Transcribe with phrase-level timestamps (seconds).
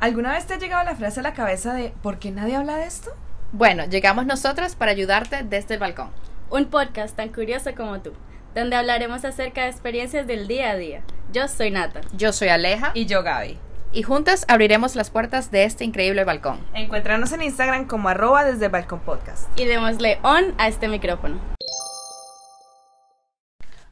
[0.00, 2.76] ¿Alguna vez te ha llegado la frase a la cabeza de ¿por qué nadie habla
[2.76, 3.10] de esto?
[3.52, 6.10] Bueno, llegamos nosotras para ayudarte desde el balcón.
[6.50, 8.12] Un podcast tan curioso como tú,
[8.54, 11.02] donde hablaremos acerca de experiencias del día a día.
[11.32, 12.00] Yo soy Nata.
[12.12, 13.58] Yo soy Aleja Y yo, Gaby.
[13.92, 16.60] y juntas abriremos las puertas de este increíble balcón.
[16.74, 19.48] Encuéntranos en Instagram como arroba desde el balcón podcast.
[19.58, 21.40] Y démosle on a este micrófono.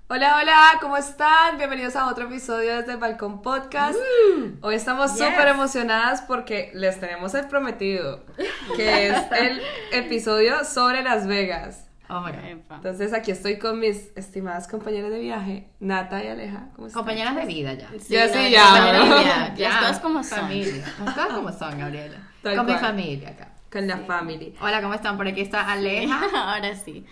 [0.09, 1.57] Hola, hola, ¿cómo están?
[1.59, 3.99] Bienvenidos a otro episodio desde el balcón podcast.
[4.61, 5.27] Hoy estamos Yes.
[5.27, 8.25] súper emocionadas porque les tenemos el prometido,
[8.77, 9.61] que es el
[9.93, 11.89] episodio sobre Las Vegas.
[12.09, 12.45] Oh my God.
[12.45, 12.75] Epa.
[12.77, 16.69] Entonces aquí estoy con mis estimadas compañeras de viaje, Nata y Aleja.
[16.77, 17.01] ¿Cómo están?
[17.03, 17.91] Compañeras de vida ya.
[18.09, 20.39] Ya no, sí, ya, no, ya, cosas como son.
[20.39, 20.85] Familia.
[21.05, 22.19] Cosas como son, Gabriela.
[22.43, 23.49] Tal Con mi familia acá.
[23.73, 24.55] Con la family.
[24.61, 25.17] Hola, ¿cómo están?
[25.17, 26.21] Por aquí está Aleja.
[26.55, 27.05] Ahora sí.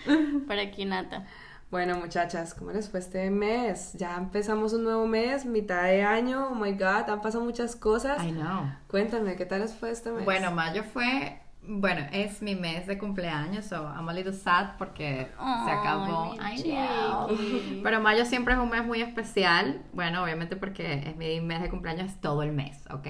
[0.47, 1.27] Por aquí Nata.
[1.75, 3.95] Bueno, muchachas, ¿cómo les fue este mes?
[3.95, 8.23] Ya empezamos un nuevo mes, mitad de año, oh my god, han pasado muchas cosas.
[8.23, 8.71] I know.
[8.87, 10.25] Cuéntame, ¿qué tal les fue este mes?
[10.25, 15.29] Bueno, mayo fue, bueno, es mi mes de cumpleaños, so I'm a little sad porque
[15.65, 16.35] se acabó.
[16.41, 16.79] Ay.
[17.83, 21.71] Pero mayo siempre es un mes muy especial, bueno, obviamente porque es mi mes de
[21.71, 23.07] cumpleaños todo el mes, ¿ok?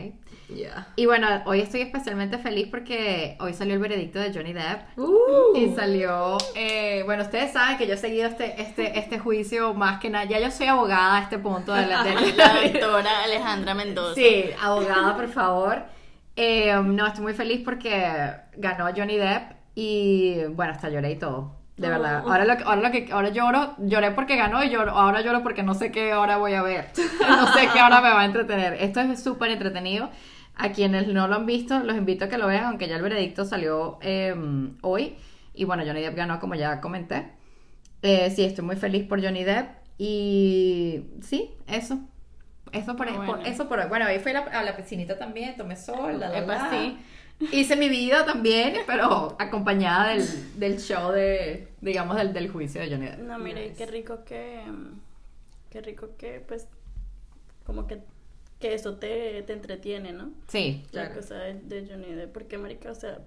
[0.48, 0.86] Ya.
[0.96, 4.98] Y bueno, hoy estoy especialmente feliz porque hoy salió el veredicto de Johnny Depp.
[4.98, 9.74] Uh, Y salió, eh, bueno, ustedes saben que yo he seguido este, este, este juicio
[9.74, 13.24] más que nada, ya yo soy abogada a este punto de la, de La doctora
[13.24, 14.14] Alejandra Mendoza.
[14.14, 15.82] Sí, abogada, por favor.
[16.36, 21.56] Eh, no, estoy muy feliz porque ganó Johnny Depp y bueno, hasta lloré y todo.
[21.76, 22.22] De verdad.
[22.24, 22.30] Oh.
[22.30, 25.64] Ahora lo, ahora lo que ahora lloro, lloré porque ganó y lloro, ahora lloro porque
[25.64, 26.90] no sé qué hora voy a ver.
[27.28, 28.74] No sé qué hora me va a entretener.
[28.74, 30.10] Esto es súper entretenido.
[30.56, 33.02] A quienes no lo han visto, los invito a que lo vean, aunque ya el
[33.02, 34.34] veredicto salió eh,
[34.82, 35.16] hoy.
[35.52, 37.32] Y bueno, Johnny Depp ganó, como ya comenté.
[38.02, 39.68] Eh, sí, estoy muy feliz por Johnny Depp.
[39.98, 41.98] Y sí, eso.
[42.74, 43.26] Eso por, Bueno.
[43.38, 46.28] por- eso por Bueno, ahí fui a la, a la piscinita también, tomé sol, la,
[46.28, 46.70] la, Epa, la.
[46.70, 46.98] sí.
[47.52, 50.24] Hice mi vida también, pero acompañada del,
[50.58, 53.18] del show de, digamos, del, del juicio de Johnny Depp.
[53.20, 53.76] No, mire, Nice.
[53.76, 54.62] qué rico que.
[55.70, 56.68] Qué rico que, pues.
[57.64, 57.98] Como que.
[58.60, 60.30] Que eso te, te entretiene, ¿no?
[60.48, 60.84] Sí.
[60.92, 61.20] La Claro.
[61.20, 62.32] cosa de, de Johnny Depp.
[62.32, 63.18] Porque, marica, o sea.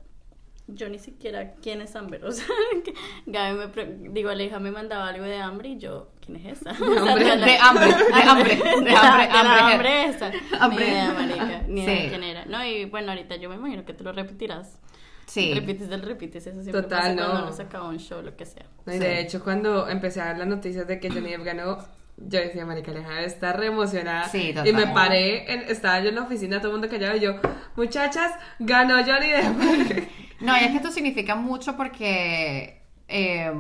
[0.68, 1.54] Yo ni siquiera.
[1.62, 2.24] ¿Quién es Amber?
[2.26, 2.46] O sea,
[2.86, 2.94] que
[3.26, 3.68] Gaby me.
[3.68, 6.10] pre- Digo, Aleja me mandaba algo de hambre y yo.
[6.28, 6.72] ¿Quién es esa?
[6.80, 9.74] O sea, Hambre, la- De hambre, de hambre, de hambre, de hambre.
[9.74, 10.32] hambre esa.
[10.60, 10.86] Hambre.
[10.86, 11.62] Ni idea, marica.
[11.68, 12.10] Ni idea Sí.
[12.10, 12.46] quién era.
[12.46, 14.78] No, y bueno, ahorita yo me imagino que tú lo repetirás.
[15.26, 15.54] Sí.
[15.54, 16.46] Repites del repites.
[16.48, 17.26] Eso siempre Total, pasa no.
[17.26, 18.66] cuando uno sacaba un show, lo que sea.
[18.86, 21.78] No, y de hecho, cuando empecé a ver las noticias de que Johnny Depp ganó,
[22.18, 24.24] yo decía, Marica Aleja está re emocionada.
[24.30, 24.68] Sí, total.
[24.68, 27.34] Y me paré, en- estaba yo en la oficina, todo el mundo callado, y yo,
[27.76, 30.10] muchachas, ganó Johnny Depp.
[30.40, 33.52] No, y es que esto significa mucho porque eh,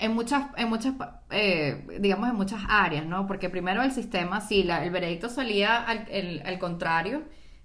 [0.00, 0.94] en muchas, en muchas,
[1.30, 3.26] eh, digamos, en muchas áreas, ¿no?
[3.26, 7.22] Porque primero el sistema, si la- el veredicto salía al, el- al contrario,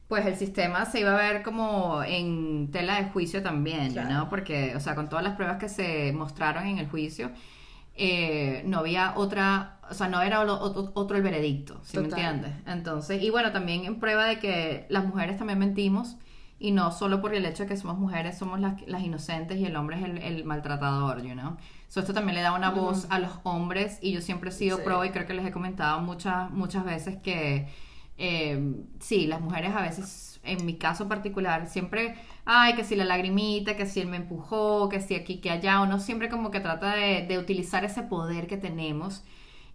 [0.08, 4.10] pues el sistema se iba a ver como en tela de juicio también, Claro.
[4.10, 4.30] ¿no?
[4.30, 7.32] Porque, o sea, con todas las pruebas que se mostraron en el juicio,
[7.98, 12.52] eh, no había otra, o sea, no era otro, otro el veredicto, ¿sí me entiendes?
[12.68, 16.18] Entonces, y bueno, también en prueba de que las mujeres también mentimos
[16.60, 19.66] y no solo por el hecho de que somos mujeres, somos las, las inocentes y
[19.66, 21.58] el hombre es el, el maltratador, you know?
[21.88, 24.78] So, esto también le da una voz a los hombres y yo siempre he sido
[24.78, 24.84] Sí.
[24.84, 27.68] pro y creo que les he comentado muchas, muchas veces que
[28.18, 32.16] eh, sí, las mujeres a veces, en mi caso particular, siempre,
[32.46, 35.82] ay, que si la lagrimita, que si él me empujó, que si aquí, que allá,
[35.82, 39.24] uno siempre como que trata de, de utilizar ese poder que tenemos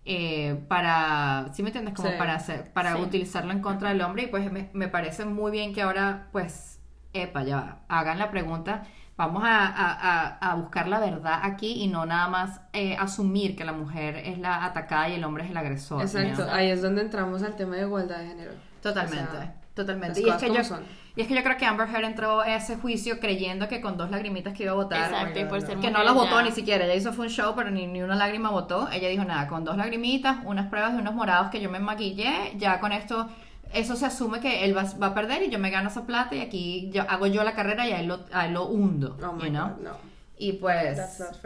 [0.07, 1.95] eh, para, ¿sí me entiendes?
[1.95, 2.15] Como Sí.
[2.19, 3.03] para hacer, para Sí.
[3.03, 6.81] utilizarlo en contra del hombre y pues me, me parece muy bien que ahora, pues,
[7.13, 8.85] epa, ya hagan la pregunta.
[9.21, 13.65] Vamos a, a- a- buscar la verdad aquí y no nada más eh, asumir que
[13.67, 16.01] la mujer es la atacada y el hombre es el agresor.
[16.01, 16.53] Exacto, ¿no?
[16.53, 18.53] ahí es donde entramos al tema de igualdad de género.
[18.83, 20.21] Totalmente, O sea, totalmente.
[20.23, 20.83] Y es, que yo, son.
[21.17, 23.99] y es que yo creo que Amber Heard entró a ese juicio creyendo que con
[23.99, 26.41] dos lagrimitas que iba a votar, Exacto, y por ser que mujer no las votó
[26.41, 26.87] ni siquiera.
[26.87, 28.89] Ella hizo fue un show, pero ni, ni una lágrima votó.
[28.91, 32.55] Ella dijo nada, con dos lagrimitas, unas pruebas de unos morados que yo me maquillé,
[32.57, 33.29] ya con esto,
[33.73, 36.35] eso se asume que él va, va a perder y yo me gano esa plata
[36.35, 39.17] y aquí yo hago yo la carrera y a él lo, a él lo hundo.
[39.23, 39.69] Oh you know?
[39.69, 40.11] God, no.
[40.43, 40.99] Y pues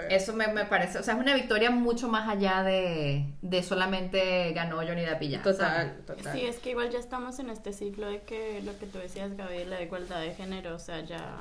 [0.09, 4.53] eso me, me parece, o sea, es una victoria mucho más allá de, de solamente
[4.53, 5.57] ganó Johnny Depp y ya, ¿sabes?
[5.59, 6.33] Total, total.
[6.33, 9.37] Sí, es que igual ya estamos en este ciclo de que lo que tú decías,
[9.37, 11.39] Gaby, la igualdad de género, o sea, ya,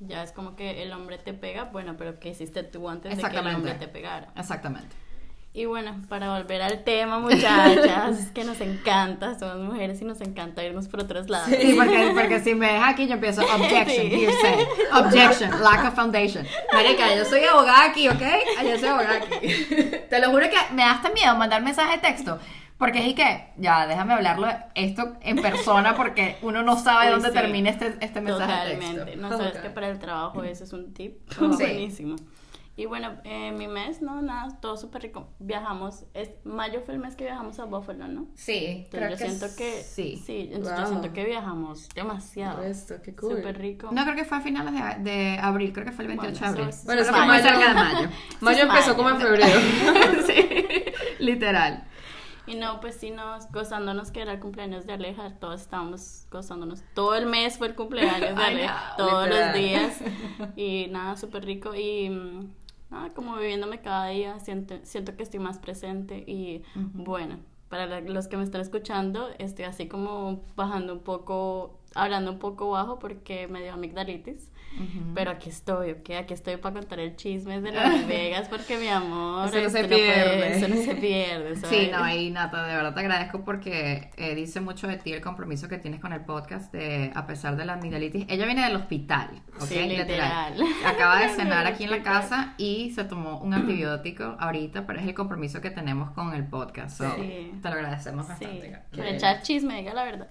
[0.00, 3.22] ya es como que el hombre te pega, bueno, pero ¿qué hiciste tú antes de
[3.22, 4.28] que el hombre te pegara?
[4.36, 4.94] Exactamente.
[5.58, 10.20] Y bueno, para volver al tema, muchachas, es que nos encanta, somos mujeres y nos
[10.20, 11.48] encanta irnos por otros lados.
[11.48, 14.20] Sí, porque, porque si me deja aquí yo empiezo objection, Sí.
[14.26, 16.46] hearsay, objection, lack of foundation.
[16.74, 18.20] Marica, yo soy abogada aquí, ¿ok?
[18.58, 19.48] Ah, Yo soy abogada aquí.
[20.10, 22.38] Te lo juro que me da hasta miedo mandar mensaje de texto.
[22.76, 27.28] Porque es y que, ya, déjame hablarlo esto en persona porque uno no sabe dónde
[27.28, 27.34] sí.
[27.34, 29.04] termina este, este mensaje de Totalmente.
[29.12, 29.22] texto.
[29.22, 29.62] No sabes Ok.
[29.62, 31.38] que para el trabajo ese es un tip Sí.
[31.46, 32.16] buenísimo.
[32.78, 35.30] Y bueno, eh, mi mes, no, nada, todo súper rico.
[35.38, 38.26] Viajamos, es, mayo fue el mes que viajamos a Buffalo, ¿no?
[38.34, 40.22] Sí, Entonces creo yo que siento que sí.
[40.26, 42.62] sí, entonces yo siento que viajamos demasiado.
[42.62, 43.36] Esto, qué cool.
[43.36, 43.88] Súper rico.
[43.92, 46.52] No, creo que fue a finales de, de abril, creo que fue el 28 Bueno,
[46.54, 46.68] de abril.
[46.68, 48.08] eso es- Bueno, es Pero que fue muy mayo- cerca de mayo.
[48.40, 48.96] Mayo Sí, empezó mayo.
[48.96, 49.60] como en febrero.
[50.26, 50.84] sí,
[51.24, 51.84] literal.
[52.46, 56.82] Y no, pues sí, nos gozándonos que era el cumpleaños de Aleja, todos estábamos gozándonos.
[56.94, 59.46] Todo el mes fue el cumpleaños de Aleja, todos literal.
[59.52, 59.98] los días.
[60.56, 61.74] Y nada, súper rico.
[61.74, 62.52] Y mm,
[62.90, 66.24] nada, como viviéndome cada día, siento, siento que estoy más presente.
[66.26, 66.62] Y
[66.94, 67.38] bueno,
[67.68, 72.38] para la- los que me están escuchando, estoy así como bajando un poco, hablando un
[72.38, 74.50] poco bajo porque me dio amigdalitis.
[75.14, 76.10] Pero aquí estoy, ¿ok?
[76.20, 79.80] Aquí estoy para contar el chisme de Las Vegas porque mi amor, Eso no se
[79.80, 80.56] esto puede- pierde.
[80.58, 81.56] eso no se pierde.
[81.56, 81.92] Sí, ¿sabes?
[81.92, 85.68] no, y Nata, de verdad te agradezco porque eh, dice mucho de ti el compromiso
[85.68, 88.26] que tienes con el podcast, de, a pesar de la amigdalitis.
[88.28, 89.64] Ella viene del hospital, ¿ok?
[89.66, 90.54] Sí, literal.
[90.86, 95.06] Acaba de cenar aquí en la casa y se tomó un antibiótico ahorita, pero es
[95.06, 96.98] el compromiso que tenemos con el podcast.
[96.98, 97.52] so, Sí.
[97.62, 98.78] Te lo agradecemos Sí, bastante.
[98.96, 100.28] para echar chisme, diga la verdad.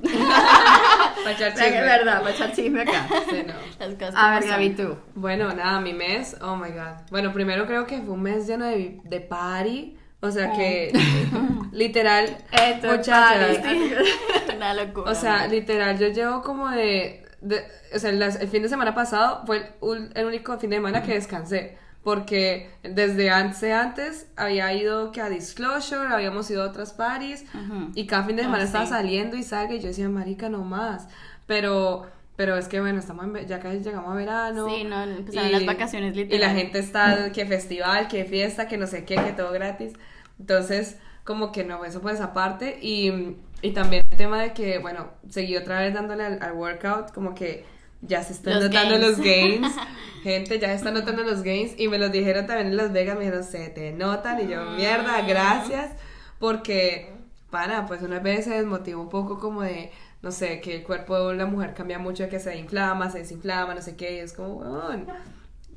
[1.24, 1.82] Para echar Sí, es chisme.
[1.82, 3.08] verdad, para echar chisme acá.
[3.30, 3.54] Sí, no.
[3.80, 4.96] Las cosas A ver, Gaby, tú.
[5.16, 7.08] Bueno, nada, mi mes, oh my god.
[7.12, 9.98] Bueno, primero creo que fue un mes lleno de, de party.
[10.22, 10.92] O sea que,
[11.72, 13.58] literal, Esto es muchachas.
[13.60, 13.94] party.
[14.56, 15.12] Una locura.
[15.12, 17.26] O sea, literal, yo llevo como de.
[17.42, 20.78] de- o sea, las- el fin de semana pasado fue el, el único fin de
[20.78, 21.78] semana que descansé.
[22.04, 27.44] Porque desde antes, antes había ido que a Disclosure, habíamos ido a otras parties.
[27.56, 27.92] Ujú.
[27.96, 28.92] Y cada fin de semana estaba sí.
[28.92, 29.74] saliendo y salga.
[29.74, 31.08] Y yo decía, Marica, no más.
[31.48, 32.06] Pero.
[32.36, 34.68] Pero es que bueno, estamos en ya casi llegamos a verano.
[34.70, 36.56] Sí, no, empezaron las vacaciones, Y la literal.
[36.56, 39.94] gente está, que festival, que fiesta, que no sé qué, que todo gratis.
[40.40, 42.78] Entonces, como que no, eso pues aparte.
[42.82, 47.12] Y, y también el tema de que, bueno, seguí otra vez dándole al, al workout,
[47.14, 47.66] como que
[48.02, 49.08] ya se están Los notando gains.
[49.08, 49.76] los gains.
[50.24, 51.80] Gente, ya se están notando los gains.
[51.80, 54.42] Y me los dijeron también en Las Vegas, me dijeron, se te notan.
[54.42, 55.92] Y yo, mierda, gracias.
[56.40, 57.14] Porque,
[57.50, 59.92] para, pues una vez se desmotiva un poco como de,
[60.26, 63.76] no sé, que el cuerpo de una mujer cambia mucho, que se inflama, se desinflama,
[63.76, 64.16] no sé qué.
[64.16, 65.06] Y es como, weón,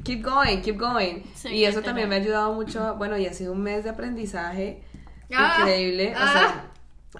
[0.02, 1.22] keep going, keep going.
[1.34, 3.90] Sí, y eso también me ha ayudado mucho, bueno, y ha sido un mes de
[3.90, 4.82] aprendizaje
[5.30, 6.14] Ah, increíble.
[6.14, 6.32] O ah.
[6.32, 6.70] sea,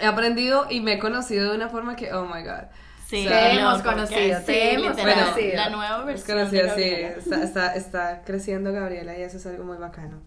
[0.01, 2.65] he aprendido y me he conocido de una forma que, oh my god.
[3.07, 5.57] Sí, O sea, qué te hemos conocido, te sí, hemos literal, conocido.
[5.57, 6.51] La nueva versión.
[6.51, 10.23] de está, está, está creciendo Gabriela y eso es algo muy bacano.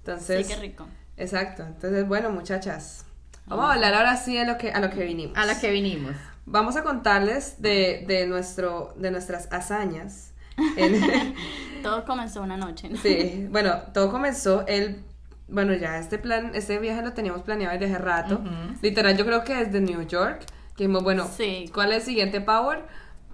[0.00, 0.86] Entonces, Sí, qué rico.
[1.16, 1.62] exacto.
[1.62, 3.06] Entonces, bueno, muchachas,
[3.46, 5.38] vamos a hablar ahora sí a lo que, a lo que vinimos.
[5.38, 6.14] A lo que vinimos.
[6.44, 10.32] Vamos a contarles de, de, nuestro, de nuestras hazañas.
[10.76, 11.34] en-
[11.82, 12.88] Todo comenzó una noche.
[12.88, 12.96] ¿no?
[12.96, 15.02] Sí, bueno, todo comenzó el
[15.48, 18.36] bueno, ya este plan, este viaje lo teníamos planeado desde hace rato.
[18.36, 18.78] Ujú.
[18.80, 20.40] Literal, yo creo que desde New York,
[20.76, 21.70] que dijimos, bueno, Sí.
[21.74, 22.84] ¿cuál es el siguiente power?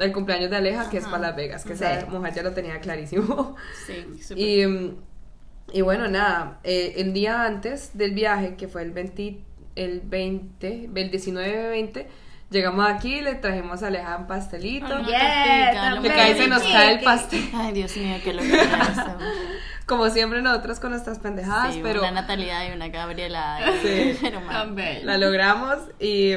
[0.01, 1.85] El cumpleaños de Aleja, que es para Las Vegas, que Sí.
[1.85, 3.55] esa mujer ya lo tenía clarísimo.
[3.87, 4.39] Sí, súper.
[4.39, 4.97] Y, mm,
[5.75, 9.39] y bueno, nada, eh, el día antes del viaje, que fue el 20,
[9.77, 12.07] el 20, el 19-20,
[12.51, 14.87] llegamos aquí, le trajimos a Aleja un pastelito.
[14.87, 15.09] Ay, no.
[15.09, 17.49] Yeah, que cae se nos cae el pastel.
[17.55, 19.17] Ay, Dios mío, qué locura eso.
[19.87, 23.59] Como siempre nosotros con nuestras pendejadas, Sí, pero una Natalia y una Gabriela.
[23.83, 24.19] Sí.
[24.21, 24.41] Pero
[25.05, 26.35] la logramos y,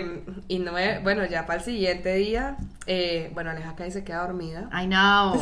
[0.48, 2.56] y no me- bueno, ya para el siguiente día,
[2.88, 4.70] eh, bueno, Aleja cae y se queda dormida.
[4.72, 5.36] I know,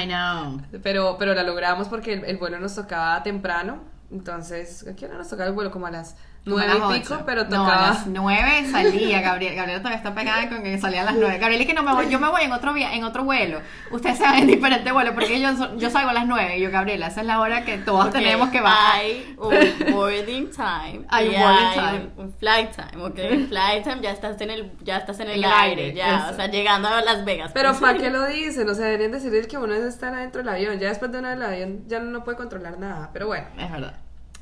[0.00, 0.60] I know.
[0.82, 3.82] Pero, pero la logramos porque el, el vuelo nos tocaba temprano.
[4.12, 5.72] Entonces, ¿a qué hora nos tocaba el vuelo?
[5.72, 7.22] Como a las nueve y pico, ocho.
[7.26, 7.86] pero No, a tocaba.
[7.88, 9.54] las nueve salía Gabriela.
[9.56, 11.38] Gabriela todavía está pegada con que salía a las nueve.
[11.38, 13.60] Gabriela, es que no me voy, yo me voy en otro via- en otro vuelo.
[13.90, 16.58] Ustedes se van en diferente vuelo porque yo, yo salgo a las nueve.
[16.58, 19.00] Y yo, Gabriela, esa es la hora que todos tenemos que bajar.
[19.00, 21.04] Hay un boarding time.
[21.10, 22.10] Hay un boarding time.
[22.16, 23.48] Un, un flight time, ok.
[23.48, 26.30] Flight time ya estás en el, ya estás en el, aire, aire, ya, eso.
[26.32, 27.50] o sea, llegando a Las Vegas.
[27.54, 27.78] Pero.
[27.78, 28.68] ¿para qué lo dicen?
[28.68, 30.78] O sea, deberían decir que uno es estar adentro del avión.
[30.78, 33.10] Ya después de una del avión ya no puede controlar nada.
[33.12, 33.94] Pero bueno, Es verdad.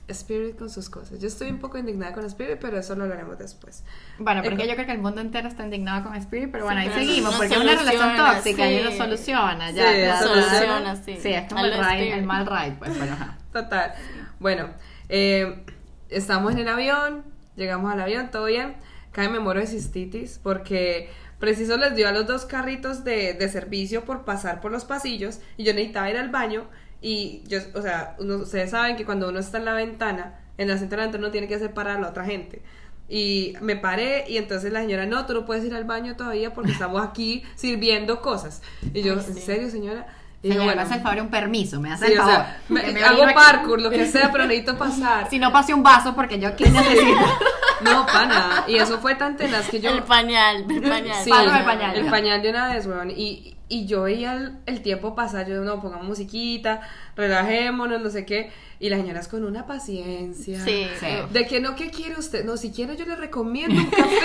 [0.08, 1.20] Spirit con sus cosas.
[1.20, 3.84] Yo estoy un poco indignada con Spirit, pero eso lo hablaremos después.
[4.18, 6.80] Bueno, es Eh, yo creo que el mundo entero está indignado con Spirit, pero bueno,
[6.80, 9.92] Sí, ahí pero seguimos, no porque es una relación tóxica y uno soluciona, ya.
[9.92, 11.18] Sí, ya, soluciona, sí.
[11.20, 13.38] Sí, es como el, ride, mal ride, pues, pero ajá.
[13.52, 13.92] Total.
[14.40, 14.70] Bueno,
[15.08, 15.64] eh,
[16.08, 17.24] estamos en el avión,
[17.56, 18.76] llegamos al avión, todo bien.
[19.12, 23.48] Cae me muero de cistitis porque preciso les dio a los dos carritos de, de
[23.48, 26.66] servicio por pasar por los pasillos y yo necesitaba ir al baño
[27.00, 30.68] y yo, o sea, uno- ustedes saben que cuando uno está en la ventana, en
[30.68, 32.62] la central entonces uno tiene que hacer parar a la otra gente.
[33.08, 36.52] Y me paré y entonces la señora, no, tú no puedes ir al baño todavía
[36.52, 38.60] porque estamos aquí sirviendo cosas.
[38.92, 39.40] Y yo, Ay, ¿en sí.
[39.40, 40.06] serio, señora?
[40.42, 42.36] Y Señora, yo, me hace el favor un permiso, me hace Sí, el o favor.
[42.44, 45.28] sea, me- me hago parkour, lo que sea, pero necesito pasar.
[45.30, 47.18] Si no pase un vaso, porque yo aquí necesito.
[47.80, 48.64] No, pana.
[48.66, 49.90] Y eso fue tan tenaz que yo.
[49.90, 51.16] El pañal, el pañal.
[51.22, 51.94] Sí, el, pañal.
[51.96, 53.10] el pañal de una vez, weón.
[53.12, 56.80] Y, y yo veía el, el tiempo pasar, yo no, pongamos musiquita,
[57.16, 58.50] relajémonos, no sé qué.
[58.80, 60.64] Y las señoras con una paciencia.
[60.64, 61.06] Sí, Sí.
[61.32, 62.44] De que no, ¿qué quiere usted?
[62.44, 64.16] No, si quiere yo le recomiendo un café.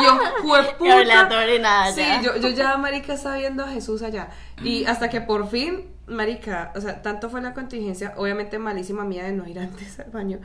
[0.00, 1.28] y yo, jueputa.
[1.60, 4.30] Nada, Sí, yo, yo ya, marica, estaba viendo a Jesús allá.
[4.64, 9.24] Y hasta que por fin, marica, o sea, tanto fue la contingencia, obviamente malísima mía
[9.24, 10.40] de no ir antes al baño,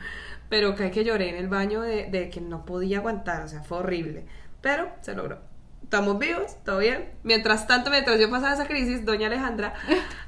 [0.48, 3.62] pero que que lloré en el baño de, de que no podía aguantar, o sea,
[3.62, 4.26] fue horrible.
[4.60, 5.40] Pero se logró.
[5.86, 7.12] Estamos vivos, todo bien.
[7.22, 9.72] Mientras tanto, mientras yo pasaba esa crisis, doña Alejandra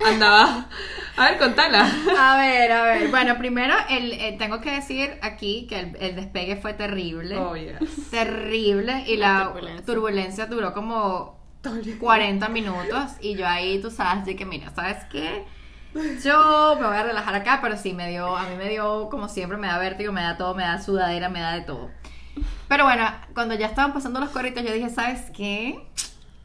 [0.07, 0.69] andaba...
[1.17, 1.81] A ver, contala.
[2.17, 3.09] A ver, a ver.
[3.09, 7.37] Bueno, primero el, eh, tengo que decir aquí que el, el despegue fue terrible.
[7.37, 8.09] Oh, yes.
[8.09, 9.03] Terrible.
[9.09, 9.85] Y La la, turbulencia.
[9.85, 10.47] turbulencia.
[10.47, 11.41] duró como
[11.99, 13.11] 40 minutos.
[13.21, 15.45] Y yo ahí, tú sabes, de que mira, ¿sabes qué?
[16.23, 19.29] Yo me voy a relajar acá, pero sí me dio, a mí me dio, como
[19.29, 21.91] siempre, me da vértigo, me da todo, me da sudadera, me da de todo.
[22.69, 23.05] Pero bueno,
[23.35, 25.79] cuando ya estaban pasando los corritos, yo dije, ¿sabes qué?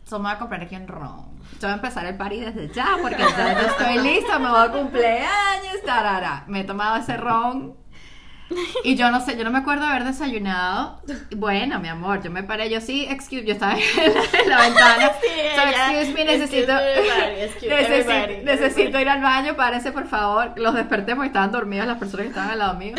[0.10, 1.25] Yo me voy a comprar aquí un ron.
[1.54, 4.72] Yo voy a empezar el party desde ya, porque ya estoy lista, me voy a
[4.72, 6.44] cumpleaños, tarara.
[6.48, 7.75] Me he tomado ese ron.
[8.83, 11.01] Y yo no sé, yo no me acuerdo de haber desayunado.
[11.36, 14.62] Bueno, mi amor, yo me paré, yo sí, excuse, yo estaba en la, en la
[14.62, 15.12] ventana.
[15.22, 20.07] Sí, So, excuse me, necesito, everybody, excuse necesito, everybody, necesito ir al baño, párese por
[20.07, 20.53] favor.
[20.57, 22.95] Los desperté porque estaban dormidas las personas que estaban al lado mío.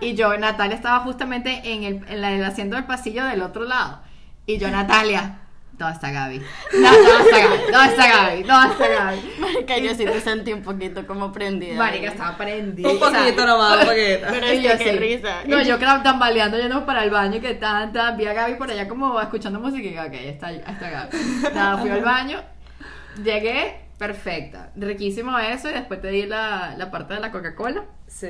[0.00, 3.64] Y yo, Natalia, estaba justamente en el, en la- el asiento del pasillo del otro
[3.64, 4.00] lado.
[4.46, 5.38] Y yo, Natalia,
[5.78, 6.38] ¿dónde está Gaby?
[6.80, 7.72] No, ¿Dónde está Gaby?
[7.72, 8.42] ¿Dónde está Gaby?
[8.42, 9.20] ¿Dónde está Gaby?
[9.38, 11.74] Marica, yo sí te sentí un poquito como prendida.
[11.76, 12.88] Marica, estaba prendida.
[12.88, 14.26] Un poquito nomás, un poquito.
[14.30, 14.96] Pero Y es yo que qué sí.
[14.98, 15.36] risa.
[15.46, 18.70] No, yo creo tambaleando yendo para el baño que tan, tan, vi a Gaby por
[18.70, 21.16] allá como escuchando música y dije, ok, ahí está, está Gaby.
[21.54, 22.40] Nada, fui al baño,
[23.22, 24.70] llegué, perfecta.
[24.76, 28.28] Riquísimo eso y después te di la, la parte de la Coca-Cola Sí.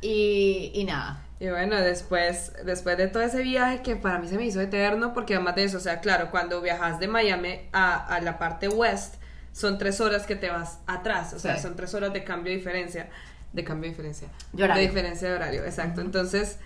[0.00, 1.22] y, y nada.
[1.40, 5.14] Y bueno, después, después de todo ese viaje que para mí se me hizo eterno,
[5.14, 8.68] porque además de eso, o sea, claro, cuando viajas de Miami a, a la parte
[8.68, 9.14] west,
[9.52, 11.62] son tres horas que te vas atrás, o sea, Sí.
[11.62, 13.08] son tres horas de cambio de diferencia,
[13.52, 16.00] de cambio de diferencia, De diferencia de horario, exacto.
[16.00, 16.58] Entonces,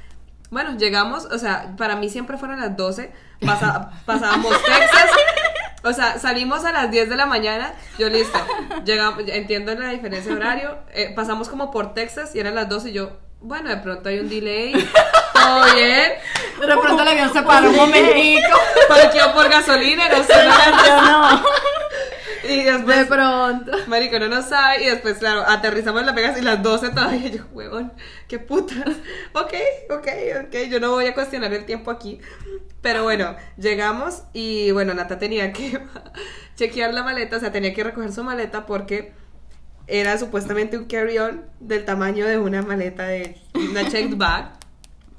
[0.50, 3.10] bueno, llegamos, o sea, para mí siempre fueron las 12,
[3.44, 5.10] pasa- pasábamos Texas,
[5.84, 8.38] o sea, salimos a las 10 de la mañana, yo listo,
[8.84, 12.90] llegamos, entiendo la diferencia de horario, eh, pasamos como por Texas y eran las 12
[12.90, 14.72] y yo, bueno, de pronto hay un delay,
[15.34, 16.12] todo bien,
[16.60, 18.48] De pronto el avión se paró un momentico.
[18.88, 21.42] parqueo por gasolina, no sé, no,
[22.44, 23.72] y De después, pronto.
[23.86, 27.28] marico, no nos sabe, y después, claro, aterrizamos en Las Vegas y las 12 todavía,
[27.30, 27.92] yo, huevón,
[28.28, 28.78] qué putas,
[29.32, 29.54] ok,
[29.90, 30.08] ok,
[30.46, 32.20] ok, yo no voy a cuestionar el tiempo aquí,
[32.80, 35.80] pero bueno, llegamos y bueno, Nata tenía que
[36.56, 39.12] chequear la maleta, o sea, tenía que recoger su maleta porque
[39.86, 44.52] era supuestamente un carry-on del tamaño de una maleta de una checked bag.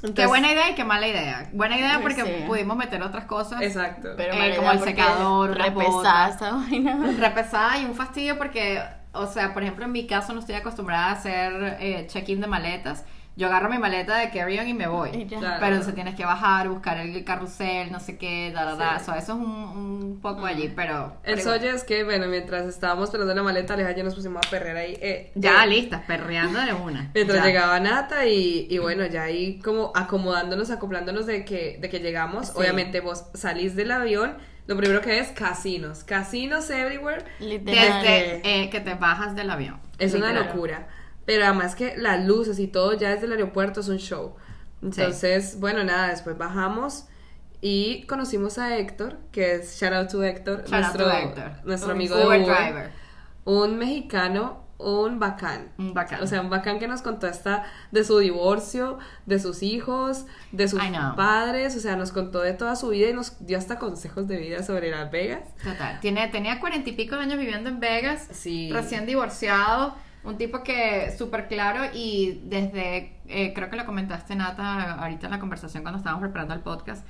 [0.02, 1.50] Qué Entonces- buena idea y qué mala idea.
[1.54, 2.44] Buena idea Pues porque sí.
[2.46, 3.62] pudimos meter otras cosas.
[3.62, 4.10] Exacto.
[4.18, 7.00] Pero Eh, como el secador, repesada esa vaina.
[7.20, 8.82] repesada y un fastidio porque,
[9.14, 12.48] o sea, por ejemplo, en mi caso no estoy acostumbrada a hacer eh, check-in de
[12.48, 13.06] maletas.
[13.36, 15.10] Yo agarro mi maleta de carry-on y me voy.
[15.14, 15.40] Y ya.
[15.40, 15.56] Claro.
[15.60, 19.00] Pero entonces tienes que bajar, buscar el carrusel, no sé qué, da, da, da.
[19.00, 19.06] Sí.
[19.06, 21.18] So, eso es un, un poco allí, pero...
[21.24, 24.46] El solle es que, bueno, mientras estábamos esperando la maleta, Aleja y yo nos pusimos
[24.46, 24.98] a perrear ahí.
[25.02, 27.10] eh, Ya eh, listas, perreando de una.
[27.16, 27.46] Mientras Ya.
[27.46, 32.50] llegaba Nata y, y bueno, ya ahí como acomodándonos, acoplándonos de que, de que llegamos.
[32.50, 32.54] Sí.
[32.56, 34.38] Obviamente vos salís del avión,
[34.68, 36.04] lo primero que es casinos.
[36.04, 37.26] Casinos everywhere.
[37.40, 38.02] Literal.
[38.04, 39.80] Desde eh, que te bajas del avión.
[39.98, 40.88] Es una locura.
[41.26, 44.36] Pero además que las luces y todo ya desde el aeropuerto es un show.
[44.82, 47.06] Entonces, bueno, nada, después bajamos
[47.62, 51.52] y conocimos a Héctor, que es shout out to Héctor, Shout out nuestro, to Héctor.
[51.64, 52.92] nuestro Un amigo de Uber driver.
[53.46, 55.72] Un mexicano, un bacán.
[55.78, 56.22] Un bacán.
[56.22, 60.68] O sea, un bacán que nos contó hasta de su divorcio, de sus hijos, de
[60.68, 60.82] sus
[61.16, 64.38] padres, o sea, nos contó de toda su vida y nos dio hasta consejos de
[64.38, 65.44] vida sobre Las Vegas.
[65.64, 66.02] Total.
[66.02, 68.28] Tiene, tenía cuarenta y pico de años viviendo en Vegas.
[68.32, 68.70] Sí.
[68.74, 69.96] Recién divorciado.
[70.24, 75.32] Un tipo que súper claro y desde, eh, creo que lo comentaste Nata ahorita en
[75.32, 77.06] la conversación cuando estábamos preparando el podcast,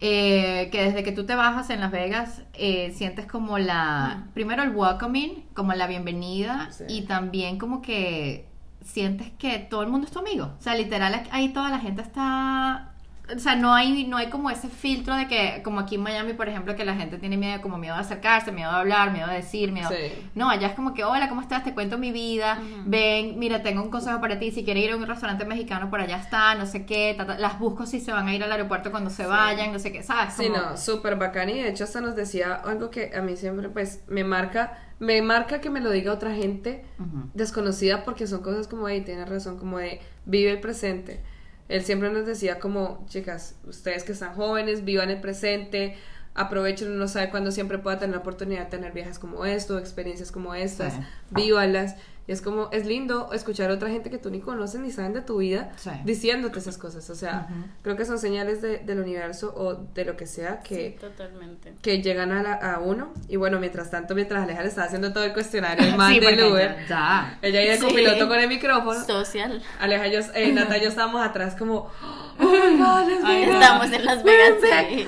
[0.00, 4.62] eh, que desde que tú te bajas en Las Vegas eh, sientes como la, primero
[4.62, 6.84] el welcoming, como la bienvenida Sí.
[6.88, 8.46] y también como que
[8.82, 10.52] sientes que todo el mundo es tu amigo.
[10.58, 12.94] O sea, literal ahí toda la gente está...
[13.34, 16.32] O sea, no hay, no hay como ese filtro de que, como aquí en Miami,
[16.32, 19.28] por ejemplo, que la gente tiene miedo, como miedo de acercarse, miedo de hablar, miedo
[19.28, 19.88] de decir, miedo...
[19.88, 20.28] Sí.
[20.34, 21.64] No, allá es como que, hola, ¿cómo estás?
[21.64, 22.58] Te cuento mi vida.
[22.86, 24.50] Ven, mira, tengo un consejo para ti.
[24.50, 27.14] Si quieres ir a un restaurante mexicano, por allá está, no sé qué.
[27.16, 27.38] ta, ta.
[27.38, 30.02] Las busco si se van a ir al aeropuerto cuando se vayan, no sé qué,
[30.02, 30.34] ¿sabes?
[30.34, 33.36] Sí, Como- no, súper bacán y de hecho hasta nos decía algo que a mí
[33.36, 36.84] siempre pues me marca, me marca que me lo diga otra gente
[37.34, 41.20] desconocida porque son cosas como, ahí tienes razón, como de vive el presente.
[41.70, 45.96] Él siempre nos decía como, chicas, ustedes que están jóvenes, vivan el presente,
[46.34, 49.78] aprovechen, uno no sabe cuándo siempre pueda tener la oportunidad de tener viajes como esto,
[49.78, 51.00] experiencias como estas, Sí.
[51.30, 51.96] vívalas.
[52.26, 55.12] Y es como, es lindo escuchar a otra gente que tú ni conoces ni saben
[55.14, 55.90] de tu vida Sí.
[56.04, 57.10] diciéndote esas cosas.
[57.10, 57.48] O sea,
[57.82, 61.74] creo que son señales de- del universo o de lo que sea que, Sí, totalmente.
[61.82, 63.12] que llegan a, la- a uno.
[63.28, 66.20] Y bueno, mientras tanto, mientras Aleja le estaba haciendo todo el cuestionario, el man Sí,
[66.20, 67.38] del Uber, Ya.
[67.42, 67.84] ella y el Sí.
[67.84, 69.04] copiloto con el micrófono.
[69.04, 69.60] Social.
[69.80, 71.90] Aleja y yo, eh, Nata y yo estábamos atrás como,
[72.38, 73.60] oh my God, Las Ahí Vegas".
[73.62, 74.54] estamos en Las Vegas.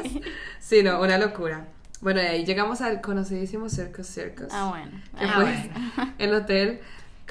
[0.02, 0.20] sí.
[0.58, 1.66] Sí, no, una locura.
[2.00, 4.48] Bueno, y ahí llegamos al conocidísimo Circus Circus.
[4.50, 4.90] Ah, bueno.
[5.16, 6.14] que Ah, fue bueno.
[6.18, 6.80] el hotel.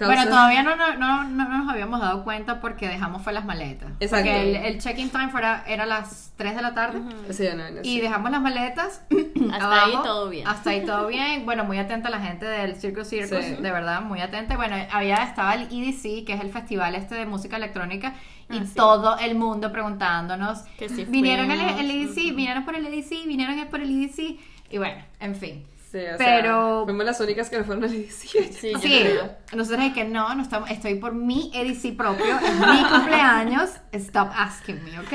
[0.07, 3.45] Causa- Bueno, todavía no, no, no, no nos habíamos dado cuenta porque dejamos fue las
[3.45, 3.89] maletas.
[3.99, 4.29] Exacto.
[4.29, 6.99] Porque el, el check-in time fuera, era las 3 de la tarde.
[7.31, 8.01] Sí, no, no, Y sí.
[8.01, 9.01] dejamos las maletas.
[9.51, 10.47] Hasta ahí todo bien.
[10.47, 11.45] Hasta ahí todo bien.
[11.45, 13.55] Bueno, muy atenta la gente del Circus Circus, Sí.
[13.61, 14.55] de verdad, muy atenta.
[14.55, 18.13] Bueno, había estaba el EDC, que es el festival este de música electrónica,
[18.49, 18.73] y Ah, sí.
[18.75, 20.59] todo el mundo preguntándonos.
[20.77, 24.37] Que si vinieron el, el EDC, vinieron por el EDC, vinieron por el EDC.
[24.69, 25.65] Y bueno, en fin.
[25.91, 28.53] Sí, o sea, pero- fuimos las únicas que no fueron al 18.
[28.53, 29.03] Sí, Sí,
[29.53, 34.29] nosotros es que no, no estamos, estoy por mi EDC propio, es mi cumpleaños, stop
[34.33, 35.13] asking me, ¿ok?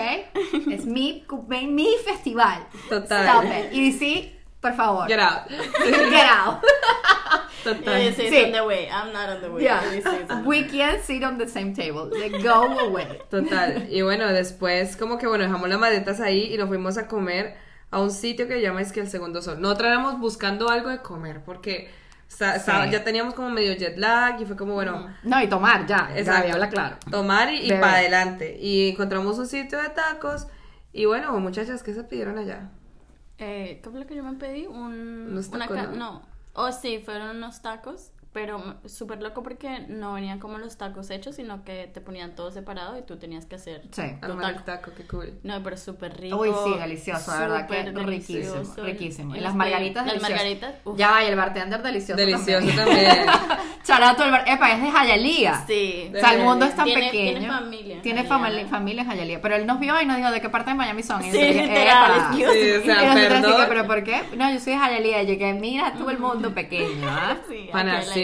[0.71, 2.66] Es mi, mi, mi festival.
[2.90, 3.26] Total.
[3.26, 3.73] Stop it.
[3.73, 5.09] EDC, por favor.
[5.09, 5.49] Get out.
[5.49, 6.62] Get out.
[7.64, 7.99] Total.
[7.99, 8.45] This is Sí.
[8.45, 8.88] on the way.
[8.88, 9.62] I'm not on the way.
[9.64, 9.80] Yeah.
[10.04, 12.11] On the We can't sit on the same table.
[12.12, 13.18] Like, go away.
[13.30, 13.88] Total.
[13.90, 17.56] Y bueno, después como que bueno, dejamos las maletas ahí y nos fuimos a comer
[17.90, 19.61] a un sitio que se llama es que el segundo sol.
[19.61, 21.90] Nosotros éramos buscando algo de comer porque
[22.28, 22.45] Sí.
[22.90, 26.11] ya teníamos como medio jet lag y fue como bueno, No, y tomar, ya.
[26.16, 26.49] Exacto.
[26.49, 26.97] Ya, habla claro.
[27.11, 27.81] tomar y, Beber.
[27.81, 28.59] para adelante.
[28.61, 30.49] Y encontramos un sitio de tacos
[30.93, 32.71] y bueno, muchachas, ¿qué se pidieron allá?
[33.38, 34.66] Eh, ¿Qué fue lo que yo me pedí?
[34.66, 35.93] Un, Unos tacos, ca- ¿no?
[35.97, 36.23] no.
[36.55, 41.37] Oh, sí, fueron unos tacos, pero súper loco porque no venían como los tacos hechos,
[41.37, 44.02] sino que te ponían todo separado y tú tenías que hacer Sí.
[44.21, 44.90] tu Armar el taco.
[44.90, 45.38] taco, qué cool.
[45.43, 46.37] No, pero súper rico.
[46.37, 49.37] Uy, sí, delicioso, la verdad que riquísimo, riquísimo.
[49.37, 50.31] Y las margaritas Las deliciosas.
[50.37, 50.99] margaritas, uf.
[50.99, 52.77] Ya va, y el bartender delicioso Delicioso también.
[52.77, 53.27] también.
[53.85, 54.44] Charato, el bar...
[54.46, 55.64] Epa, es de Jayalía.
[55.66, 56.12] Sí.
[56.14, 57.38] O sea, el mundo es tan Tiene- pequeño.
[57.38, 58.38] tiene familia en Tiene Hialeah.
[58.38, 59.40] famili- familia en Hialeah.
[59.40, 61.25] Pero él nos vio y nos dijo de qué parte de Miami son.
[61.25, 63.61] Y Sí, nosotros, literal, Sí, o sea, y nosotros así perdón.
[63.62, 64.22] que, ¿pero por qué?
[64.37, 65.22] No, yo soy de Hialeah.
[65.22, 67.37] Y yo que, mira tú el mundo pequeño, ¿ah?
[67.49, 67.70] Sí,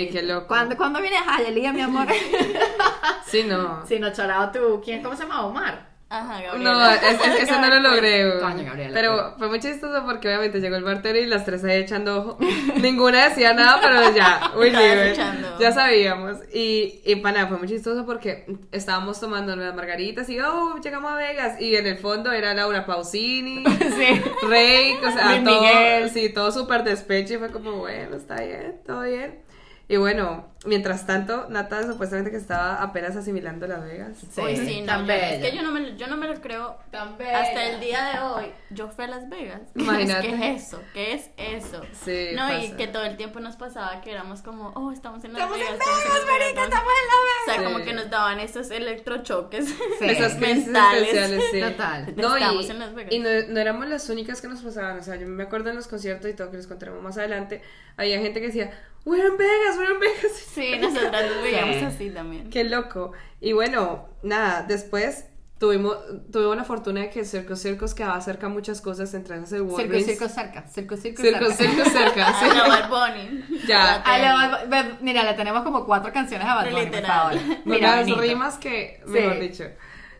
[0.07, 0.47] Sí, qué loco.
[0.49, 2.07] ¿Cuándo, ¿Cuándo vienes a mi amor?
[3.27, 3.85] Sí, no.
[3.87, 4.83] sí, no, chorado tú.
[4.85, 5.03] ¿Quién?
[5.03, 5.47] ¿Cómo se llama?
[5.47, 5.91] Omar.
[6.11, 6.71] Ajá, Gabriela.
[6.75, 8.39] No, es- es- eso no lo logré.
[8.39, 11.79] Coño, Gabriela, pero fue muy chistoso porque obviamente llegó el bartender y las tres ahí
[11.81, 12.39] echando ojo.
[12.83, 15.59] Ninguna decía nada, pero ya, uy, Estabas güey, echando.
[15.59, 16.37] ya sabíamos.
[16.53, 21.15] Y, y pana, fue muy chistoso porque estábamos tomando las margaritas y oh, llegamos a
[21.17, 21.59] Vegas.
[21.59, 24.23] Y en el fondo era Laura Pausini, Sí.
[24.47, 26.11] Rey, o sea, Luis todo, Miguel.
[26.11, 29.41] sí, todo súper despecho y fue como, bueno, está bien, todo bien.
[29.89, 34.17] Y bueno, mientras tanto, Nata supuestamente que estaba apenas asimilando Las Vegas.
[34.33, 35.31] Sí, Uy, sí, no, tan yo- bella.
[35.35, 37.41] es que yo no, me, lo- yo no me lo creo Tan bella.
[37.41, 38.53] hasta el día de hoy.
[38.71, 39.61] Yo fui a Las Vegas.
[39.75, 40.29] Imagínate.
[40.29, 40.83] ¿Qué es eso?
[40.95, 41.83] ¿Qué es eso?
[42.05, 45.33] Sí, No, y que todo el tiempo nos pasaba que éramos como, oh, estamos en
[45.33, 45.79] Las Estamos en Vegas.
[45.79, 47.73] Vegas, estamos en Las Vegas, estamos en Las O sea, Vegas.
[47.73, 49.67] como que nos daban esos electrochoques.
[49.69, 49.75] Sí.
[50.09, 51.11] Esas mentales.
[51.51, 51.61] sí.
[51.61, 52.15] Total.
[52.17, 53.13] No, Estamos y, en Las Vegas.
[53.13, 54.99] y no, no éramos las únicas que nos pasaban.
[54.99, 57.63] O sea, yo me acuerdo en los conciertos y todo que les contaremos más adelante.
[57.97, 58.71] Había gente que decía,
[59.05, 60.52] we're in Vegas, we're in Vegas.
[60.55, 61.85] Sí, nosotras nos veíamos Sí.
[61.85, 62.51] así también.
[62.51, 63.13] Qué loco.
[63.41, 65.27] Y bueno, nada, después
[65.59, 65.97] tuvimos,
[66.33, 69.59] tuvimos la fortuna de que Circo Circos quedaba cerca de muchas cosas, entre esas el
[69.61, 70.07] Circo, Walgreens.
[70.07, 70.67] circo cerca.
[70.69, 71.55] Circo, circo, Circo, cerca.
[71.75, 72.35] circo cerca.
[72.41, 72.45] sí.
[72.51, 73.45] A la Bad Bunny.
[73.67, 73.79] Ya.
[73.79, 74.65] La A la.
[74.67, 77.39] Bad- mira, le tenemos como cuatro canciones a Bad Bunny, por Literal.
[77.39, 77.57] favor.
[77.65, 79.41] Mira, Unas rimas que, mejor Sí.
[79.41, 79.65] dicho.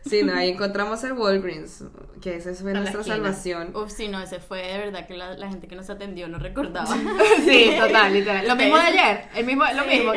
[0.05, 1.83] Sí, no, ahí encontramos el Walgreens,
[2.21, 3.73] que ese fue la nuestra salvación.
[3.75, 6.39] Uf, sí, no, ese fue de verdad que la, la gente que nos atendió no
[6.39, 6.95] recordaba.
[7.45, 8.47] Sí, total, literal.
[8.47, 10.11] Lo mismo de ayer, el mismo, lo mismo.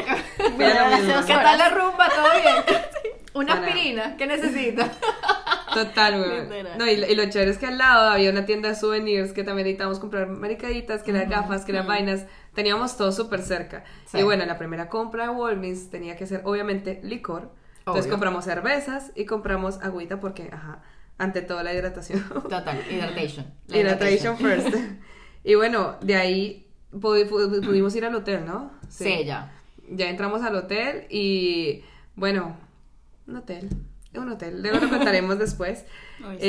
[0.58, 1.14] Mira lo mismo.
[1.26, 2.08] ¿Qué tal la rumba?
[2.08, 2.84] ¿Todo bien?
[3.34, 3.66] Una Para.
[3.66, 4.90] aspirina, ¿qué necesitas?
[5.74, 6.42] Total, güey.
[6.42, 6.78] Literal.
[6.78, 9.44] No, y, y lo chévere es que al lado había una tienda de souvenirs que
[9.44, 12.24] también necesitábamos comprar maricaditas, que las gafas, que las vainas.
[12.54, 13.84] Teníamos todo súper cerca.
[14.06, 14.18] Sí.
[14.18, 17.52] Y bueno, la primera compra de Walgreens tenía que ser, obviamente, licor.
[17.86, 18.14] Entonces Obvio.
[18.14, 20.82] compramos cervezas y compramos agüita porque, ajá,
[21.18, 22.24] ante todo la hidratación.
[22.42, 23.46] Total, hidratation.
[23.68, 24.74] La hidratation first.
[25.44, 28.72] y bueno, de ahí pu- pu- pudimos ir al hotel, ¿no?
[28.88, 29.52] Sí, ya.
[29.88, 31.84] Ya entramos al hotel y,
[32.16, 32.56] bueno,
[33.28, 33.68] un hotel.
[34.14, 35.84] Un hotel, luego lo contaremos después.
[36.28, 36.46] Uy, sí.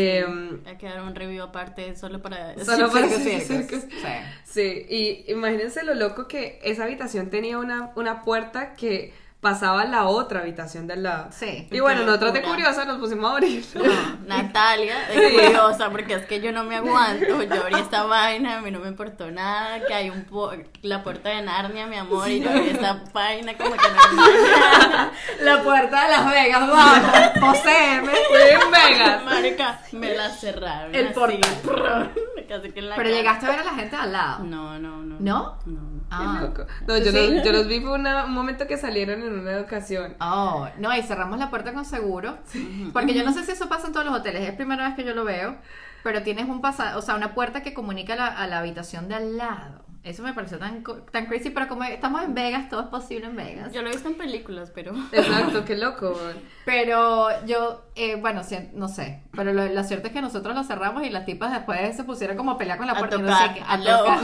[0.65, 2.58] Hay que dar un review aparte solo para...
[2.63, 3.82] Solo para circus.
[3.82, 4.08] Sí.
[4.43, 9.86] Sí, y imagínense lo loco que esa habitación tenía una, una puerta que pasaba a
[9.86, 11.28] la otra habitación del lado.
[11.32, 11.67] Sí.
[11.71, 13.63] Y bueno, nosotros de curiosa nos pusimos a abrir.
[13.76, 13.84] No,
[14.28, 17.43] Natalia, es curiosa porque es que yo no me aguanto.
[17.43, 19.86] Yo abrí esta vaina, a mí no me importó nada.
[19.86, 23.56] Que hay un po- la puerta de Narnia, mi amor, y yo abrí esta vaina
[23.56, 28.12] como que no La puerta de Las Vegas, vamos, poséeme.
[28.30, 29.23] Fue en Vegas.
[29.23, 30.93] Marica, me la cerraron.
[30.93, 32.12] El así, portal.
[32.50, 33.17] Casi que en la Pero cara.
[33.21, 34.43] llegaste a ver a la gente al lado.
[34.43, 35.15] No, no, no.
[35.19, 35.60] ¿No?
[35.65, 35.97] No.
[36.10, 36.48] Ah.
[36.88, 37.32] No, yo, ¿Sí?
[37.36, 40.15] los, yo los vi fue una- un momento que salieron en una ocasión.
[40.22, 42.38] Oh, no, y cerramos la puerta con seguro.
[42.93, 45.04] Porque yo no sé si eso pasa en todos los hoteles, es primera vez que
[45.04, 45.58] yo lo veo.
[46.04, 49.10] Pero tienes un pasado, o sea, una puerta que comunica a la, a la habitación
[49.10, 49.84] de al lado.
[50.08, 53.26] Eso me pareció tan, co- tan crazy, pero como estamos en Vegas, todo es posible
[53.28, 53.74] en Vegas.
[53.74, 54.93] Yo lo he visto en películas, pero.
[55.12, 56.17] Exacto, qué loco.
[56.65, 58.41] Pero yo, eh, bueno,
[58.74, 59.22] no sé.
[59.36, 62.36] Pero lo, lo cierto es que nosotros lo cerramos y las tipas después se pusieron
[62.38, 63.17] como a pelear con la A puerta.
[63.17, 64.20] no tocar, sé qué, a tocar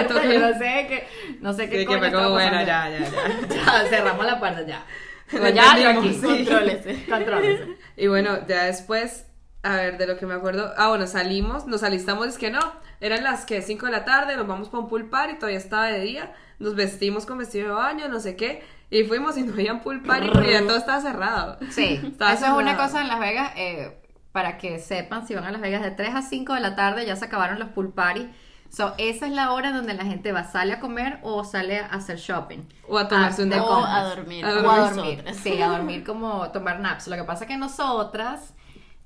[0.00, 0.28] A tocar.
[0.32, 1.08] yo no sé qué,
[1.40, 3.10] no sé qué Sí, coño como, bueno, ya, ya, ya.
[3.48, 4.84] Ya, cerramos la puerta ya.
[5.32, 6.14] Lo Pues ya, yo aquí.
[6.14, 6.20] sí.
[6.22, 7.04] Contrólese.
[7.08, 7.76] Contrólese.
[7.96, 9.26] Y bueno, ya después,
[9.62, 10.72] a ver, de lo que me acuerdo.
[10.76, 12.60] Ah, bueno, salimos, nos alistamos, es que no.
[13.00, 15.86] Eran las que 5 de la tarde, nos vamos para un pool party, todavía estaba
[15.86, 16.32] de día.
[16.58, 18.62] Nos vestimos con vestido de baño, no sé qué.
[18.90, 21.58] Y fuimos y no había un pool party porque ya todo estaba cerrado.
[21.70, 24.00] Sí, Estaba eso es una cosa en Las Vegas, eh,
[24.32, 27.06] para que sepan, si van a Las Vegas de 3 a 5 de la tarde
[27.06, 28.28] ya se acabaron los pool party.
[28.70, 31.86] So, esa es la hora donde la gente va, sale a comer o sale a
[31.86, 32.68] hacer shopping.
[32.86, 34.44] O a tomarse Ah, un de O a dormir.
[34.44, 35.24] A O a dormir.
[35.42, 37.08] Sí, a dormir como tomar naps.
[37.08, 38.52] Lo que pasa es que nosotras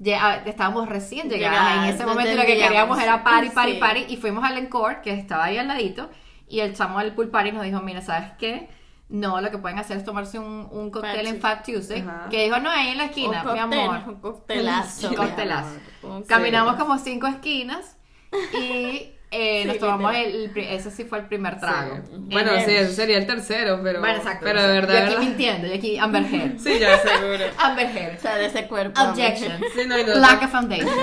[0.03, 3.73] ya estábamos recién llegadas Llegadas, en ese momento y lo que queríamos era party, party,
[3.75, 3.79] Sí.
[3.79, 4.05] party.
[4.09, 6.11] Y fuimos al Encore, que estaba ahí al ladito,
[6.49, 8.69] y el chamo del pool party nos dijo, mira, ¿sabes qué?
[9.09, 12.01] No, lo que pueden hacer es tomarse un, un cóctel en Fat Tuesday.
[12.01, 12.29] Ajá.
[12.31, 14.01] Que dijo, no, ahí en la Un esquina, mi cóctel, amor.
[14.09, 15.09] Un coctelazo.
[15.11, 15.77] Un coctelazo.
[16.03, 17.97] Un Caminamos como cinco esquinas
[18.59, 21.97] y eh, Sí, nos tomamos el, ese sí fue el primer trago.
[22.05, 22.12] Sí.
[22.31, 24.01] Bueno, En sí, ese sería el tercero, pero.
[24.01, 24.45] Bueno, exacto.
[24.45, 24.92] Pero de verdad.
[24.95, 26.59] Yo aquí verdad- mintiendo, yo aquí Amber Heard.
[26.62, 27.45] Sí, ya seguro.
[27.59, 28.16] Amber Heard.
[28.18, 29.01] O sea, de ese cuerpo.
[29.01, 29.53] Objection.
[29.75, 30.99] Sí, no, y Lack nosotros, of foundation.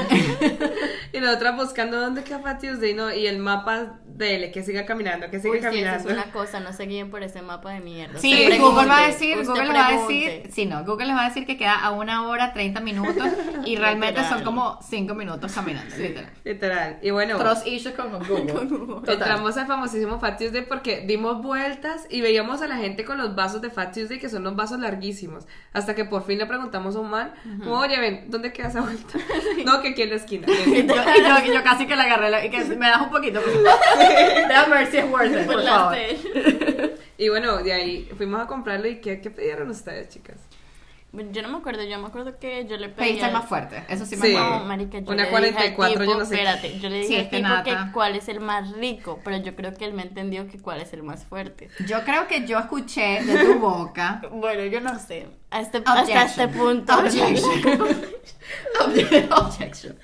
[1.14, 3.14] y nosotras buscando dónde queda Fat Tuesday, ¿no?
[3.14, 6.10] Y el mapa de él, que siga caminando, que siga Uy, sí, esa caminando.
[6.10, 8.20] es una cosa, no se guíen por ese mapa de mierda.
[8.20, 11.16] Sí, Usted Google va a decir, Google les va a decir, sí, no, Google les
[11.16, 13.28] va a decir que queda a una hora 30 minutos
[13.66, 16.30] y realmente son como 5 minutos caminando, literal.
[16.44, 17.00] Literal.
[17.02, 17.38] Y bueno.
[17.38, 18.54] Trust issues con Google.
[19.00, 19.14] Total.
[19.16, 23.36] Entramos al famosísimo Fat Tuesday porque dimos vueltas y veíamos a la gente con los
[23.36, 25.46] vasos de Fat Tuesday, que son unos vasos larguísimos.
[25.74, 28.82] Hasta que por fin le preguntamos a un man, como, oye, ven, ¿dónde queda esa
[28.82, 29.18] vuelta?
[29.66, 30.48] no, que aquí en la esquina.
[30.66, 33.10] Y yo, y yo- yo casi que la agarré la- y que me das un
[33.10, 33.40] poquito.
[34.48, 35.98] Déjame ver si es worth it, Por favor.
[37.18, 40.38] y bueno, de ahí fuimos a comprarlo y ¿qué, qué pidieron ustedes, chicas?
[41.12, 43.08] Yo no me acuerdo, yo me acuerdo que yo le pedí.
[43.08, 44.36] Pediste el al- más fuerte, eso sí me Sí.
[44.36, 44.60] acuerdo.
[44.60, 46.36] No, marica, yo Una le 44, dije al yo tipo, no sé.
[46.36, 47.64] Espérate, yo le dije Sí, al tipo nata.
[47.88, 50.82] que cuál es el más rico, pero yo creo que él me entendió que cuál
[50.82, 51.70] es el más fuerte.
[51.88, 54.22] Yo creo que yo escuché de tu boca.
[54.32, 55.28] Bueno, yo no sé.
[55.50, 56.94] A este, hasta este punto.
[57.00, 57.60] Objection.
[58.86, 59.98] Obje- Objection.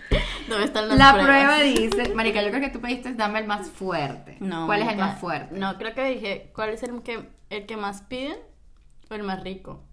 [0.48, 1.26] ¿Dónde están las La pruebas?
[1.46, 4.38] prueba dice, Marica, yo creo que tú pediste dame el más fuerte.
[4.40, 5.56] No, ¿Cuál es el marica, más fuerte?
[5.56, 8.38] No, creo que dije, ¿cuál es el que, el que más piden
[9.10, 9.84] o el más rico?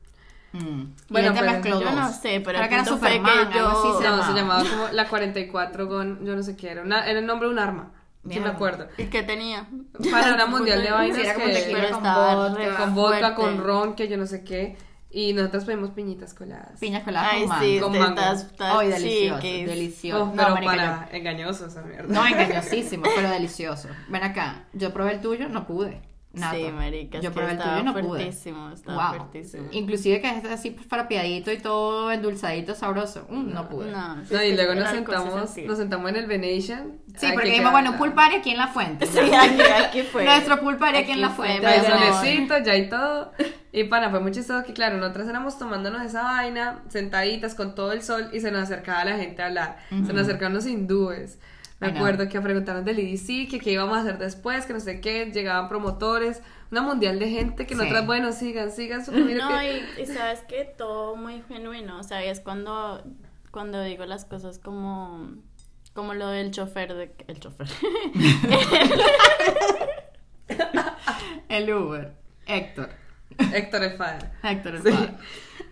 [0.53, 0.83] Mm.
[1.09, 1.95] Bueno, pero- mezcló yo dos.
[1.95, 4.11] no sé, pero Creo el que era fue que Superman, algo así yo- se No,
[4.11, 4.27] llamaba.
[4.27, 7.49] se llamaba como la 44 con, yo no sé qué era, una, era el nombre
[7.49, 7.93] de un arma,
[8.29, 8.89] sí me acuerdo.
[8.99, 9.67] ¿Y qué tenía?
[10.11, 12.77] Para una mundial de vainas Sí, era como que- Pero con vodka.
[12.77, 14.77] con vodka, con ron, que yo no sé qué,
[15.15, 16.81] y nosotros pedimos piñitas coladas.
[16.81, 17.65] Piñas coladas Ay, con mango.
[17.65, 18.21] sí, Con te mango.
[18.21, 20.23] estás, estás Ay, delicioso, delicioso.
[20.23, 20.73] Oh, No, pero marica,
[21.07, 22.13] para engañoso esa mierda.
[22.15, 23.89] No, engañosísimo, pero delicioso.
[24.09, 26.01] Ven acá, yo probé el tuyo, no pude.
[26.35, 26.55] Nada.
[26.55, 28.03] Sí, marica, es Yo que probé el tuyo y no pude.
[28.05, 29.19] fuertísimo, estaba Wow.
[29.19, 29.69] fuertísimo.
[29.73, 33.27] Inclusive que es así frapeadito y todo endulzadito, sabroso.
[33.29, 33.91] Mm, no pude.
[33.91, 36.93] No, sí, No, y luego nos sentamos, nos sentamos en el Venetian.
[37.17, 39.07] Sí, porque que dijimos, bueno, party aquí en la fuente.
[39.07, 40.25] Sí, aquí, aquí fue.
[40.25, 41.67] Nuestro pool party aquí, en la Aquí fue, fuente.
[41.67, 42.15] Amor.
[42.15, 43.33] solecito, ya y todo.
[43.71, 47.93] Y pana, fue muy chistoso que, claro, nosotras éramos tomándonos esa vaina, sentaditas con todo
[47.93, 49.77] el sol, y se nos acercaba la gente a hablar.
[49.91, 51.39] Se nos acercaban los hindúes.
[51.83, 54.81] Me acuerdo que a preguntarnos del EDC, que qué íbamos a hacer después, que no
[54.81, 56.41] sé qué, llegaban promotores,
[56.71, 57.79] una mundial de gente que Sí.
[57.81, 59.51] nosotras, bueno, sigan, sigan su camino.
[59.51, 63.03] No, que- y, y sabes que todo muy genuino, o sea, es cuando,
[63.51, 65.33] cuando digo las cosas como,
[65.93, 67.67] como lo del chofer de, el chofer,
[71.49, 72.13] El Uber.
[72.47, 72.91] Héctor.
[73.55, 74.31] Héctor el Fader.
[74.43, 74.91] Héctor el Sí.
[74.91, 75.15] padre.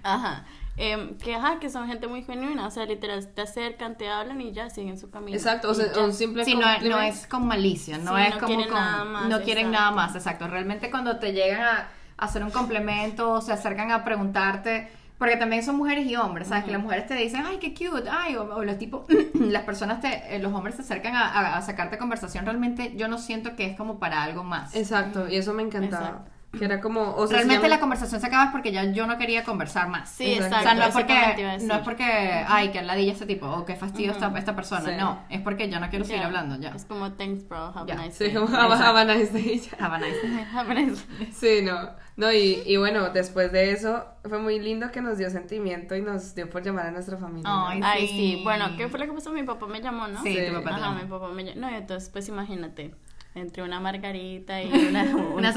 [0.03, 0.45] ajá,
[0.81, 4.41] em, que ajá, que son gente muy genuina, o sea, literal, te acercan, te hablan
[4.41, 5.37] y ya siguen su camino.
[5.37, 7.15] Exacto, o sea, un simple Sí, no, es- no compliment.
[7.15, 9.79] es con malicia, no Sí, es no como quieren con- nada más, no quieren exacto.
[9.79, 10.49] nada más, exacto.
[10.49, 15.63] Realmente cuando te llegan a hacer un complemento o se acercan a preguntarte, porque también
[15.63, 16.65] son mujeres y hombres, ¿sabes?
[16.65, 20.01] Que las mujeres te dicen, ay, qué cute, ay, o, o los tipos, las personas,
[20.01, 23.55] te, eh, los hombres se acercan a, a- a sacarte conversación, realmente yo no siento
[23.55, 24.75] que es como para algo más.
[24.75, 26.07] Exacto, y eso me encantaba.
[26.09, 26.31] Exacto.
[26.59, 27.15] Que era como...
[27.15, 29.45] O sea, se Realmente llama- la conversación se acaba es porque ya yo no quería
[29.45, 30.11] conversar más.
[30.11, 30.57] Sí, Exacto.
[30.57, 30.59] exacto.
[30.59, 33.77] O sea, no es porque, no es porque, ay, que ladilla este tipo, o que
[33.77, 34.85] fastidio esta, esta persona.
[34.85, 34.91] Sí.
[34.99, 36.71] No, es porque ya no quiero seguir hablando, ya.
[36.71, 37.67] Es como, thanks, bro.
[37.75, 37.95] Have Ya.
[38.01, 38.35] a nice Sí, day".
[38.35, 38.85] como Exacto.
[38.85, 39.63] Have a nice day.
[39.79, 40.47] Have a nice day.
[40.53, 41.33] Have a nice day.
[41.33, 41.91] Sí, no.
[42.17, 46.03] No, y, y bueno, después de eso, fue muy lindo que nos dio sentimiento y
[46.03, 47.49] nos dio por llamar a nuestra familia.
[47.49, 48.17] Ay, Ay, Sí.
[48.37, 48.41] sí.
[48.43, 49.31] Bueno, ¿qué fue lo que pasó?
[49.33, 50.21] Mi papá me llamó, ¿no?
[50.25, 50.47] Sí, Sí.
[50.49, 51.61] tu papá Ajá, mi papá me llamó.
[51.61, 52.95] No, y entonces, pues imagínate.
[53.35, 55.53] Entre una margarita y una, un Una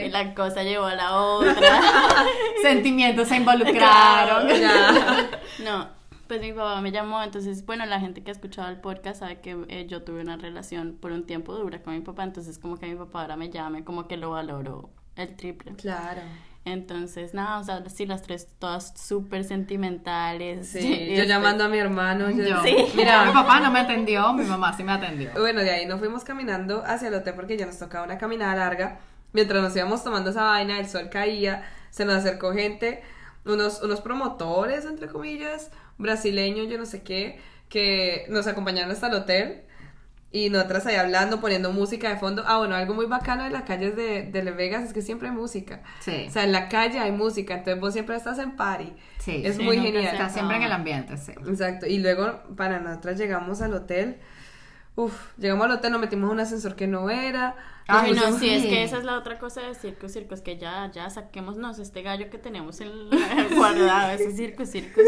[0.00, 1.80] y la cosa llevó a la otra.
[2.62, 4.48] Sentimientos se involucraron.
[4.48, 5.30] Ya.
[5.62, 5.88] No,
[6.26, 9.40] pues mi papá me llamó, entonces, bueno, la gente que ha escuchado el podcast sabe
[9.40, 12.76] que eh, yo tuve una relación por un tiempo dura con mi papá, entonces como
[12.76, 15.74] que mi papá ahora me llame, como que lo valoro el triple.
[15.76, 16.22] Claro.
[16.66, 20.68] Entonces, nada, o sea, sí, las tres todas súper sentimentales.
[20.68, 22.30] Sí, yo este- llamando a mi hermano.
[22.30, 22.62] yo- Yo.
[22.62, 22.74] Sí.
[22.94, 25.30] Mira, mi papá no me atendió, mi mamá sí me atendió.
[25.38, 28.54] Bueno, de ahí nos fuimos caminando hacia el hotel porque ya nos tocaba una caminada
[28.56, 28.98] larga.
[29.32, 33.02] Mientras nos íbamos tomando esa vaina, el sol caía, se nos acercó gente,
[33.44, 39.14] unos, unos promotores, entre comillas, brasileños, yo no sé qué, que nos acompañaron hasta el
[39.14, 39.62] hotel.
[40.34, 42.42] Y nosotras ahí hablando, poniendo música de fondo.
[42.44, 45.28] Ah, bueno, algo muy bacano de las calles de, de Las Vegas es que siempre
[45.28, 45.84] hay música.
[46.00, 46.24] Sí.
[46.26, 48.92] O sea, en la calle hay música, entonces vos siempre estás en party.
[49.20, 50.02] Sí, es sí, muy genial.
[50.02, 51.30] se Está siempre en el ambiente, sí.
[51.46, 51.86] Exacto.
[51.86, 54.16] Y luego, para nosotras llegamos al hotel.
[54.96, 57.54] Uf, llegamos al hotel, nos metimos en un ascensor que no era.
[57.86, 60.90] Ay, no, sí, es que esa es la otra cosa de circus, circus, que ya,
[60.92, 63.16] ya saquémonos este gallo que tenemos en la-
[63.56, 65.04] guardado, ese circus, circus.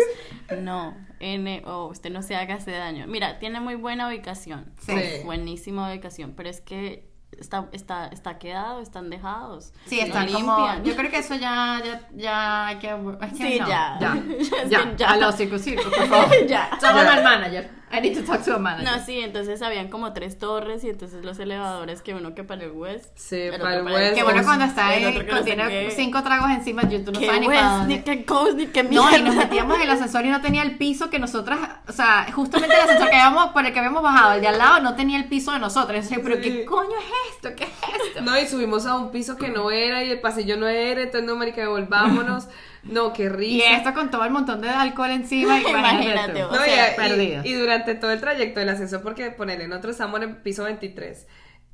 [0.61, 3.07] No, N, o usted no se haga ese daño.
[3.07, 4.73] Mira, tiene muy buena ubicación.
[4.79, 4.93] Sí.
[5.25, 9.73] Buenísima ubicación, pero es que está, está, está quedado, están dejados.
[9.87, 10.57] Sí, no están como.
[10.57, 10.85] limpian.
[10.85, 12.89] Yo creo que eso ya, ya, ya hay que.
[12.89, 13.99] que Sí, no, ya.
[14.01, 14.23] Ya.
[14.69, 14.83] Ya.
[14.91, 15.11] que ya.
[15.11, 16.31] A los circus circus, por favor.
[16.49, 16.71] Ya.
[16.81, 17.77] Llaman al manager.
[17.89, 18.85] I need to talk to a manager.
[18.99, 22.65] No, sí, entonces habían como tres torres y entonces los elevadores que uno que para
[22.65, 23.17] el West.
[23.17, 24.15] Sí, el para el West.
[24.17, 27.21] Qué bueno cuando está ahí, que cuando no tiene cinco tragos encima, yo tú no
[27.21, 27.97] Qué sabes ni para West, dónde.
[27.97, 30.63] ni qué Coast, ni qué No, y nos metíamos en el ascensor y no tenía
[30.63, 34.03] el piso que nosotras, o sea, justamente el ascensor que habíamos, por el que habíamos
[34.03, 35.95] bajado, el de al lado no tenía el piso de nosotros.
[35.97, 36.43] Entonces, pero Sí.
[36.43, 37.51] ¿qué coño es esto?
[37.57, 38.21] ¿Qué es esto?
[38.23, 41.27] No, y subimos a un piso que no era y el pasillo no era, entonces
[41.29, 42.47] no, marica, devolvámonos.
[42.85, 43.77] No, qué Y risa.
[43.79, 46.97] esto con todo el montón de alcohol encima, imagínate, Imagínate, o No, y- sea, y,
[46.97, 47.43] perdido.
[47.45, 51.27] y durante todo el trayecto del ascensor, porque ponerle, nosotros estamos en el piso 23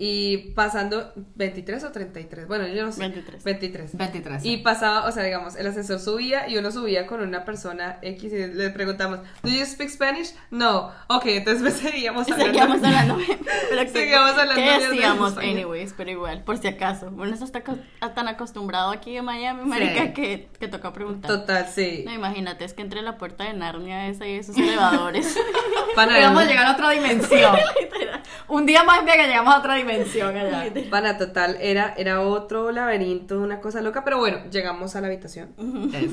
[0.04, 2.98] y pasando 23 o 33, bueno, yo no sé.
[3.02, 3.44] 23.
[3.44, 3.96] 23.
[3.96, 4.44] 23.
[4.44, 8.32] Y pasaba, o sea, digamos, el ascensor subía y uno subía con una persona X
[8.32, 10.34] y le preguntamos, ¿Do you speak Spanish?
[10.50, 10.90] No.
[11.06, 12.46] Ok, entonces pues, seguíamos hablando.
[12.46, 13.18] Seguíamos hablando.
[13.70, 15.28] Pero que, Seguíamos hablando ¿Qué decíamos?
[15.30, 15.52] español.
[15.56, 17.12] Anyways, pero igual, por si acaso.
[17.12, 17.78] Bueno, eso está co-
[18.12, 20.12] tan acostumbrado aquí en Miami, marica, Sí.
[20.14, 21.30] que, que toca preguntar.
[21.30, 22.02] Total, sí.
[22.04, 25.38] No, imagínate, es que entre la puerta de Narnia esa y esos elevadores.
[25.96, 27.56] Vamos a llegar a otra dimensión.
[28.48, 30.72] Un día más bien que llegamos a otra dimensión allá.
[30.90, 35.54] Pana, total, era, era otro laberinto, una cosa loca, pero bueno, llegamos a la habitación.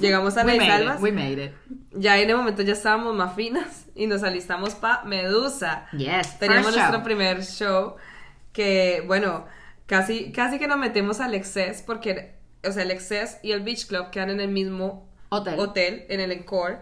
[0.02, 1.02] Llegamos a We la Salvas.
[1.02, 1.52] We made it.
[1.94, 5.88] Ya en el momento ya estábamos más finas y nos alistamos pa Medusa.
[5.94, 7.04] Yes, Teníamos nuestro show.
[7.04, 7.96] primer show
[8.54, 9.46] que, bueno,
[9.86, 12.36] casi, casi que nos metemos al Excess porque,
[12.68, 15.60] o sea, el Excess y el Beach Club quedan en el mismo Hotel.
[15.60, 16.80] hotel en el Encore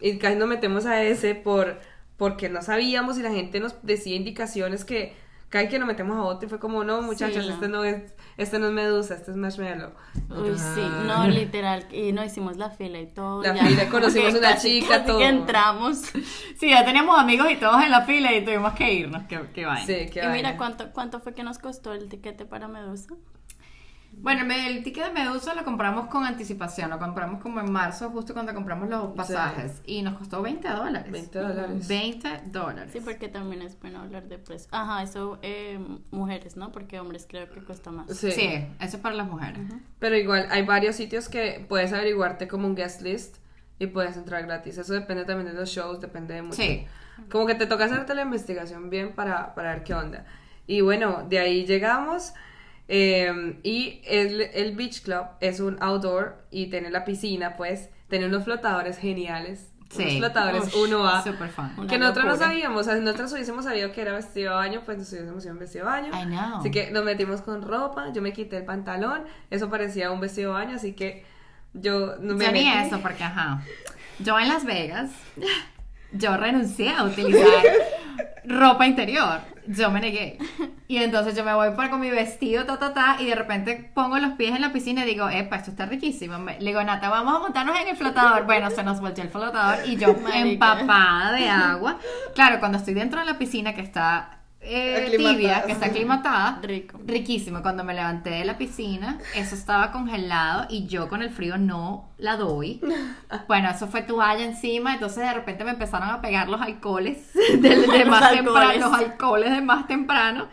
[0.00, 1.80] y casi nos metemos a ese por
[2.16, 5.14] porque no sabíamos y la gente nos decía indicaciones que
[5.48, 7.50] cada que nos metemos a otro y fue como no muchachos Sí.
[7.52, 9.92] este no es este no es Medusa este es Marshmallow
[10.30, 11.86] Uy, sí, no, literal.
[11.92, 13.42] Y no hicimos la fila y todo.
[13.42, 15.18] La ya, fila, conocimos una casi- chica, casi todo.
[15.18, 15.98] que entramos.
[16.58, 19.22] Sí, ya teníamos amigos y todos en la fila y tuvimos que irnos.
[19.28, 19.86] Qué, qué vaina.
[19.86, 20.56] sí qué y mira vaina.
[20.58, 23.14] cuánto, cuánto fue que nos costó el tiquete para Medusa.
[24.20, 28.10] Bueno, me- el ticket de Medusa lo compramos con anticipación, lo compramos como en marzo,
[28.10, 31.10] justo cuando compramos los pasajes, y nos costó 20 dólares.
[31.12, 32.90] 20 dólares 20 dólares.
[32.92, 34.68] Sí, porque también es bueno hablar de precio.
[34.72, 35.78] Ajá, eso eh,
[36.10, 36.72] mujeres, ¿no?
[36.72, 38.08] Porque hombres creo que cuesta más.
[38.16, 38.30] sí.
[38.32, 39.60] Sí, eso es para las mujeres.
[39.98, 43.36] Pero igual hay varios sitios que puedes averiguarte como un guest list
[43.78, 44.78] y puedes entrar gratis.
[44.78, 46.56] Eso depende también de los shows, depende de mucho.
[46.56, 46.86] Sí.
[47.30, 50.24] Como que te toca hacerte la investigación bien para, para ver qué onda.
[50.66, 52.32] Y bueno, de ahí llegamos.
[52.88, 58.26] Eh, y el, el Beach Club es un outdoor y tiene la piscina, pues, tiene
[58.26, 59.70] unos flotadores geniales.
[59.94, 60.18] Unos Sí.
[60.18, 61.22] flotadores Ush, 1A.
[61.24, 61.70] Super fun.
[61.78, 64.56] Una Que nosotros no sabíamos, o sea, si nosotros hubiésemos sabido que era vestido de
[64.56, 66.08] baño, pues nos hubiésemos ido en vestido de baño.
[66.12, 66.58] I know.
[66.60, 70.52] Así que nos metimos con ropa, yo me quité el pantalón, eso parecía un vestido
[70.52, 71.24] de baño, así que
[71.72, 72.86] yo no me Yo ni metí.
[72.86, 73.62] eso, porque ajá.
[74.18, 75.10] Yo en Las Vegas,
[76.12, 77.46] yo renuncié a utilizar
[78.44, 79.40] ropa interior.
[79.66, 80.38] Yo me negué.
[80.86, 83.90] Y entonces yo me voy para con mi vestido, ta, ta, ta, y de repente
[83.92, 86.38] pongo los pies en la piscina y digo, epa, esto está riquísimo.
[86.38, 88.46] Le digo, Nata, vamos a montarnos en el flotador.
[88.46, 90.38] Bueno, se nos volteó el flotador y yo Marica.
[90.38, 91.98] empapada de agua.
[92.34, 94.37] Claro, cuando estoy dentro de la piscina que está
[94.68, 96.58] eh, tibia, que está aclimatada.
[96.62, 96.98] Rico.
[97.06, 97.62] Riquísimo.
[97.62, 102.08] Cuando me levanté de la piscina, eso estaba congelado y yo con el frío no
[102.18, 102.80] la doy.
[103.46, 107.58] Bueno, eso fue toalla encima, entonces de repente me empezaron a pegar los alcoholes de,
[107.58, 108.80] de más Los temprano, alcoholes.
[108.80, 110.46] los alcoholes de más temprano.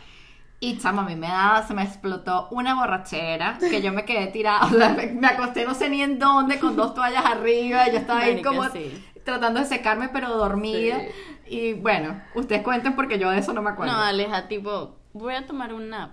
[0.59, 4.27] Y chama, a mí me daba, se me explotó una borrachera que yo me quedé
[4.27, 7.87] tirada, o sea, me, me acosté no sé ni en dónde, con dos toallas arriba,
[7.87, 9.05] y yo estaba ahí Marica, como sí.
[9.23, 11.01] tratando de secarme, pero dormida.
[11.47, 13.93] Y bueno, ustedes cuenten porque yo de eso no me acuerdo.
[13.93, 16.11] No, Aleja, tipo, voy a tomar un nap,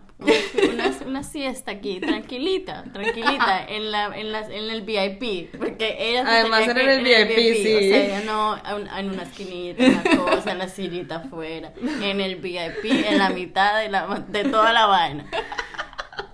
[0.72, 6.22] una, una siesta aquí, tranquilita, tranquilita, en, la, en, las, en el VIP, porque ella
[6.24, 7.74] Además, era en el VIP, sí.
[7.74, 12.20] O sea, ella no en, en una esquinita, una cosa, en la sillita afuera, en
[12.20, 15.26] el VIP, en la mitad de, la, de toda la vaina.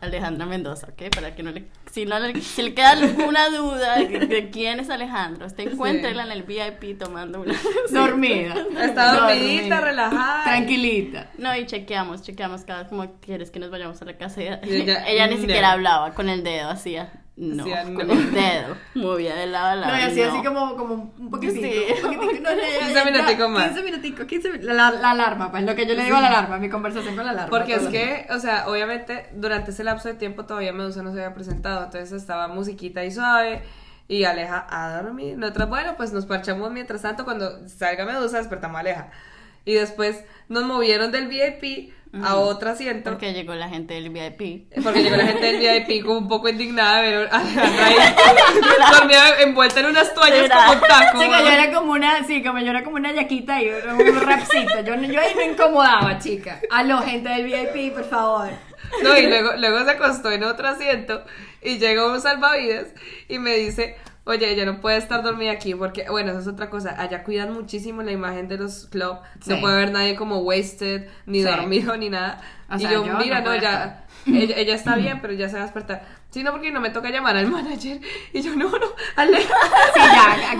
[0.02, 1.14] Alejandra Mendoza, ¿ok?
[1.14, 1.64] Para que no le...
[1.98, 6.22] Si, no le, si le queda alguna duda de, de quién es Alejandra, usted encuéntrela
[6.24, 7.54] en el VIP tomando una...
[7.90, 8.54] Dormida.
[8.80, 9.80] Está dormidita, Dormida.
[9.80, 10.44] relajada.
[10.44, 11.30] Tranquilita.
[11.38, 14.40] No, y chequeamos, chequeamos cada vez como quieres que nos vayamos a la casa.
[14.42, 15.40] Ella, Y ella, ella ni no.
[15.40, 17.12] siquiera hablaba con el dedo, hacía.
[17.38, 18.12] No, Hacía con no.
[18.12, 18.76] el dedo.
[18.94, 19.92] Movía de lado a lado.
[19.92, 20.32] No, y así, no.
[20.32, 21.62] así como, como un poquitico.
[21.62, 21.84] Sí.
[22.04, 22.42] Un poquitico.
[22.42, 23.64] No, no, ya, 15 ya, minuticos ya, más.
[23.68, 24.74] 15 minuticos, 15 minuticos.
[24.74, 27.24] La, la alarma, pues lo que yo le digo a la alarma, mi conversación con
[27.24, 27.50] la alarma.
[27.50, 31.22] Porque es que, o sea, obviamente durante ese lapso de tiempo todavía Medusa no se
[31.22, 33.62] había presentado, entonces estaba musiquita y suave
[34.08, 35.38] y Aleja a dormir.
[35.38, 39.10] Nosotros, bueno, pues nos parchamos mientras tanto, cuando salga Medusa despertamos a Aleja.
[39.64, 41.92] Y después nos movieron del VIP
[42.22, 43.10] a otro asiento.
[43.10, 44.72] Porque llegó la gente del VIP.
[44.82, 47.42] Porque llegó la gente del VIP como un poco indignada de ver a
[49.42, 51.20] envuelta en unas toallas como taco.
[51.20, 54.20] Sí, que yo era como una, sí, como yo era como una yaquita y un
[54.20, 54.80] rapcito.
[54.80, 56.60] Yo, yo ahí me incomodaba, chica.
[56.70, 58.50] Aló, gente del VIP, por favor.
[59.02, 61.24] No, y luego, luego se acostó en otro asiento
[61.62, 62.86] y llegó un salvavidas
[63.28, 63.96] y me dice,
[64.28, 67.52] oye, ella no puede estar dormida aquí porque, bueno, eso es otra cosa, allá cuidan
[67.52, 69.50] muchísimo la imagen de los clubs, Sí.
[69.50, 71.44] no puede ver nadie como wasted, ni Sí.
[71.48, 72.40] dormido, ni nada.
[72.70, 75.54] O y sea, yo, mira, no, puedo ella, ella, ella está bien, pero ya se
[75.54, 76.18] va a despertar.
[76.30, 78.02] Sí, no, porque no me toca llamar al manager.
[78.34, 78.86] Y yo, no, no,
[79.16, 79.54] Aleja.
[79.94, 80.00] Sí,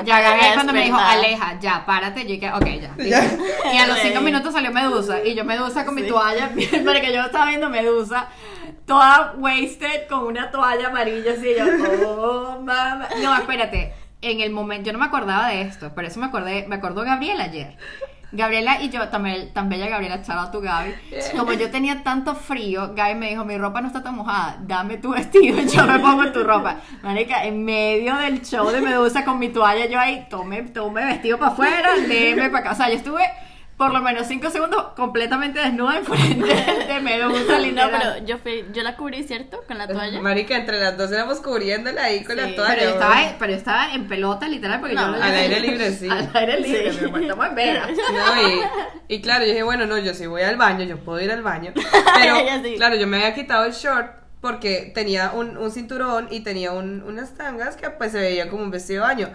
[0.07, 0.97] ya, ya cuando me dijo.
[0.97, 2.23] Aleja, ya, párate.
[2.23, 2.95] Yo dije, ok, ya.
[2.97, 3.39] Ya.
[3.75, 5.23] Y a los cinco minutos salió Medusa.
[5.23, 6.51] Y yo Medusa con mi toalla,
[6.87, 8.29] para que yo estaba viendo Medusa,
[8.89, 11.55] toda wasted, con una toalla amarilla así.
[11.57, 11.65] Yo,
[12.09, 13.07] oh, mamá.
[13.23, 13.95] No, espérate.
[14.21, 17.05] En el momento, yo no me acordaba de esto, pero eso me acordé, me acordó
[17.05, 17.77] Gabriela ayer.
[18.33, 20.93] Gabriela y yo, también, tan bella Gabriela, out to Gaby.
[21.37, 24.99] Como yo tenía tanto frío, Gaby me dijo, mi ropa no está tan mojada, dame
[24.99, 26.81] tu vestido y yo me pongo tu ropa.
[27.03, 31.39] Marica, en medio del show de Medusa con mi toalla, yo ahí, tome, tome vestido
[31.39, 32.73] para afuera, léeme para acá.
[32.73, 33.23] O sea, yo estuve
[33.79, 36.47] por lo menos cinco segundos completamente desnuda enfrente
[36.89, 37.91] de Medusa, No, literal.
[38.17, 39.63] pero yo, fui- yo la cubrí, ¿cierto?
[39.69, 40.21] Con la toalla.
[40.21, 42.75] Marica, entre las dos éramos cubriéndola ahí con Sí, la toalla.
[42.75, 45.23] Pero yo, estaba, en- pero yo estaba en pelota, literal, porque No, yo...
[45.23, 46.09] al aire libre, sí.
[46.11, 46.99] Al aire libre, Sí.
[47.03, 47.87] mi amor, estamos en Vera.
[47.87, 48.49] No,
[49.09, 51.31] y, y claro, yo dije, bueno, no, yo sí voy al baño, yo puedo ir
[51.31, 51.73] al baño.
[52.21, 52.75] Pero, sí.
[52.77, 54.11] claro, yo me había quitado el short
[54.41, 58.63] porque tenía un, un cinturón y tenía un- unas tangas que pues se veía como
[58.65, 59.29] un vestido de baño.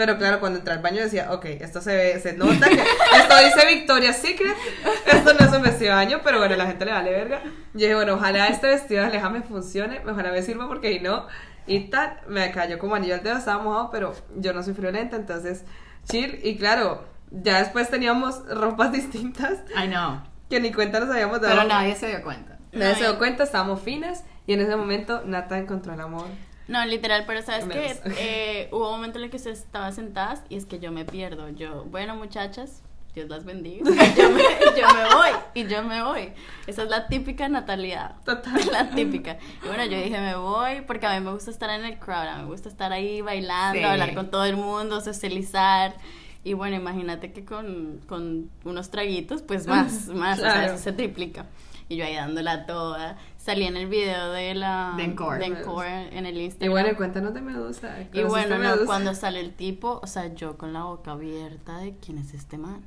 [0.00, 3.34] Pero claro, cuando entré al baño decía, ok, esto se ve, se nota que esto
[3.44, 4.56] dice Victoria's Secret,
[5.04, 7.42] esto no es un vestido de baño, pero bueno, la gente le vale verga.
[7.44, 11.00] Yo dije, bueno, ojalá este vestido de Aleja me funcione, ojalá me sirva porque si
[11.00, 11.26] no,
[11.66, 15.16] y tal, me cayó como anillo al dedo, estaba mojado, pero yo no soy friolenta,
[15.16, 15.64] entonces
[16.08, 16.40] chill.
[16.44, 20.24] Y claro, ya después teníamos ropas distintas Ay, no.
[20.48, 21.54] que ni cuenta nos habíamos dado.
[21.54, 22.56] Pero nadie se dio cuenta.
[22.72, 26.28] Nadie se dio cuenta, estábamos finas y en ese momento Nata encontró el amor.
[26.70, 30.42] No, literal, pero sabes que eh, hubo un momento en el que ustedes estaban sentadas
[30.48, 31.48] y es que yo me pierdo.
[31.50, 33.84] Yo, bueno, muchachas, Dios las bendiga.
[34.16, 34.40] Yo me,
[34.78, 36.32] yo me voy y yo me voy.
[36.68, 38.14] Esa es la típica natalidad.
[38.24, 38.60] Total.
[38.72, 39.36] La típica.
[39.64, 42.28] Y bueno, yo dije, me voy porque a mí me gusta estar en el crowd,
[42.28, 43.84] a mí me gusta estar ahí bailando, Sí.
[43.84, 45.96] hablar con todo el mundo, socializar.
[46.44, 50.92] Y bueno, imagínate que con, con unos traguitos, pues más, más, o sea, eso se
[50.92, 51.46] triplica.
[51.88, 53.18] Y yo ahí dándola toda.
[53.40, 55.38] Salí en el video de la De Encore.
[55.38, 56.70] de Encore en el Y Instagram.
[56.72, 57.98] bueno, cuéntanos de Medusa.
[58.02, 58.84] Y ¿Conociste bueno, no, Medusa?
[58.86, 62.58] cuando sale el tipo, o sea, yo con la boca abierta de quién es este
[62.58, 62.82] man.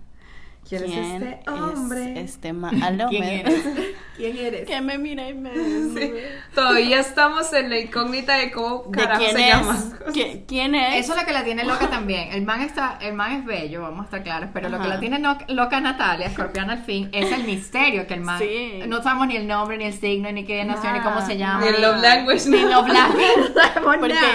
[0.67, 0.91] ¿Quién es
[1.23, 2.19] este hombre?
[2.21, 2.81] este man?
[2.83, 3.63] Aló, ¿Quién eres?
[4.15, 4.67] ¿Quién eres?
[4.67, 6.13] Que me mira y me Sí,
[6.53, 9.49] todavía estamos en la incógnita de cómo ¿De carajo quién se es?
[9.49, 9.77] llama.
[10.09, 11.03] ¿Qui- ¿Quién es?
[11.03, 12.31] Eso es lo que la tiene loca también.
[12.31, 14.93] El man está, el man es bello, vamos a estar claros, pero lo que Ajá.
[14.95, 18.39] la tiene no- loca Natalia, escorpiana al fin, es el misterio que el man.
[18.39, 18.81] Sí.
[18.87, 21.61] No sabemos ni el nombre, ni el signo, ni qué nación, ni cómo se llama.
[21.61, 22.69] Ni el love language, Ni no.
[22.69, 24.27] love language, no sabemos Porque- nada.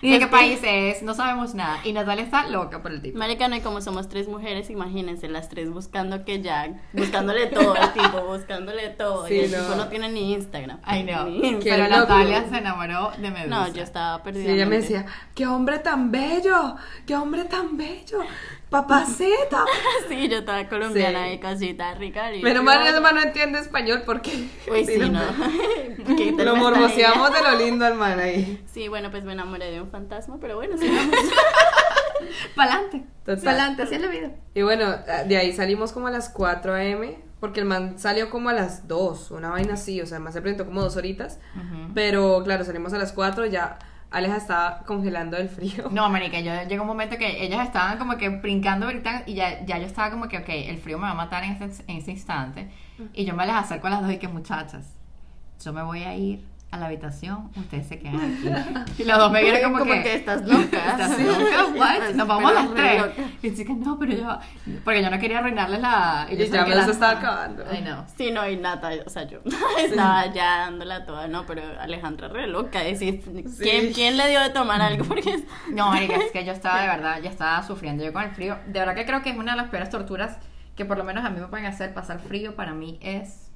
[0.00, 1.78] Ni de qué es país es, no sabemos nada.
[1.84, 3.16] Y Natalia está loca por el tipo.
[3.18, 7.92] Maricano, y como somos tres mujeres, imagínense, las tres buscando que ya, buscándole todo al
[7.92, 9.26] tipo, buscándole todo.
[9.26, 9.58] Sí, y el no.
[9.58, 10.78] tipo no tiene ni Instagram.
[10.82, 11.26] Ay, no.
[11.26, 11.88] Qué Pero.
[11.88, 13.48] Natalia se enamoró de Medusa.
[13.48, 14.50] No, yo estaba Sí, perdida.
[14.52, 16.76] ella me decía, qué hombre tan bello,
[17.06, 18.20] qué hombre tan bello.
[18.70, 19.64] papaceta.
[20.08, 21.32] Sí, yo estaba colombiana Sí.
[21.34, 22.34] y cosita rica.
[22.34, 25.20] y- Menos mal hermano no entiende español porque Uy, sí, no.
[25.20, 28.62] Tal lo morboseamos de lo lindo al man ahí.
[28.72, 30.88] Sí, bueno, pues me enamoré de un fantasma, pero bueno, sí.
[32.56, 33.04] Pa'lante.
[33.24, 34.30] Pa'lante, así es la vida.
[34.54, 34.86] Y bueno,
[35.26, 37.32] de ahí salimos como a las 4 a.m.
[37.42, 40.32] Porque el man salió como a las 2, una vaina así, o sea, el man
[40.32, 41.40] se presentó como dos horitas.
[41.92, 43.80] Pero claro, salimos a las 4, ya
[44.12, 45.88] Aleja estaba congelando del frío.
[45.90, 49.64] No, marica, yo llegó un momento que ellas estaban como que brincando, brincando, y ya,
[49.64, 51.96] ya yo estaba como que, ok, el frío me va a matar en ese, en
[51.96, 52.70] ese instante.
[53.12, 54.96] Y yo me las acerco a las dos y que, muchachas,
[55.64, 58.92] yo me voy a ir a la habitación, ustedes se quedan aquí.
[59.02, 60.62] Y las dos me vieron como, Como que, que estás loca.
[60.90, 61.66] ¿Estás loca?
[61.76, 61.94] What?
[61.96, 63.02] Estás Nos vamos a las tres.
[63.02, 63.22] re loca.
[63.42, 64.38] Y dice que no, pero yo,
[64.82, 66.26] porque yo no quería arruinarles la...
[66.30, 67.64] Y yo ya me que las la- estaba acabando.
[67.70, 68.06] Ay, no.
[68.16, 69.40] Sí, no, y Nata, o sea, yo
[69.84, 73.22] estaba ya dándola toda, no, pero Alejandra re loca, decir,
[73.60, 75.04] ¿quién, ¿quién le dio de tomar algo?
[75.04, 78.56] Porque No, es que yo estaba de verdad, ya estaba sufriendo yo con el frío.
[78.66, 80.38] De verdad que creo que es una de las peores torturas
[80.74, 81.92] que por lo menos a mí me pueden hacer.
[81.92, 83.51] Pasar frío para mí es...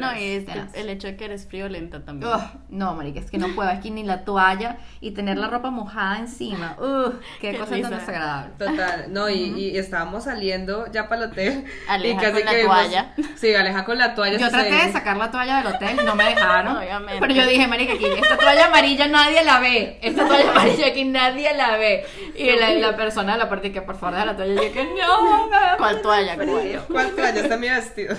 [0.00, 0.44] No, y es
[0.74, 2.32] el hecho de que eres friolenta también.
[2.32, 5.48] Ugh, no, marica, es que no puedo, es que ni la toalla y tener la
[5.48, 6.76] ropa mojada encima.
[6.78, 8.52] Ugh, qué, Qué cosa tan desagradable.
[8.58, 9.36] Total, no, y,
[9.70, 11.64] y estábamos saliendo ya para el hotel.
[11.88, 13.14] Aleja y casi con la que vimos- toalla.
[13.36, 14.38] Sí, Aleja con la toalla.
[14.38, 16.76] Yo traté de sacar la toalla del hotel, no me dejaron.
[16.76, 17.20] Obviamente.
[17.20, 19.98] Pero yo dije, marica, aquí esta toalla amarilla nadie la ve.
[20.02, 22.04] Esta toalla amarilla aquí nadie la ve.
[22.36, 24.72] Y la, la persona de la parte que por favor deja la toalla, y yo
[24.72, 25.48] que no.
[25.78, 26.34] ¿Cuál toalla?
[26.36, 26.82] frío".
[26.90, 28.14] ¿Cuál toalla está mi vestido?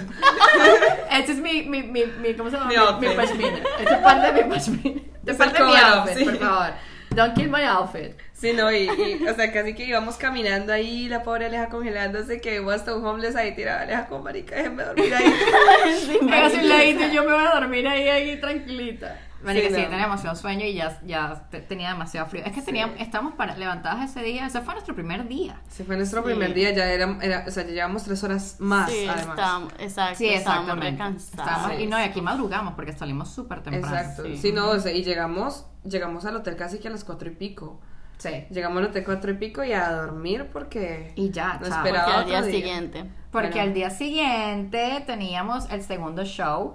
[1.11, 2.70] Este es mi, mi, mi, mi ¿cómo se llama?
[2.99, 3.59] Mi Mi, pashmina.
[3.80, 5.01] Este es parte de mi pashmina.
[5.26, 6.26] Es parte de mi outfit, sí.
[6.26, 6.74] por favor.
[7.11, 8.11] Don't kill my outfit.
[8.34, 12.39] Sí, no, y, y, o sea, casi que íbamos caminando ahí, la pobre Aleja congelándose,
[12.39, 15.26] que vimos hasta un homeless ahí tirado, Aleja con marica, déjenme dormir ahí.
[16.22, 16.61] Marica.
[16.61, 19.20] le dice, yo me voy a dormir ahí, ahí tranquilita.
[19.43, 19.88] Marica, Sí, sí, no.
[19.89, 22.43] tenía demasiado sueño y ya, ya te- tenía demasiado frío.
[22.45, 25.61] Es que teníamos, estábamos para, levantadas ese día, ese fue nuestro primer día.
[25.69, 26.25] Ese fue nuestro Sí.
[26.25, 29.38] primer día, ya era, era, o sea, ya llevamos tres horas más, Sí, además.
[29.38, 30.91] estábamos, exacto, Sí, estábamos exactamente.
[31.03, 31.79] recansados.
[31.79, 33.95] Y no, y aquí madrugamos porque salimos súper temprano.
[33.95, 34.38] Exacto, Sí.
[34.38, 34.51] sí.
[34.51, 37.79] no, o sea, y llegamos, llegamos al hotel casi que a las cuatro y pico.
[38.17, 38.45] Sí.
[38.49, 42.15] Llegamos al hotel cuatro y pico y a dormir porque Y ya, no esperaba Porque
[42.17, 42.51] al día día.
[42.59, 43.05] siguiente.
[43.31, 43.61] Porque Bueno.
[43.61, 46.73] al día siguiente teníamos el segundo show,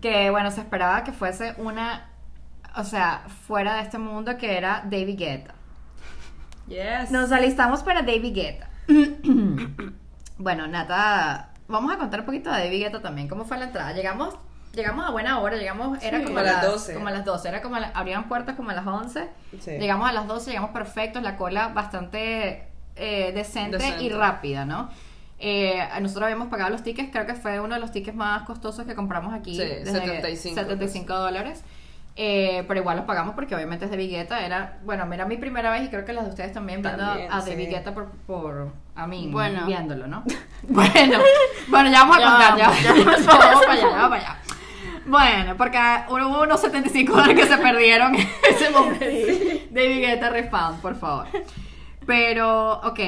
[0.00, 2.08] que bueno, se esperaba que fuese una,
[2.76, 5.54] o sea, fuera de este mundo, que era David Guetta.
[6.68, 7.10] Yes.
[7.10, 8.68] Nos alistamos para David Guetta.
[10.38, 13.28] bueno, Nata, vamos a contar un poquito de David Guetta también.
[13.28, 13.92] ¿Cómo fue la entrada?
[13.92, 14.34] Llegamos,
[14.72, 16.94] llegamos a buena hora, llegamos, era Sí, como a las 12.
[16.94, 19.28] Como a las 12, era como, a la- abrían puertas como a las 11.
[19.60, 19.70] Sí.
[19.72, 24.14] Llegamos a las 12, llegamos perfectos, la cola bastante eh, decente, y Decente.
[24.16, 24.90] rápida, ¿no?
[25.40, 28.86] Eh, nosotros habíamos pagado los tickets, creo que fue uno de los tickets más costosos
[28.86, 29.54] que compramos aquí.
[29.54, 31.62] Sí, 75, 75 dólares.
[32.20, 34.44] Eh, pero igual los pagamos porque obviamente es de Guetta.
[34.44, 37.32] Era, bueno, era mi primera vez y creo que las de ustedes también viendo También,
[37.32, 37.50] a sí.
[37.50, 39.64] David Guetta por, por a mí, Bueno.
[39.66, 40.24] viéndolo, ¿no?
[40.68, 41.18] bueno,
[41.68, 42.82] bueno, ya vamos a Ya contar, ya, vamos,
[43.24, 44.38] ya, vamos para allá, vamos para allá.
[45.06, 45.78] Bueno, porque
[46.08, 49.04] hubo unos 75 dólares que se perdieron en ese momento.
[49.70, 51.28] David Guetta Refound, por favor.
[52.04, 52.98] Pero, ok.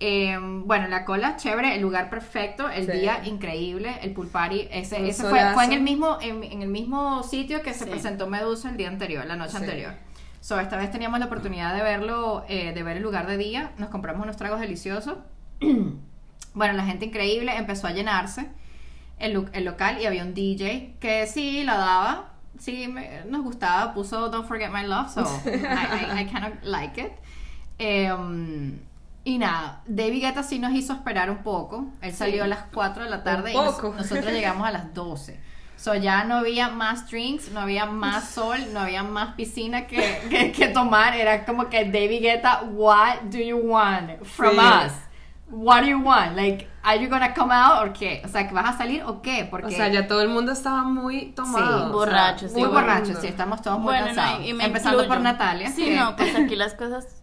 [0.00, 2.92] Eh, bueno, la cola, chévere, el lugar perfecto, el Sí.
[2.98, 7.62] día increíble, el pool party, ese, fue, en el mismo, en, en el mismo sitio
[7.62, 7.90] que se Sí.
[7.90, 9.56] presentó Medusa el día anterior, la noche Sí.
[9.58, 9.94] anterior.
[10.40, 13.72] So, esta vez teníamos la oportunidad de verlo, eh, de ver el lugar de día,
[13.76, 15.16] nos compramos unos tragos deliciosos.
[16.54, 18.46] bueno, la gente increíble, empezó a llenarse
[19.18, 23.92] el, el local y había un DJ que sí la daba, sí me- nos gustaba,
[23.94, 27.12] puso Don't Forget My Love, so I, I, I kind of like it.
[27.78, 28.78] Em,
[29.24, 31.86] y nada, David Guetta sí nos hizo esperar un poco.
[32.00, 35.40] Él salió a las 4 de la tarde y nos- nosotros llegamos a las 12.
[35.76, 40.22] So ya no había más drinks, no había más sol, no había más piscina que,
[40.28, 41.14] que, que tomar.
[41.14, 44.58] Era como que David Guetta, what do you want from Sí.
[44.58, 44.92] us?
[45.50, 46.34] What do you want?
[46.36, 48.20] Like, are you gonna come out or qué?
[48.24, 49.46] O sea, que vas a salir o qué?
[49.50, 51.58] Porque O sea, ya todo el mundo estaba muy tomado.
[51.58, 52.68] Sí, o sea, muy
[53.04, 53.20] mundo.
[53.20, 54.40] sí, estamos todos muy Bueno, cansados.
[54.40, 55.14] no, y me Empezando incluyo.
[55.14, 55.70] por Natalia.
[55.70, 57.17] Sí, que- no, pues aquí las cosas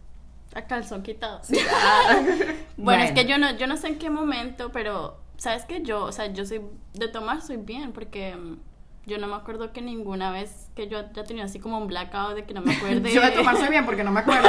[0.56, 1.40] a calzón quitado.
[1.48, 3.04] bueno, Bueno.
[3.04, 6.12] es que yo no, yo no sé en qué momento, pero sabes que yo, o
[6.12, 6.62] sea, yo soy
[6.94, 8.58] de tomar soy bien, porque mm,
[9.06, 12.34] yo no me acuerdo que ninguna vez que yo haya tenido así como un blackout
[12.34, 13.12] de que no me acuerde.
[13.12, 14.48] Yo de tomarse bien porque no me acuerdo.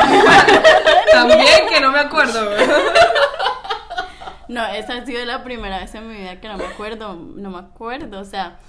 [1.12, 2.49] También que no me acuerdo.
[4.47, 7.49] No, esa ha sido la primera vez en mi vida que no me acuerdo, no
[7.49, 8.60] me acuerdo, o sea,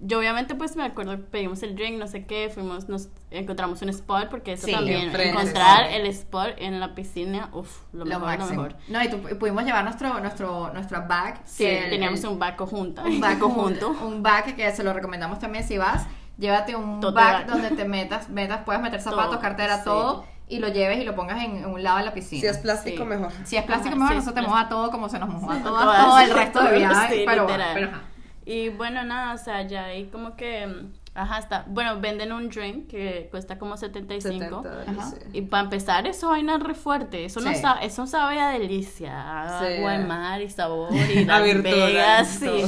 [0.00, 3.88] yo obviamente pues me acuerdo, pedimos el drink, no sé qué, fuimos, nos encontramos un
[3.88, 5.94] spot, porque eso Sí, también, encontrar sí.
[5.96, 8.76] el spot en la piscina, uff, lo, lo mejor, lo mejor.
[8.88, 11.40] No, y, tu- y pudimos llevar nuestro, nuestro, nuestra bag.
[11.44, 12.66] Sí, el- teníamos el- un bag baco
[13.50, 13.88] junto.
[14.02, 16.06] Un bag que se lo recomendamos también si vas.
[16.38, 19.84] Llévate un bag donde te metas, metas, puedes meter zapatos, Todo, cartera, sí.
[19.84, 20.24] todo.
[20.50, 22.40] y lo lleves y lo pongas en, en un lado de la piscina.
[22.40, 23.08] Si es plástico, Sí.
[23.08, 23.32] mejor.
[23.44, 25.50] Si es plástico, Ajá, mejor sí, no se te moja todo como se nos mojó
[25.50, 27.14] a todas, Todas, todo el resto de viaje.
[27.16, 28.02] sí, pero, pero ajá.
[28.50, 32.48] Y bueno, nada, o sea, ya ahí como que, mm, ajá, está, bueno, venden un
[32.48, 34.62] drink que cuesta como 75.
[34.62, 35.10] 70 dólares, Ajá.
[35.10, 35.16] sí.
[35.34, 37.26] Y para empezar, eso vaina es re fuerte.
[37.26, 37.60] Eso, no Sí.
[37.60, 39.58] sabe, eso sabe a delicia.
[39.60, 39.76] Sí.
[39.76, 42.62] Agua de mar y sabor y Las Vegas, sí.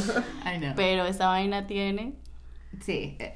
[0.61, 0.73] No.
[0.77, 2.13] Pero esa vaina tiene.
[2.83, 3.17] Sí.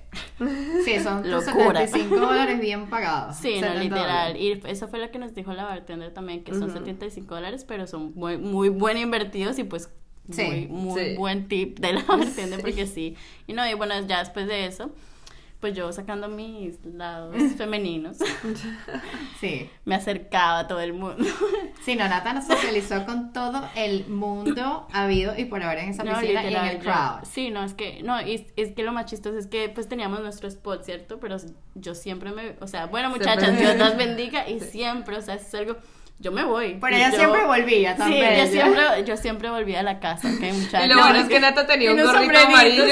[0.84, 1.86] Sí, son Locura.
[1.86, 3.36] 75 dólares bien pagados.
[3.36, 4.32] Sí, no, 70 literal.
[4.34, 4.42] dólares.
[4.42, 6.72] Y eso fue lo que nos dijo la bartender también, que son Ujú.
[6.74, 9.88] 75 dólares, pero son muy, muy buen invertidos y pues
[10.30, 11.16] Sí, muy, muy sí.
[11.16, 13.16] buen tip de la bartender, porque sí.
[13.46, 14.90] Y no, y bueno, ya después de eso,
[15.60, 18.18] pues yo sacando mis lados femeninos,
[19.40, 19.68] Sí.
[19.84, 21.24] me acercaba a todo el mundo.
[21.84, 26.04] Sí, no, Nata nos socializó con todo el mundo habido y por haber en esa
[26.04, 27.24] No, piscina y en literal, el yo- crowd.
[27.30, 30.20] Sí, no, es que, no, y es, que lo más chistoso es que pues teníamos
[30.20, 31.18] nuestro spot, ¿cierto?
[31.20, 31.36] Pero
[31.74, 33.64] yo siempre me, o sea, bueno muchachas, Siempre.
[33.66, 35.76] Dios las bendiga y siempre, o sea, es algo,
[36.18, 36.78] yo me voy.
[36.80, 38.36] Pero ella yo- siempre volvía Sí, también.
[38.38, 40.86] yo siempre, yo siempre volvía a la casa, ¿ok, muchachos?
[40.86, 42.84] Y lo bueno es que Nata tenía un gorrito amarillo.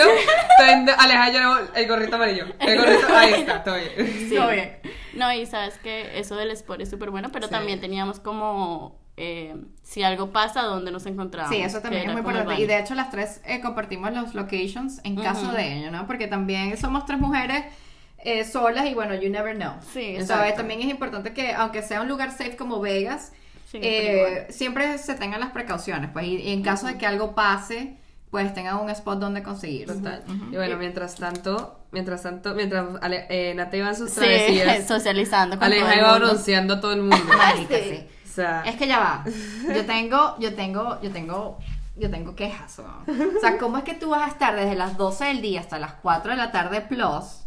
[0.59, 2.47] Entonces, Aleja yo no, el gorrito amarillo.
[2.61, 3.91] El gorrito, ahí está, todo bien.
[4.29, 4.35] Sí.
[4.37, 4.79] Todo bien.
[5.15, 7.53] No, y sabes que eso del sport es súper bueno, pero Sí.
[7.53, 11.55] también teníamos como, eh, si algo pasa, ¿dónde nos encontramos?
[11.55, 12.61] Sí, eso también es muy importante.
[12.61, 16.07] Y de hecho las tres eh, compartimos los locations en caso de ello, ¿no?
[16.07, 17.65] Porque también somos tres mujeres
[18.25, 19.75] eh, solas y bueno, you never know.
[19.93, 20.55] Sí, ¿Sabes?
[20.57, 23.33] También es importante que aunque sea un lugar safe como Vegas,
[23.71, 26.11] Sí, eh, siempre se tengan las precauciones.
[26.13, 27.97] Pues y, y en caso de que algo pase,
[28.31, 29.87] pues tengan un spot donde conseguir.
[29.87, 30.23] Total.
[30.27, 30.53] Ujú.
[30.53, 34.21] Y bueno, mientras tanto, mientras tanto, mientras Ale- eh, Nata iba en sus Sí,
[34.87, 36.27] socializando con todo Aleja el iba mundo.
[36.27, 37.17] bronceando a todo el mundo.
[37.37, 37.85] Marica, Sí.
[37.91, 38.07] sí.
[38.31, 39.25] O sea, Es que ya va.
[39.75, 41.59] Yo tengo, yo tengo, yo tengo,
[41.97, 42.79] yo tengo quejas.
[42.79, 43.05] ¿no?
[43.37, 45.79] O sea, ¿cómo es que tú vas a estar desde las 12 del día hasta
[45.79, 47.42] las 4 de la tarde plus?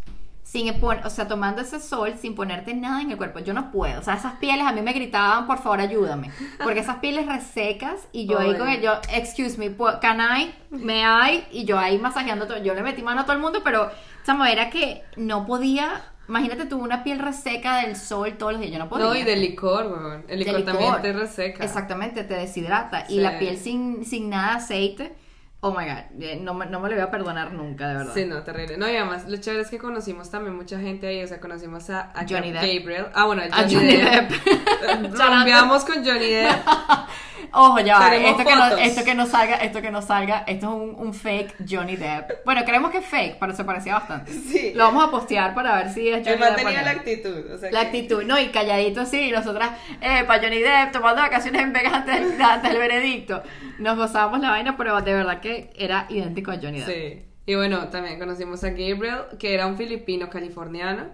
[0.45, 3.39] Sin o sea, tomando ese sol sin ponerte nada en el cuerpo.
[3.39, 3.99] Yo no puedo.
[3.99, 6.29] O sea, esas pieles a mí me gritaban, por favor, ayúdame.
[6.63, 11.01] Porque esas pieles resecas y yo ahí con el, yo, excuse me, can I, me
[11.01, 12.59] I, y yo ahí masajeando todo.
[12.59, 13.89] Yo le metí mano a todo el mundo, pero,
[14.23, 16.11] chamo, era que no podía.
[16.29, 18.71] Imagínate tú una piel reseca del sol todos los días.
[18.71, 19.05] Yo no podía.
[19.07, 20.25] no, y del licor, weón.
[20.27, 21.63] El licor, De también te reseca.
[21.63, 23.07] Exactamente, te deshidrata.
[23.07, 23.15] Sí.
[23.15, 25.15] Y la piel sin, sin nada aceite,
[25.67, 28.13] oh my god, eh, no, me- no me lo voy a perdonar nunca, de verdad.
[28.13, 28.77] Sí, no, terrible.
[28.77, 31.23] No, y además, lo chévere es que conocimos también mucha gente ahí.
[31.23, 32.61] O sea, conocimos a, a Johnny Depp.
[32.63, 33.05] Gabriel.
[33.13, 34.29] Ah, bueno, a Johnny, Johnny Depp.
[34.29, 35.15] Depp.
[35.85, 36.67] Con Johnny Depp.
[37.57, 40.65] Ojo, ya va, esto que, no, esto que no salga, esto que no salga, esto
[40.67, 42.43] es un, un fake Johnny Depp.
[42.43, 44.33] Bueno, creemos que es fake, pero se parecía bastante.
[44.33, 44.73] Sí.
[44.75, 46.51] Lo vamos a postear para ver si es Johnny El Depp.
[46.51, 47.51] o tenía la actitud.
[47.53, 48.37] O sea, La que- actitud, ¿no?
[48.39, 49.69] Y calladito así, y nosotras,
[50.01, 53.41] eh, para Johnny Depp, tomando vacaciones en Vegas antes del, antes del veredicto.
[53.79, 56.87] Nos gozábamos la vaina, pero de verdad que era idéntico a Johnny Depp.
[56.87, 57.25] Sí.
[57.47, 61.09] Y bueno, también conocimos a Gabriel, que era un filipino californiano,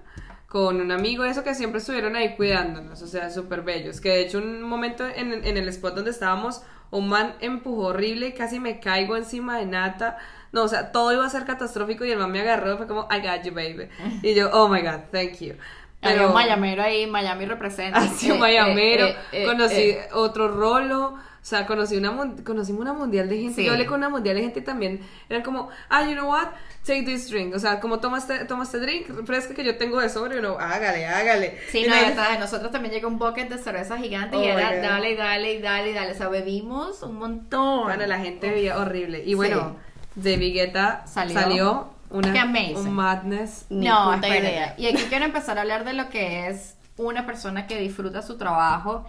[0.48, 4.00] con un amigo, eso que siempre estuvieron ahí cuidándonos, o sea, súper bellos.
[4.00, 6.62] Que de hecho, un momento en, en el spot donde estábamos,
[6.92, 10.18] un man empujó horrible y casi me caigo encima de Nata.
[10.52, 13.08] No, o sea, todo iba a ser catastrófico y el man me agarró, fue como,
[13.10, 13.88] I got you, baby.
[14.22, 15.54] Y yo, oh my god, thank you.
[16.02, 18.00] Había un mayamero ahí, Miami representa.
[18.00, 20.08] Así Eh, un mayamero, eh, eh, eh, conocí eh.
[20.14, 23.66] otro rolo, o sea, conocí una conocimos una mundial de gente, Sí.
[23.66, 26.50] yo hablé con una mundial de gente y también eran como, ah, you know what,
[26.86, 30.00] take this drink, o sea, como toma este, toma este drink fresco que yo tengo
[30.00, 31.58] de sobre, y no, hágale, hágale.
[31.70, 34.78] Sí, Y no, de nosotros también llegó un bucket de cerveza gigante Oh, y era
[34.82, 36.12] dale, dale, dale, dale.
[36.12, 37.86] O sea, bebimos un montón.
[37.86, 39.24] Bueno, la gente veía horrible.
[39.26, 39.78] Y bueno,
[40.16, 41.40] David Guetta Salió.
[41.40, 43.66] salió, una, un madness.
[43.70, 44.76] No, puta idea.
[44.78, 48.38] Y aquí quiero empezar a hablar de lo que es una persona que disfruta su
[48.38, 49.08] trabajo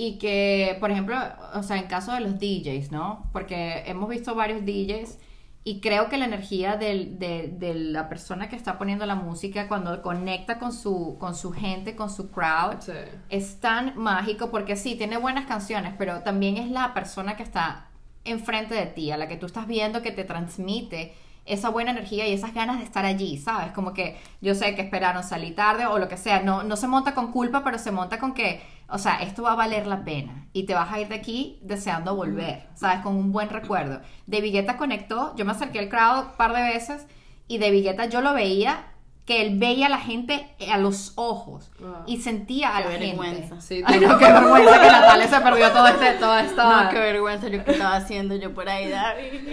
[0.00, 1.16] y que, por ejemplo,
[1.54, 3.28] o sea, en caso de los DJs, ¿no?
[3.32, 5.18] Porque hemos visto varios DJs
[5.64, 9.66] y creo que la energía del- de, de la persona que está poniendo la música
[9.66, 12.92] cuando conecta con su, con su gente, con su crowd, Sí.
[13.28, 17.88] es tan mágico porque sí, tiene buenas canciones, pero también es la persona que está
[18.24, 21.12] enfrente de ti, a la que tú estás viendo que te transmite
[21.44, 23.72] esa buena energía y esas ganas de estar allí, ¿sabes?
[23.72, 26.86] Como que yo sé que esperaron salir tarde o lo que sea, no, no se
[26.86, 30.04] monta con culpa, pero se monta con que, o sea, esto va a valer la
[30.04, 33.00] pena y te vas a ir de aquí deseando volver, ¿sabes?
[33.00, 34.00] Con un buen recuerdo.
[34.26, 37.06] De Vigueta conectó, yo me acerqué al crowd un par de veces
[37.46, 38.86] y de Vigueta yo lo veía
[39.26, 42.04] que él veía a la gente a los ojos Wow.
[42.06, 43.48] y sentía a Qué la vergüenza.
[43.56, 43.60] gente.
[43.60, 46.84] Sí, Ay, no, qué vergüenza que Natalia se perdió todo este, toda esta...
[46.84, 49.52] No, qué vergüenza yo que estaba haciendo yo por ahí, David.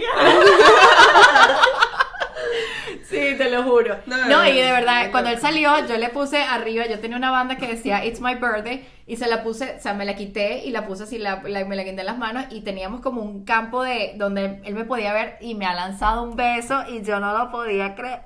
[3.08, 3.96] Sí, te lo juro.
[4.06, 6.98] No, No, no, y de verdad, no, cuando él salió, yo le puse arriba, yo
[6.98, 10.04] tenía una banda que decía It's my birthday, y se la puse, o sea, me
[10.04, 12.62] la quité y la puse así, la, la- me la quité en las manos, y
[12.62, 16.34] teníamos como un campo de donde él me podía ver y me ha lanzado un
[16.36, 18.20] beso y yo no lo podía creer.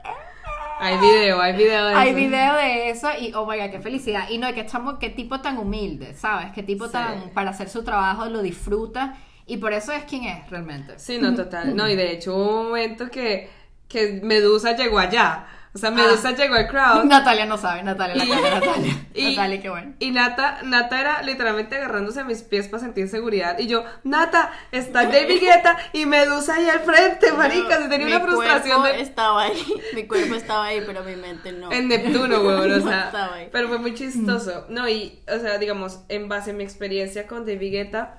[0.83, 2.17] Hay video, hay video de Hay eso.
[2.17, 4.31] video de eso y, oh my god, qué felicidad.
[4.31, 6.53] Y no, que chamo, qué tipo tan humilde, ¿sabes?
[6.55, 6.93] Qué tipo Sí.
[6.93, 9.15] tan, para hacer su trabajo lo disfruta.
[9.47, 10.99] Y por eso es quien es realmente.
[10.99, 11.77] Sí, no, total.
[11.77, 13.51] No, y de hecho hubo un momento que,
[13.91, 15.47] que Medusa llegó allá.
[15.73, 17.05] O sea, Medusa llegó al crowd.
[17.07, 19.07] Natalia no sabe, Natalia, la Y- cara de Natalia.
[19.15, 19.95] y- Natalia, qué bueno.
[20.01, 23.57] Y Nata, Nata era literalmente agarrándose a mis pies para sentir seguridad.
[23.59, 27.79] Y yo, Nata, está David Guetta y Medusa ahí al frente, marica.
[27.83, 29.63] Se tenía mi una frustración cuerpo de- estaba ahí,
[29.95, 31.71] mi cuerpo estaba ahí, pero mi mente no.
[31.71, 32.73] en Neptuno, weón.
[32.73, 33.49] O sea, ahí.
[33.53, 34.67] pero fue muy chistoso.
[34.71, 38.17] No, y, o sea, digamos, en base a mi experiencia con David Guetta,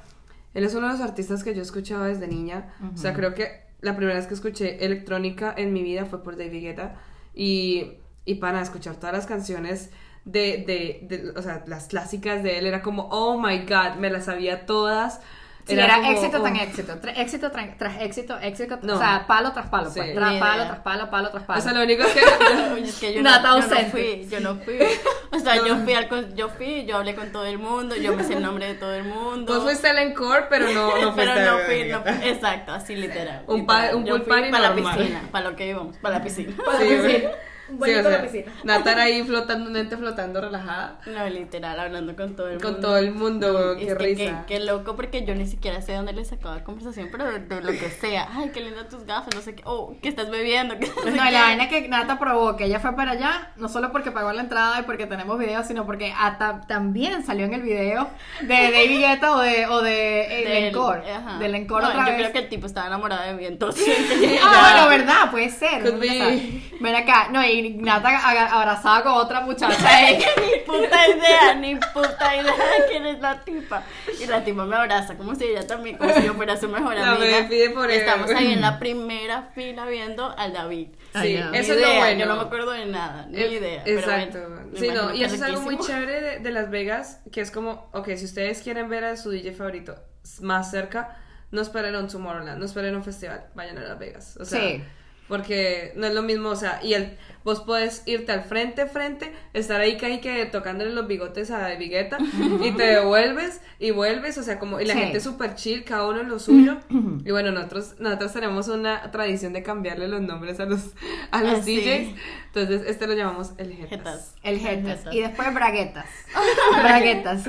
[0.53, 2.73] él es uno de los artistas que yo he escuchado desde niña.
[2.93, 6.37] O sea, creo que la primera vez que escuché electrónica en mi vida fue por
[6.37, 6.95] David Guetta.
[7.33, 7.93] Y,
[8.25, 9.91] y para escuchar todas las canciones
[10.25, 14.09] de, de, de- o sea, las clásicas de él, era como, oh my god, me
[14.09, 15.21] las sabía todas.
[15.67, 16.41] Sí, era, como, éxito oh.
[16.41, 18.95] tras éxito, tra- éxito tras, tras éxito, éxito, No.
[18.95, 19.99] o sea, palo tras palo, Sí.
[19.99, 21.59] pues, tra- palo tras palo, palo tras palo.
[21.59, 22.21] O sea, lo único es que...
[22.81, 23.91] Es que yo, Nata no, yo no ausente.
[23.91, 24.79] fui, yo no fui.
[25.33, 28.13] O sea, yo fui al con- yo fui, yo hablé con todo el mundo, yo
[28.15, 29.53] me sé el nombre de todo el mundo.
[29.53, 32.95] Vos fuiste al encore, pero no, no fuiste pero no fui, no fui- exacto, así
[32.95, 33.43] literal.
[33.47, 33.95] Un pa- literal.
[33.95, 34.97] un Yo pool fui party para la normal.
[34.97, 36.51] piscina, para lo que íbamos, para la piscina.
[36.79, 37.29] Sí, piscina.
[37.71, 38.51] Un Sí, o sea, en la piscina.
[38.63, 40.99] Natar ahí flotando, un ente flotando relajada.
[41.05, 42.67] No, literal, hablando con todo el mundo.
[42.71, 44.45] Con todo el mundo, Es qué que- risa.
[44.47, 47.39] Qué, qué loco, porque yo ni siquiera sé dónde le sacaba la conversación, pero de,
[47.39, 48.27] de lo que sea.
[48.31, 49.63] Ay, qué linda tus gafas, no sé qué.
[49.65, 50.77] Oh, ¿qué estás bebiendo?
[50.77, 53.69] ¿Qué no sé No, la vaina que Nata probó, que ella fue para allá, no
[53.69, 57.53] solo porque pagó la entrada y porque tenemos videos, sino porque hasta también salió en
[57.53, 58.09] el video
[58.41, 61.09] de David Guetta o de, o de eh, Del- Encore.
[61.11, 61.37] ajá.
[61.39, 62.19] Del Encore No, otra yo vez.
[62.19, 63.87] creo que el tipo estaba enamorado de mí, entonces.
[64.43, 65.81] Ah, bueno, verdad, puede ser.
[65.83, 66.61] Could be.
[66.79, 68.09] Ven acá, no, y Nata
[68.51, 69.77] abrazada con otra muchacha.
[69.87, 70.17] ahí.
[70.17, 73.83] ni puta idea, ni puta idea de quién es la tipa.
[74.19, 76.97] Y la tipa me abraza como si ella también, como si yo fuera su mejor
[76.97, 77.41] amiga.
[77.41, 77.99] me pide por él.
[78.01, 80.89] Estamos ahí en la primera fila viendo al David.
[81.13, 81.51] Ay, Sí, no.
[81.51, 82.19] Ni eso es lo idea, bueno.
[82.19, 83.81] Yo no me acuerdo de nada, ni Eh, idea.
[83.85, 84.39] pero Exacto.
[84.39, 87.41] bueno, me sí, no, y eso es algo muy chévere de, de Las Vegas, que
[87.41, 89.95] es como, ok, si ustedes quieren ver a su DJ favorito
[90.41, 91.17] más cerca,
[91.51, 94.37] no esperen un Tomorrowland, no esperen un festival, vayan a Las Vegas.
[94.39, 94.83] O sea, Sí.
[95.31, 99.31] Porque no es lo mismo, o sea, y el, vos podés irte al frente, frente,
[99.53, 102.17] estar ahí que que tocándole los bigotes a David Guetta,
[102.63, 104.99] y te devuelves y vuelves, o sea, como, y la Sí.
[104.99, 106.77] gente súper chill, cada uno en lo suyo.
[107.25, 110.91] y bueno, nosotros, nosotros tenemos una tradición de cambiarle los nombres a los,
[111.31, 111.77] a los Ah, sí.
[111.79, 112.15] DJs,
[112.53, 113.89] entonces este lo llamamos el Jetas.
[113.89, 114.35] Jetas.
[114.43, 114.97] El jetas.
[114.99, 115.13] Jetas.
[115.15, 116.05] Y después braguetas.
[116.83, 117.43] braguetas.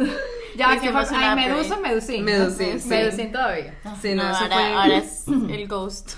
[0.57, 1.05] Ya, que fue.
[1.09, 1.88] Una Ay, Medusa, pre.
[1.88, 2.24] Medusín.
[2.24, 2.88] Medusín, sí.
[2.88, 3.74] Medusín todavía.
[4.00, 6.12] Sí, no, No, eso ahora, fue- ahora es el ghost.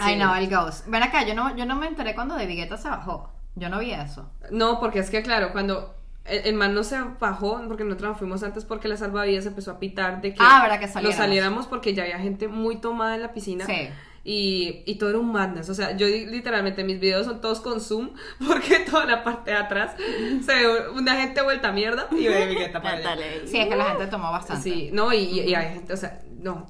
[0.00, 0.18] Ay, Sí.
[0.20, 0.86] no, el Ghost.
[0.88, 3.30] Ven acá, yo no, yo no me enteré cuando de Vigueta se bajó.
[3.54, 4.30] Yo no vi eso.
[4.50, 8.18] No, porque es que claro, cuando el, el man no se bajó, porque nosotros nos
[8.18, 11.16] fuimos antes porque la salvavidas empezó a pitar de que, Ah, ¿verdad que lo saliéramos?
[11.16, 13.66] saliéramos porque ya había gente muy tomada en la piscina.
[13.66, 13.88] Sí.
[14.24, 15.68] Y, y todo era un madness.
[15.68, 18.10] O sea, yo literalmente mis videos son todos con zoom
[18.46, 19.96] porque toda la parte de atrás
[20.44, 23.00] se ve una gente vuelta a mierda y ve allá.
[23.02, 23.46] Dale.
[23.48, 24.62] Sí, es que la gente tomó bastante.
[24.62, 26.66] Sí, no, y, y hay gente, o sea, no.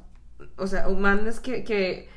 [0.57, 2.09] O sea, un madness que, que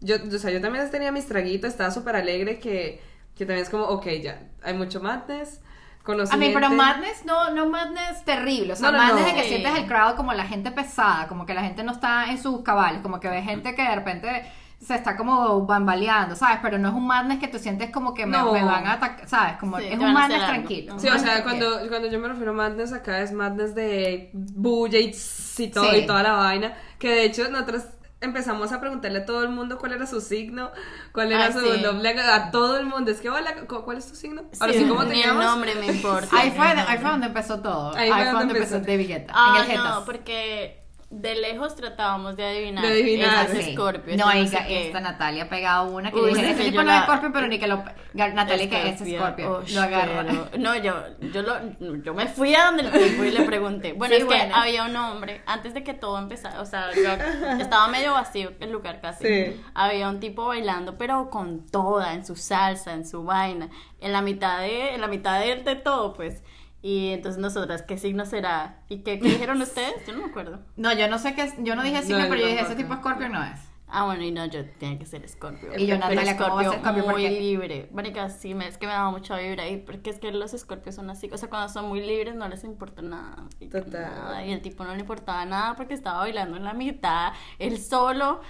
[0.00, 3.00] yo, o sea, yo también tenía mis traguitos, estaba súper alegre que,
[3.34, 5.60] que también es como, ok, ya, hay mucho madness,
[6.02, 9.28] conocí A mí, pero madness no, no madness terrible, o sea, No, no, madness no.
[9.28, 9.48] de que Sí.
[9.48, 12.62] sientes el crowd como la gente pesada, como que la gente no está en sus
[12.62, 16.58] cabales, como que ve gente que de repente se está como bambaleando, ¿sabes?
[16.62, 18.52] Pero no es un madness que tú sientes como que me, No.
[18.52, 19.56] me van a atacar, ¿sabes?
[19.58, 20.98] Como Sí, es un madness tranquilo.
[20.98, 24.98] Sí, o sea, cuando, cuando yo me refiero a madness acá es madness de bulla
[24.98, 25.14] y,
[25.58, 25.96] y todo Sí.
[25.98, 27.84] y toda la vaina, que de hecho nosotros
[28.20, 30.70] empezamos a preguntarle a todo el mundo cuál era su signo,
[31.12, 31.80] cuál era Ah, su sí.
[31.80, 34.42] language, a todo el mundo, es que hola, cu- ¿cuál es tu signo?
[34.60, 36.28] Ahora sí, Sí, ¿cómo te ni el nombre me importa.
[36.32, 37.94] Ahí fue, ahí fue donde empezó todo.
[37.96, 42.44] Ahí, fue donde empezó, David Guetta, Ah, en el no, porque de lejos tratábamos de
[42.44, 42.84] adivinar.
[42.84, 43.72] De adivinar, Ese Sí.
[43.74, 44.16] Scorpio.
[44.16, 46.92] No, ese esta Natalia ha pegado una que Uy, dije, sí, este que tipo no
[46.92, 47.84] es Scorpio, pero ni que lo...
[48.14, 50.24] Natalia que es Scorpio, lo agarra.
[50.26, 50.94] pero- No, yo,
[51.32, 51.54] yo, lo,
[52.02, 53.92] yo me fui a donde el tipo y le pregunté.
[53.92, 57.56] Bueno, Sí, es que había un hombre, antes de que todo empezara, o sea, yo-
[57.60, 59.24] estaba medio vacío el lugar casi.
[59.26, 59.60] Sí.
[59.74, 63.68] Había un tipo bailando, pero con toda, en su salsa, en su vaina,
[64.00, 66.42] en la mitad de, en la mitad de, de todo, pues.
[66.86, 68.78] Y entonces nosotras, ¿qué signo será?
[68.88, 70.06] ¿Y qué, qué dijeron ustedes?
[70.06, 70.60] Yo no me acuerdo.
[70.76, 72.94] No, yo no sé qué, yo no dije signo, No, pero yo dije, ese tipo
[72.94, 73.58] Scorpio no es.
[73.88, 75.76] Ah, bueno, y no, yo tenía que ser Scorpio.
[75.78, 77.02] Y yo, Natalia, ¿cómo va a ser Scorpio?
[77.04, 77.88] Muy Porque- libre.
[77.92, 79.68] Marica, sí, me, es que me daba mucha vibra.
[79.68, 81.28] Y porque es que los Scorpios son así.
[81.32, 83.44] O sea, cuando son muy libres no les importa nada.
[83.70, 83.90] Total.
[84.02, 87.78] nada, Y el tipo no le importaba nada porque estaba bailando en la mitad, él
[87.78, 88.40] solo.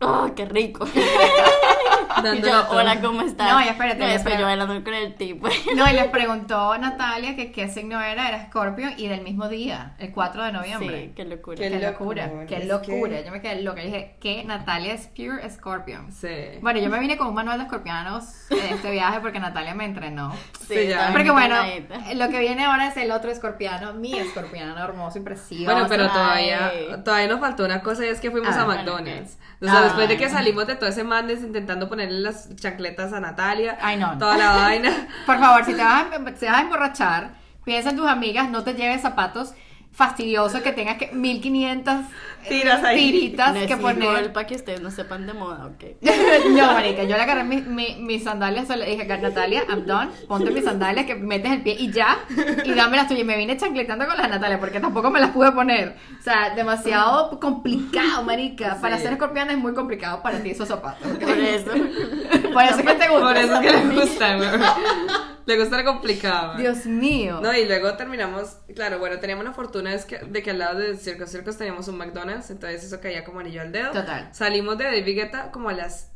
[0.00, 0.86] ¡Oh, qué rico!
[2.34, 3.50] y yo, hola, ¿cómo estás?
[3.50, 5.48] No, y espérate, No, después yo bailando con el tipo.
[5.74, 9.94] No, y les preguntó Natalia que qué signo era, era Scorpio y del mismo día,
[9.98, 11.02] el 4 de noviembre.
[11.06, 11.56] Sí, qué locura.
[11.56, 13.16] Qué Qué locura, locura, qué locura.
[13.18, 13.80] que- Yo me quedé loca.
[13.82, 16.04] Dije que Natalia es pure Scorpio.
[16.10, 16.28] Sí.
[16.60, 19.84] Bueno, yo me vine con un manual de escorpianos en este viaje porque Natalia me
[19.84, 20.32] entrenó.
[20.66, 20.80] Sí, ya.
[21.08, 21.56] estaba Porque bueno,
[22.14, 25.64] lo que viene ahora es el otro escorpiano, mi escorpiano hermoso y precioso.
[25.72, 28.82] Bueno, pero todavía, todavía nos faltó una cosa y es que fuimos Ah, a bueno,
[28.82, 29.34] McDonald's.
[29.34, 29.64] ok.
[29.84, 33.96] Después de que salimos de todo ese madness intentando ponerle las chancletas a Natalia, Ay,
[33.96, 34.16] no.
[34.18, 34.90] toda la vaina.
[35.26, 37.30] Por favor, si te vas a, si vas a emborrachar,
[37.64, 39.54] piensa en tus amigas, no te lleves zapatos
[39.94, 41.94] fastidiosos que tengas que 1500
[42.48, 43.10] Tiras ahí.
[43.12, 44.32] tiritas Les que poner.
[44.32, 45.84] para que ustedes no sepan de moda, ¿ok?
[46.50, 50.50] no, marica, yo le agarré mi- mi- mis sandalias, le dije, Natalia, I'm done, ponte
[50.50, 52.18] mis sandalias que metes el pie y ya,
[52.64, 53.22] y dame las tuyas.
[53.22, 55.96] Y me vine chancletando con las Natalia porque tampoco me las pude poner.
[56.18, 58.78] O sea, demasiado complicado, marica.
[58.80, 59.04] Para Sí.
[59.04, 61.06] ser escorpiana es muy complicado para ti esos zapatos.
[61.12, 61.20] ¿ok?
[61.20, 61.70] Por eso.
[62.52, 63.26] Por eso es que te gusta.
[63.26, 64.48] Por eso es que le gusta, güey.
[65.46, 66.54] Le gusta lo complicado.
[66.56, 67.40] Dios mío.
[67.42, 70.78] No, y luego terminamos, claro, bueno, teníamos la fortuna es que, de que al lado
[70.78, 73.92] de Circos Circos teníamos un McDonald's, entonces eso caía como anillo al dedo.
[73.92, 74.28] Total.
[74.32, 76.10] Salimos de David Guetta como a las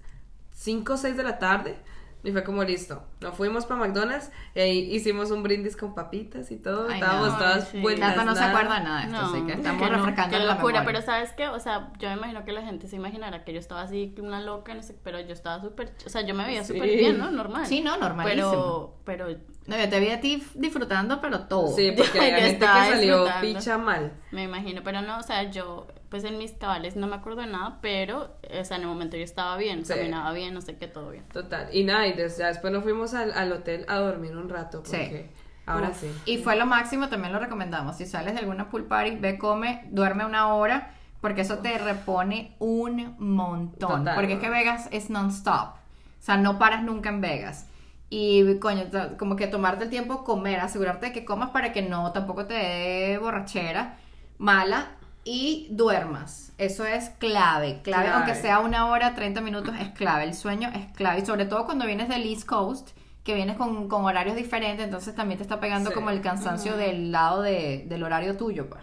[0.53, 1.77] 5 o 6 de la tarde
[2.25, 3.03] y fue como listo.
[3.21, 6.89] Nos fuimos para McDonald's y ahí hicimos un brindis con papitas y todo.
[6.89, 7.39] Ay, Estábamos no.
[7.39, 7.81] todas sí.
[7.81, 8.11] buenas.
[8.11, 10.85] Nata no se acuerda nada de esto, así que estamos no, refrescando la locura, memoria.
[10.85, 11.49] pero ¿sabes qué?
[11.49, 14.41] O sea, yo me imagino que la gente se imaginará que yo estaba así, una
[14.41, 16.73] loca, no sé, pero yo estaba súper, o sea, yo me veía Sí.
[16.75, 17.31] súper bien, ¿no?
[17.31, 17.67] Normal.
[17.67, 18.97] Sí, no, normalísimo.
[19.05, 21.69] Pero, pero No, yo te vi a ti disfrutando, pero todo.
[21.77, 24.13] Sí, porque Yo gente que salió picha mal.
[24.33, 27.49] me imagino, pero no, o sea, yo, pues en mis cabales no me acuerdo de
[27.49, 29.93] nada, pero, o sea, en el momento yo estaba bien, Sí.
[29.93, 31.25] caminaba bien, no sé qué, todo bien.
[31.33, 31.69] Total.
[31.73, 34.83] Y nada, y después nos fuimos al, al hotel a dormir un rato.
[34.85, 34.93] Sí.
[34.97, 35.31] Porque
[35.67, 36.01] ahora Uf.
[36.01, 36.11] sí.
[36.27, 37.97] Y fue lo máximo, también lo recomendamos.
[37.97, 42.55] Si sales de alguna pool party, ve, come, duerme una hora, porque eso te repone
[42.59, 43.99] un montón.
[44.01, 44.15] Total.
[44.15, 45.75] Porque es que Vegas es non-stop.
[45.75, 47.67] O sea, no paras nunca en Vegas.
[48.11, 48.85] Y coño,
[49.19, 52.55] como que tomarte el tiempo, comer, asegurarte de que comas para que no tampoco te
[52.55, 53.99] dé borrachera
[54.39, 54.93] mala
[55.31, 56.53] y duermas.
[56.57, 58.09] Eso es clave, clave, Clave.
[58.09, 60.25] aunque sea una hora, 30 minutos, es clave.
[60.25, 61.21] El sueño es clave.
[61.21, 62.91] Y sobre todo cuando vienes del East Coast,
[63.25, 65.95] que vienes con, con horarios diferentes, entonces también te está pegando Sí.
[65.95, 68.83] como el cansancio del lado de- del horario tuyo, pues.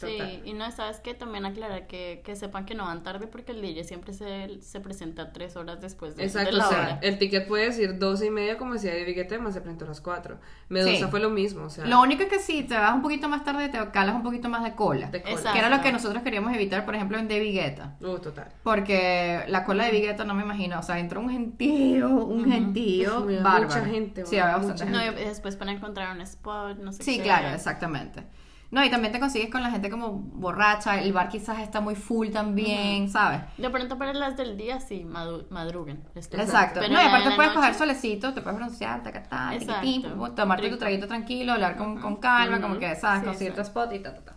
[0.00, 0.40] Sí, Total.
[0.46, 3.60] y no, sabes que también aclarar que, que sepan que no van tarde porque el
[3.60, 6.98] DJ siempre se, se presenta tres horas después de, de Exacto, la o sea, hora.
[7.02, 9.88] el ticket puede decir 12 y media, como decía David Guetta, más se presentó a
[9.88, 10.38] las 4.
[10.70, 11.10] Medusa Sí.
[11.10, 11.84] fue lo mismo, o sea.
[11.86, 14.48] Lo único es que si te vas un poquito más tarde, te calas un poquito
[14.48, 15.08] más de cola.
[15.10, 15.34] de cola.
[15.34, 15.52] Exacto.
[15.52, 17.96] Que era lo que nosotros queríamos evitar, por ejemplo, en David Guetta.
[18.00, 18.48] Uh, total.
[18.62, 20.78] Porque la cola de David Guetta no me imagino.
[20.78, 23.66] O sea, entró un gentío, un gentío Uf, había bárbaro.
[23.66, 25.22] mucha gente, Sí, había bastante No, gente.
[25.22, 27.24] y después para encontrar un spot, no sé Sí, qué.
[27.24, 28.24] claro, exactamente.
[28.70, 31.96] No, y también te consigues con la gente como borracha, el bar quizás está muy
[31.96, 33.40] full también, ¿sabes?
[33.58, 36.04] De pronto para las del día sí, madruguen.
[36.14, 36.78] Exacto.
[36.80, 39.80] Pero no, y aparte puedes coger solecito, te puedes broncear, tacatá, Exacto.
[39.80, 43.20] tiquitín, tomarte tu traguito tranquilo, hablar con, con calma, como que, ¿sabes?
[43.22, 44.36] Sí, Conseguir tu spot y ta, ta, ta.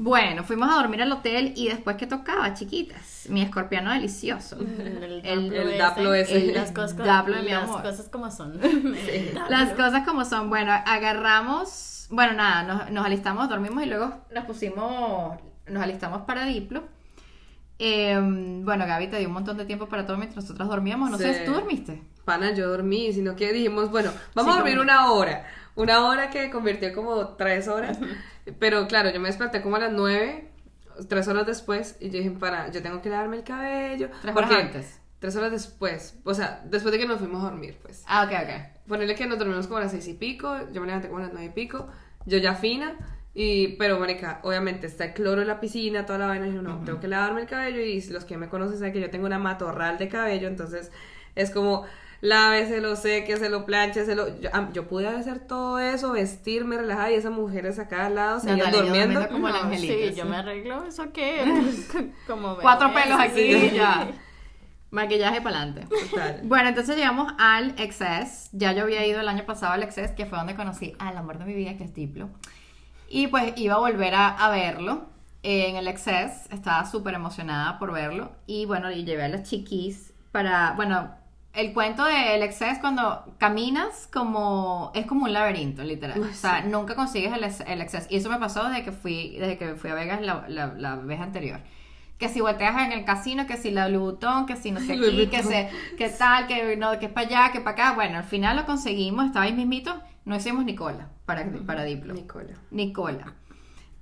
[0.00, 4.56] Bueno, fuimos a dormir al hotel y después que tocaba, chiquitas, mi escorpiano delicioso.
[4.60, 6.52] El, El- Daplo el Daplo ese.
[6.52, 7.82] Las cosas, Daplo de mi las amor.
[7.82, 8.60] cosas como son.
[8.62, 9.34] El.
[9.48, 10.50] Las cosas como son.
[10.50, 16.44] Bueno, agarramos, bueno, nada, nos, nos alistamos, dormimos y luego nos pusimos, nos alistamos para
[16.44, 16.84] Diplo.
[17.78, 18.18] Eh,
[18.64, 21.10] bueno, Gaby te dio un montón de tiempo para todo mientras nosotros dormíamos.
[21.10, 21.40] No sé, Sí.
[21.44, 22.02] ¿tú dormiste?
[22.24, 25.46] Pana, yo dormí, sino que dijimos, bueno, vamos Sí, a dormir como- una hora.
[25.76, 27.98] Una hora que convirtió como tres horas.
[28.58, 30.50] Pero claro, yo me desperté como a las nueve,
[31.08, 34.08] tres horas después, y yo dije, para, yo tengo que lavarme el cabello.
[34.22, 35.00] Tres horas antes.
[35.18, 36.16] Tres horas después.
[36.24, 38.04] O sea, después de que nos fuimos a dormir, pues.
[38.06, 38.88] Ah, ok, ok.
[38.88, 41.22] Ponerle que nos dormimos como a las seis y pico, yo me levanté como a
[41.22, 41.88] las nueve y pico,
[42.24, 42.96] yo ya fina,
[43.34, 46.62] y, pero marica, obviamente está el cloro en la piscina, toda la vaina, y yo
[46.62, 49.26] no, tengo que lavarme el cabello, y los que me conocen saben que yo tengo
[49.26, 50.90] una matorral de cabello, entonces
[51.34, 51.84] es como,
[52.20, 57.78] láveselo, séqueselo, plancheselo, yo, ah, yo pude hacer todo eso, vestirme, relajada, y esas mujeres
[57.78, 60.14] acá al lado seguían Natalia, yo durmiendo, durmiendo como la No, angelita, Sí, sí.
[60.14, 61.44] yo me arreglo, ¿eso qué?
[62.26, 63.70] como Cuatro pelos aquí sí.
[63.72, 64.08] y ya.
[64.90, 65.86] Maquillaje para adelante.
[66.44, 68.48] Bueno, entonces llegamos al Excess.
[68.52, 71.38] Ya yo había ido el año pasado al Excess, que fue donde conocí al amor
[71.38, 72.30] de mi vida, que es Diplo.
[73.08, 75.06] Y pues iba a volver a, a verlo
[75.42, 76.46] en el Excess.
[76.50, 78.32] Estaba súper emocionada por verlo.
[78.46, 80.72] Y bueno, y llevé a las chiquis para.
[80.72, 81.10] Bueno,
[81.54, 84.90] el cuento del Excess cuando caminas como.
[84.94, 86.20] Es como un laberinto, literal.
[86.22, 88.06] O sea, nunca consigues el, ex- el Excess.
[88.10, 90.96] Y eso me pasó desde que fui, desde que fui a Vegas la, la- la
[90.96, 91.60] vez anterior.
[92.18, 94.92] Que si volteas en el casino, que si la Louis Vuitton, que si no sé
[94.94, 95.42] aquí, que, Vuitton.
[95.44, 97.92] se, que tal, que no, que es para allá, que para acá.
[97.94, 99.94] Bueno, al final lo conseguimos, estaba ahí mismito.
[100.24, 102.12] No hicimos ni cola para, para Diplo.
[102.14, 102.54] Nicola.
[102.70, 103.32] Nicola.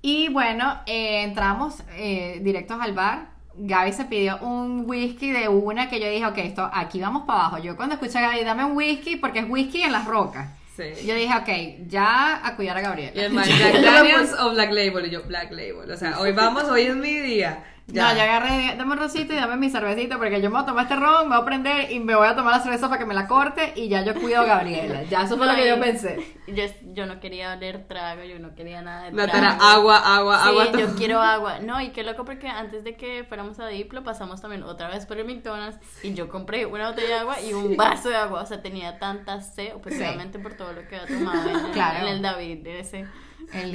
[0.01, 3.29] Y bueno, eh, entramos eh, directos al bar.
[3.59, 7.39] Gaby se pidió un whisky de una que yo dije, ok, esto, aquí vamos para
[7.47, 7.57] abajo.
[7.63, 10.49] Yo cuando escuché a Gaby, dame un whisky porque es whisky en las rocas.
[10.75, 11.07] Sí.
[11.07, 13.21] Yo dije, ok, ya a cuidar a Y Gabriela.
[13.25, 15.05] el man, Jack Daniels o Black Label.
[15.07, 15.89] Y yo, Black Label.
[15.89, 17.63] O sea, hoy vamos, hoy es mi día.
[17.89, 18.09] Ya.
[18.09, 20.65] No, yo agarré, dame un rosito y dame mi cervecita porque yo me voy a
[20.65, 22.99] tomar este ron, me voy a prender y me voy a tomar la cerveza para
[22.99, 25.03] que me la corte y ya yo cuido a Gabriela.
[25.03, 26.35] Ya eso fue lo que yo pensé.
[26.47, 29.37] Yo, yo no quería oler trago, yo no quería nada de No, trago.
[29.37, 30.65] era agua, agua, Sí, agua.
[30.73, 30.95] yo todo.
[30.97, 31.59] quiero agua.
[31.59, 35.05] No, y qué loco porque antes de que fuéramos a Diplo pasamos también otra vez
[35.05, 38.41] por el McDonald's y yo compré una botella de agua y un vaso de agua.
[38.41, 40.01] O sea, tenía tanta sed, pues Sí.
[40.01, 41.99] obviamente por todo lo que había tomado en, el- Claro.
[42.05, 43.05] en el David, ese.
[43.53, 43.71] El.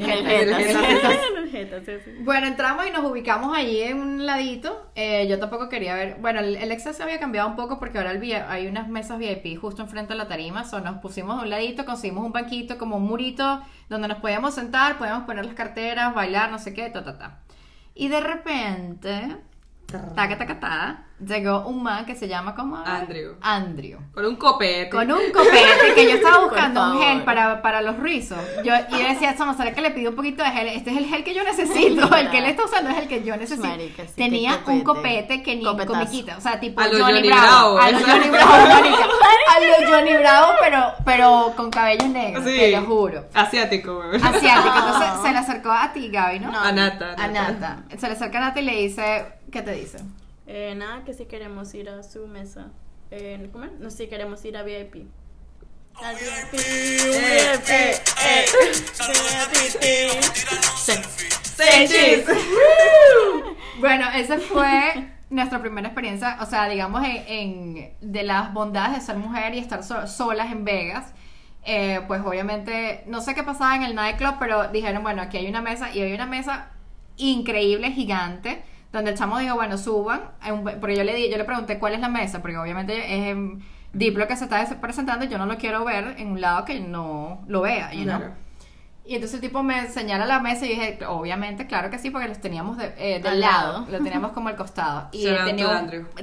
[2.24, 4.90] Bueno, entramos y nos ubicamos allí en un ladito.
[4.94, 6.16] Eh, yo tampoco quería ver.
[6.20, 9.18] Bueno, el, el Excel se había cambiado un poco porque ahora el hay unas mesas
[9.18, 10.64] VIP justo enfrente de la tarima.
[10.64, 14.54] So, nos pusimos a un ladito, conseguimos un banquito, como un murito, donde nos podíamos
[14.54, 17.38] sentar, podíamos poner las carteras, bailar, no sé qué, ta, ta, ta.
[17.94, 19.36] Y de repente,
[20.14, 23.34] taca, taca, ta, llegó un man que se llama como Andrew.
[23.40, 23.98] Andrew.
[24.14, 24.90] Con un copete.
[24.90, 28.38] Con un copete que yo estaba buscando un gel para, para los rizos.
[28.64, 30.68] Yo, y yo decía, Chamo, ¿será que le pido un poquito de gel?
[30.68, 32.14] Este es el gel que yo necesito.
[32.16, 33.66] El que él está usando es el que yo necesito.
[33.68, 35.42] Marica, sí, Tenía un copete.
[35.42, 35.92] que ni Copetazo.
[35.92, 36.36] comiquita.
[36.36, 37.74] O sea, tipo A lo Johnny, Johnny Bravo.
[37.74, 38.06] Bravo, A lo eso.
[38.06, 39.04] Johnny Bravo, marica.
[39.54, 42.56] A lo Johnny Bravo, pero, pero con cabellos negros, Sí.
[42.56, 43.24] te lo juro.
[43.34, 44.16] Asiático, güey.
[44.22, 44.74] Asiático.
[44.76, 46.50] Entonces se le acercó a ti, Gaby, ¿no?
[46.52, 46.58] No.
[46.60, 47.14] A Nata.
[47.18, 47.82] A Nata.
[47.96, 49.98] Se le acerca a Nata y le dice, ¿qué te dice?
[50.54, 52.66] Eh, nada, que si queremos ir a su mesa.
[53.10, 53.48] Eh.
[53.80, 55.06] No, si queremos ir a VIP.
[55.94, 57.68] Al VIP, VIP,
[61.88, 62.28] VIP.
[63.80, 69.00] Bueno, esa fue nuestra primera experiencia, o sea, digamos, en, en- de las bondades de
[69.06, 71.12] ser mujer y estar so- solas en Vegas.
[71.64, 75.46] Eh, pues obviamente, no sé qué pasaba en el nightclub, pero dijeron, bueno, aquí hay
[75.46, 76.70] una mesa, y hay una mesa
[77.16, 78.62] increíble, gigante,
[78.92, 80.32] donde el chamo dijo, bueno, suban,
[80.80, 83.36] porque yo le, di, yo le pregunté cuál es la mesa, porque obviamente es
[83.92, 86.80] Diplo que se está presentando, y yo no lo quiero ver en un lado que
[86.80, 88.18] no lo vea, you know?
[88.18, 88.34] Claro.
[89.04, 92.28] Y entonces el tipo me señala la mesa y dije, obviamente, claro que sí, porque
[92.28, 93.86] los teníamos de, eh, del lado, lado.
[93.90, 95.08] lo teníamos como al costado.
[95.12, 95.26] Y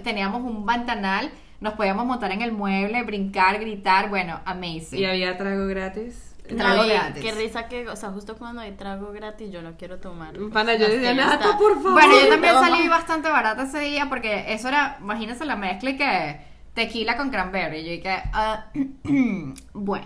[0.01, 4.99] teníamos un ventanal, nos podíamos montar en el mueble, brincar, gritar, bueno, amazing.
[4.99, 6.28] Y había trago gratis.
[6.55, 7.23] Trago No, y gratis.
[7.23, 10.35] Qué risa que, o sea, justo cuando hay trago gratis, yo no quiero tomar.
[10.51, 11.13] Pana, yo decía,
[11.57, 11.93] por favor.
[11.93, 15.97] Bueno, yo también salí bastante barata ese día porque eso era, imagínense la mezcla y
[15.97, 16.41] que
[16.73, 17.83] tequila con cranberry.
[17.83, 18.65] Yo dije, ah,
[19.73, 20.05] bueno,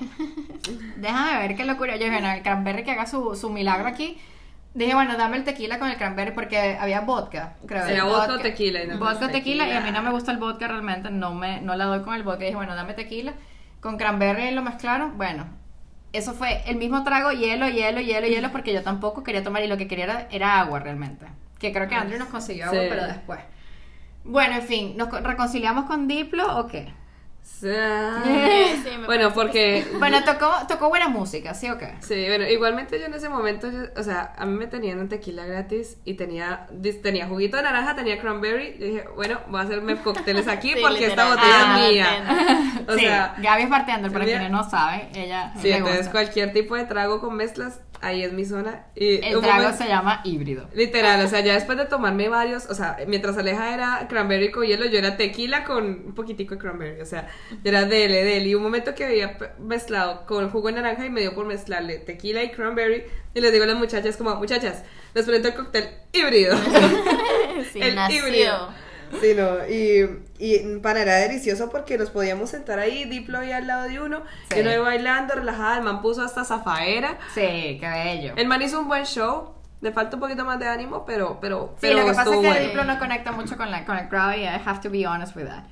[0.98, 1.94] déjame ver qué locura.
[1.96, 4.18] Yo dije, bueno, el cranberry que haga su, su milagro aquí.
[4.74, 7.86] Dije, bueno, dame el tequila con el cranberry porque había vodka, creo.
[7.86, 10.00] Era vodka o tequila, y no, Vodka, pues, tequila, y a mí tequila.
[10.00, 12.46] no me gusta el vodka realmente, no me no la doy con el vodka.
[12.46, 13.34] dije, bueno, dame tequila.
[13.82, 15.46] Con cranberry lo mezclaron, bueno.
[16.14, 19.68] Eso fue el mismo trago, hielo, hielo, hielo, hielo, porque yo tampoco quería tomar y
[19.68, 21.26] lo que quería era, era agua realmente.
[21.60, 22.86] Que creo que Andrew nos consiguió agua, Sí.
[22.90, 23.40] pero después.
[24.24, 26.94] Bueno, en fin, ¿nos co- reconciliamos con Diplo o qué?
[27.44, 27.70] Sí,
[28.84, 31.94] sí, me bueno, porque Bueno, tocó, tocó buena música, ¿sí o qué?
[32.00, 35.10] Sí, bueno, igualmente yo en ese momento, yo- o sea, a mí me tenían un
[35.10, 36.68] tequila gratis y tenía,
[37.02, 38.78] tenía juguito de naranja, tenía cranberry.
[38.80, 42.86] Yo dije, bueno, voy a hacerme cócteles aquí Sí, porque esta botella Ah, es mía.
[42.88, 46.12] O sí, sea, Gaby es bartender, para quienes no saben, ella sí, entonces gusta.
[46.12, 48.88] cualquier tipo de trago con mezclas, ahí es mi zona.
[48.96, 50.70] Y El trago momento- se llama híbrido.
[50.74, 54.66] Literal, o sea, ya después de tomarme varios, o sea, mientras Aleja era cranberry con
[54.66, 58.48] hielo, yo era tequila con un poquitico de cranberry, o sea, yo era dele, dele,
[58.50, 61.98] y un momento que había mezclado con jugo de naranja y me dio por mezclarle
[62.00, 64.84] tequila y cranberry, y les digo a las muchachas como, muchachas,
[65.14, 66.56] les presento el cóctel híbrido.
[67.72, 68.18] Sí, el nació.
[68.28, 68.70] híbrido.
[69.22, 73.68] Sí, no, y, y para era delicioso porque nos podíamos sentar ahí, Diplo ahí al
[73.68, 74.58] lado de uno, Sí.
[74.58, 78.34] y uno iba bailando, relajada, el man puso hasta zafaera, Sí, qué bello.
[78.36, 81.72] el man hizo un buen show, le falta un poquito más de ánimo, pero, pero,
[81.76, 82.60] Sí, pero lo que pasa es que.
[82.68, 85.36] Diplo no conecta mucho con, la, con el crowd y I have to be honest
[85.36, 85.64] with that.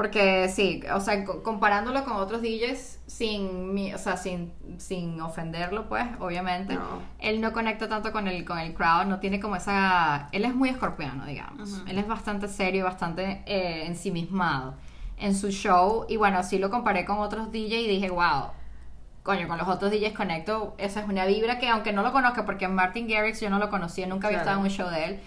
[0.00, 5.90] Porque sí, o sea, co- comparándolo con otros DJs, sin, o sea, sin, sin ofenderlo,
[5.90, 7.02] pues, obviamente, No.
[7.18, 10.30] él no conecta tanto con el, con el crowd, no tiene como esa...
[10.32, 11.82] Él es muy escorpiano, digamos.
[11.86, 14.72] Él es bastante serio, bastante eh, ensimismado
[15.18, 16.06] en su show.
[16.08, 18.44] Y bueno, sí lo comparé con otros DJs y dije, wow,
[19.22, 22.46] coño, con los otros DJs conecto, esa es una vibra que aunque no lo conozca,
[22.46, 24.60] porque Martin Garrix yo no lo conocía, nunca había Claro.
[24.62, 25.20] estado en un show de él.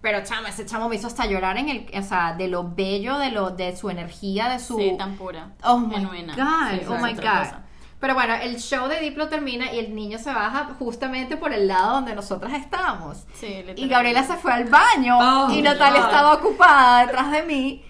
[0.00, 3.18] Pero chamo, ese chamo me hizo hasta llorar en el, o sea, de lo bello,
[3.18, 5.50] de lo, de su energía, de su Sí, tan pura.
[5.64, 6.34] Oh my genuina.
[6.36, 7.22] god, Sí, oh my god.
[7.22, 7.60] cosa.
[8.00, 11.66] Pero bueno, el show de Diplo termina y el niño se baja justamente por el
[11.66, 13.26] lado donde nosotras estábamos.
[13.34, 13.88] Sí, Y.
[13.88, 17.84] Gabriela se fue al baño Oh, y Natalia estaba ocupada detrás de mí.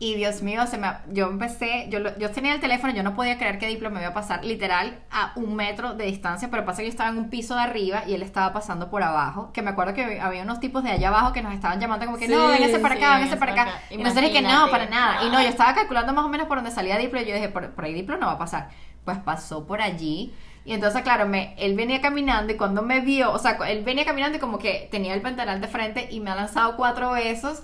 [0.00, 3.36] Y Dios mío, se me, yo empecé, yo, yo tenía el teléfono, yo no podía
[3.36, 6.78] creer que Diplo me iba a pasar literal a un metro de distancia, pero pasa
[6.78, 9.60] que yo estaba en un piso de arriba y él estaba pasando por abajo, que
[9.60, 12.26] me acuerdo que había unos tipos de allá abajo que nos estaban llamando como que
[12.26, 13.62] Sí, no, véngase para sí, acá, véngase para acá.
[13.62, 13.82] acá.
[13.90, 15.24] Y nosotros dije que no, para nada.
[15.24, 17.48] Y no, yo estaba calculando más o menos por donde salía Diplo y yo dije,
[17.48, 18.68] por, por ahí Diplo no va a pasar.
[19.04, 20.32] Pues pasó por allí.
[20.68, 24.04] Y entonces, claro, me, él venía caminando y cuando me vio, o sea, él venía
[24.04, 27.62] caminando y como que tenía el ventanal de frente y me ha lanzado cuatro besos.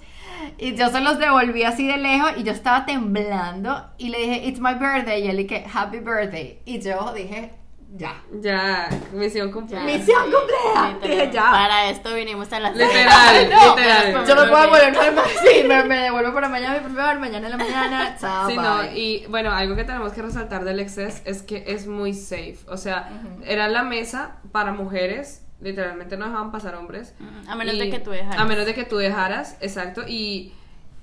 [0.57, 4.49] Y yo se los devolví así de lejos y yo estaba temblando y le dije,
[4.49, 5.23] it's my birthday.
[5.23, 6.61] Y él dije, happy birthday.
[6.65, 7.51] Y yo dije,
[7.97, 8.15] ya.
[8.41, 9.83] Ya, misión cumplida.
[9.85, 10.89] Misión cumplida.
[10.95, 11.01] Literal.
[11.11, 11.51] Dije, ya.
[11.51, 14.27] Para esto vinimos a las Literal, No, literal.
[14.27, 14.95] Yo me puedo volver
[15.43, 18.17] Sí, me, me devuelvo para mañana, por favor, mañana en la mañana.
[18.21, 18.99] Chao, Sí, no, bye.
[18.99, 22.59] y bueno, algo que tenemos que resaltar del Excess es que es muy safe.
[22.69, 23.09] O sea,
[23.45, 27.15] era la mesa para mujeres, literalmente no dejaban pasar hombres.
[27.21, 28.39] Ujú, a menos Y- de que tú dejaras.
[28.41, 30.03] A menos de que tú dejaras, exacto.
[30.07, 30.53] Y,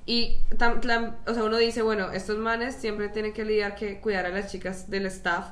[0.05, 4.01] y tam- tam- o sea, uno dice, bueno, estos manes siempre tienen que lidiar que
[4.01, 5.45] cuidar a las chicas del staff,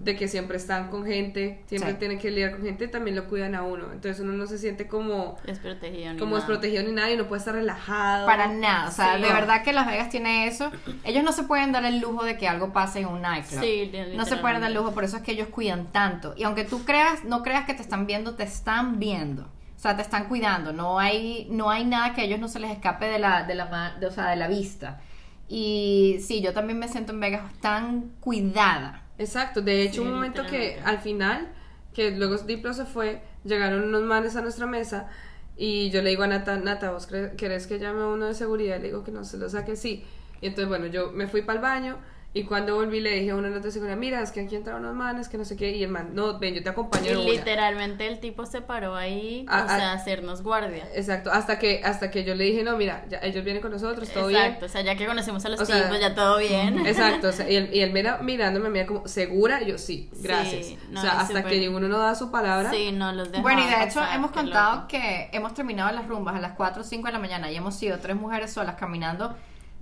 [0.00, 1.98] de que siempre están con gente, siempre Sí.
[1.98, 3.92] tienen que lidiar con gente, también lo cuidan a uno.
[3.92, 6.38] Entonces uno no se siente como, Desprotegido ni como nada.
[6.46, 8.26] desprotegido ni nada y no puede estar relajado.
[8.26, 9.22] Para nada, o sea, Sí.
[9.22, 10.70] de verdad que Las Vegas tiene eso.
[11.04, 13.60] Ellos no se pueden dar el lujo de que algo pase en un nightclub.
[13.60, 16.34] Sí, no se pueden dar el lujo, por eso es que ellos cuidan tanto.
[16.36, 19.42] Y aunque tú creas, no creas que te están viendo, te están viendo.
[19.76, 20.72] O sea, te están cuidando.
[20.72, 23.54] No hay, no hay nada que a ellos no se les escape de la, de
[23.54, 25.00] la, de, o sea, de la vista.
[25.48, 29.02] Y sí, yo también me siento en Vegas tan cuidada.
[29.18, 31.48] Exacto, de hecho, Sí, un momento que al final,
[31.92, 35.08] que luego Diplo se fue, llegaron unos manes a nuestra mesa
[35.56, 38.78] y yo le digo a Nata, Nata, ¿vos querés que llame a uno de seguridad?
[38.78, 40.04] Le digo que no se lo saque, sí.
[40.40, 41.98] Y entonces, bueno, yo me fui para el baño
[42.38, 44.54] y cuando volví le dije a uno de los de seguridad, mira, es que aquí
[44.56, 47.04] entraron unos manes, que no sé qué, y el man, no, ven, yo te acompaño.
[47.04, 47.30] Y de una".
[47.30, 50.86] literalmente el tipo se paró ahí, Ah, o sea, a hacernos guardia.
[50.94, 54.08] Exacto, hasta que, hasta que yo le dije, no, mira, ya, ellos vienen con nosotros,
[54.10, 56.74] todo Exacto, o sea, ya que conocemos a los O sea, tipos, ya todo bien.
[56.74, 56.86] bien.
[56.86, 59.60] Exacto, o sea, y él, y él mira, mirándome, mira como, ¿segura?
[59.62, 60.66] Y yo, sí, gracias.
[60.66, 62.70] Sí, no, o sea, hasta que uno no da su palabra.
[62.70, 64.88] Sí, no los Bueno, y de hecho pasar, hemos contado loco.
[64.88, 67.74] que hemos terminado las rumbas a las 4 o 5 de la mañana y hemos
[67.74, 69.36] sido tres mujeres solas caminando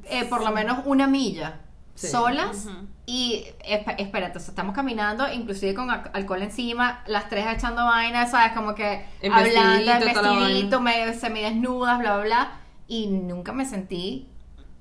[0.09, 1.61] eh, por lo menos una milla
[1.97, 2.07] Sí.
[2.09, 2.87] solas Ujú.
[3.07, 7.85] y esp- espérate, o sea, estamos caminando inclusive con al- alcohol encima, las tres echando
[7.85, 8.53] vainas, ¿sabes?
[8.53, 12.51] Como que En hablando, vestidito, la vestidito, me, semidesnudas, bla, bla, bla
[12.87, 14.29] y nunca me sentí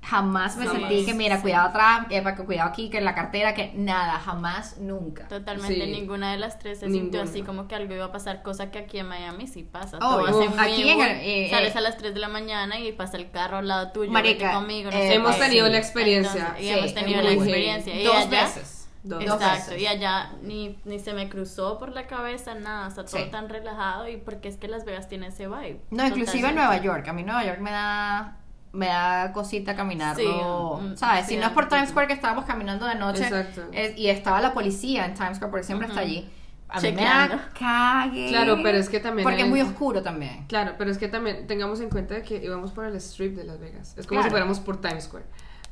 [0.08, 0.80] Jamás me Jamás.
[0.88, 4.20] sentí que, mira, cuidado atrás, eh, para que cuidado aquí, que la cartera, que nada,
[4.20, 5.26] jamás, nunca.
[5.26, 5.90] Totalmente, Sí.
[5.90, 7.02] ninguna de las tres se Ninguna.
[7.02, 9.96] sintió así como que algo iba a pasar, cosa que aquí en Miami sí pasa.
[10.00, 11.78] Oh, Todo aquí en el- eh, sales eh.
[11.78, 14.90] a las 3 de la mañana y pasa el carro al lado tuyo, Marica, conmigo,
[14.92, 15.72] no eh, sé Hemos tenido sí.
[15.72, 16.40] la experiencia.
[16.40, 18.00] Entonces, y Sí, hemos tenido la experiencia.
[18.00, 18.88] Y Dos allá, veces.
[19.02, 19.22] Dos.
[19.22, 19.80] Exacto, veces.
[19.82, 23.30] y allá ni, ni se me cruzó por la cabeza nada, está todo Sí.
[23.30, 25.80] tan relajado y porque es que Las Vegas tiene ese vibe.
[25.90, 26.54] No, inclusive en.
[26.54, 27.06] Nueva York.
[27.08, 28.36] A mí Nueva York me da
[28.76, 31.26] me da cosita caminarlo, Sí, ¿sabes?
[31.26, 31.68] sí, si no es por.
[31.68, 33.62] Times Square que estábamos caminando de noche Exacto.
[33.72, 36.08] eh, y estaba la policía en Times Square porque siempre está Ujú.
[36.10, 36.30] allí.
[36.68, 38.28] A mí me da cague.
[38.28, 40.46] Claro, pero es que también Porque es muy oscuro también.
[40.48, 43.60] Claro, pero es que también tengamos en cuenta que íbamos por el strip de Las
[43.60, 43.94] Vegas.
[43.96, 44.24] Es como Claro.
[44.24, 45.24] si fuéramos por Times Square.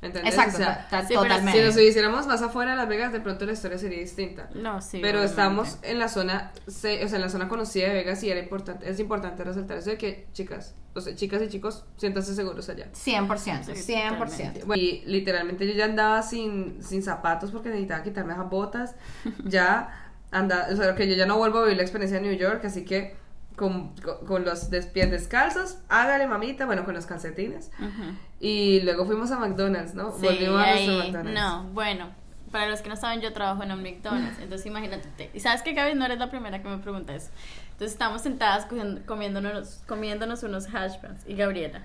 [0.04, 0.34] ¿Me entiendes?
[0.34, 1.58] Exacto, O sea, ta- sí, pero totalmente.
[1.60, 4.50] si nos hiciéramos más afuera de Las Vegas, de pronto la historia sería distinta.
[4.54, 4.98] No, sí.
[5.00, 5.30] pero obviamente.
[5.30, 8.88] estamos en la zona, o sea, en la zona conocida de Vegas y era importante,
[8.88, 12.88] es importante resaltar eso de que chicas, o sea, chicas y chicos, siéntanse seguros allá.
[12.92, 14.64] 100%, Sí, 100%.
[14.66, 18.94] Bueno, y literalmente yo ya andaba sin, sin zapatos porque necesitaba quitarme esas botas.
[19.44, 22.36] Ya anda, o sea, que yo ya no vuelvo a vivir la experiencia de New
[22.36, 23.16] York, así que
[23.56, 23.94] con,
[24.26, 27.70] con, los pies descalzos, hágale mamita, bueno, con los calcetines.
[27.78, 28.16] Ujú.
[28.40, 30.12] Y luego fuimos a McDonald's, ¿no?
[30.12, 31.40] Sí, Volvimos a nuestro ahí, McDonald's.
[31.40, 32.08] no, bueno,
[32.50, 35.72] para los que no saben, yo trabajo en un McDonald's, entonces imagínate, y sabes que
[35.72, 37.30] Gaby no eres la primera que me pregunta eso.
[37.72, 38.66] Entonces estamos sentadas
[39.06, 41.82] comiéndonos, comiéndonos unos hash browns y Gabriela,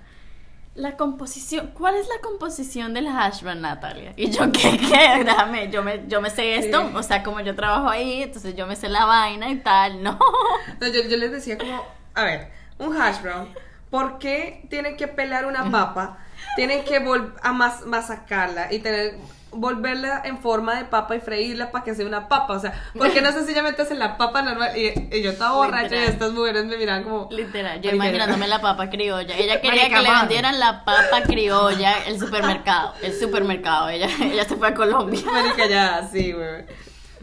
[0.75, 4.13] la composición, ¿cuál es la composición del hash brown, Natalia?
[4.15, 5.23] Y yo, ¿qué, qué?
[5.23, 6.95] Déjame, yo me, yo me sé esto, Sí.
[6.95, 10.17] o sea, como yo trabajo ahí, entonces yo me sé la vaina y tal, no.
[10.79, 11.83] No, yo, yo les decía como,
[12.15, 13.49] a ver, un hash brown,
[13.89, 16.19] ¿por qué tienen que pelar una papa?
[16.55, 19.17] Tienen que vol a mas masacarla y tener
[19.51, 23.11] volverla en forma de papa y freírla para que sea una papa, o sea, ¿por
[23.11, 24.77] qué no sencillamente hacen la papa normal?
[24.77, 28.61] Y, y yo estaba borracha y estas mujeres me miraban como Literal, yo imaginándome la
[28.61, 29.35] papa criolla.
[29.35, 33.89] Ella quería Marica, que le vendieran la papa criolla, el supermercado, el supermercado.
[33.89, 35.21] Ella, ella se fue a Colombia.
[35.25, 36.65] Marica, ya, sí, güey.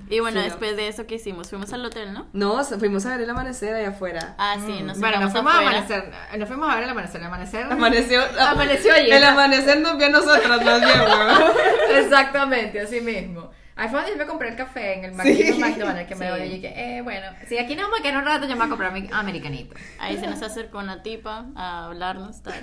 [0.08, 0.50] Y bueno, Sí, no.
[0.52, 1.48] después de eso, ¿qué hicimos?
[1.50, 2.26] Fuimos al hotel, ¿no?
[2.32, 4.34] No, fuimos a ver el amanecer allá afuera.
[4.38, 5.00] Ah, sí, nos Mm.
[5.00, 5.78] bueno, nos fuimos a afuera.
[5.78, 7.62] amanecer, nos fuimos a ver el amanecer, el amanecer.
[7.70, 9.14] Amaneció, Amaneció ayer.
[9.14, 11.98] El amanecer nos vio a nosotras más bien, güey.
[12.04, 13.50] Exactamente, así mismo.
[13.78, 15.52] Ahí fue donde yo me compré el café en el Sí.
[15.60, 16.30] McDonald's que me Sí.
[16.30, 18.66] doy y que, eh, bueno, si aquí no me quedo un rato, yo me voy
[18.66, 19.74] a comprar mi americanito.
[19.98, 22.54] Ahí se nos acercó una tipa a hablarnos, tal.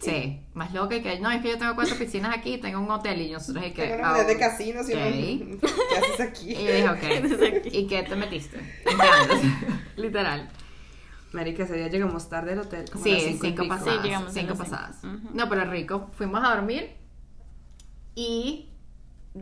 [0.00, 2.90] Sí, más loca y que no, es que yo tengo cuatro piscinas aquí, tengo un
[2.90, 5.00] hotel y nosotros y que Tengo una unidad de ah, casinos y ok.
[5.50, 6.50] uno, ¿qué haces aquí?
[6.52, 8.58] Y yo dije, ok, ¿y qué te metiste?
[9.96, 10.48] Literal.
[11.32, 12.90] Marica, ese día llegamos tarde al hotel.
[12.90, 13.94] Como Sí, las cinco y cinco pasadas.
[13.94, 14.96] Sí, llegamos cinco pasadas.
[15.32, 16.10] No, pero rico.
[16.16, 16.90] Fuimos a dormir
[18.14, 18.68] y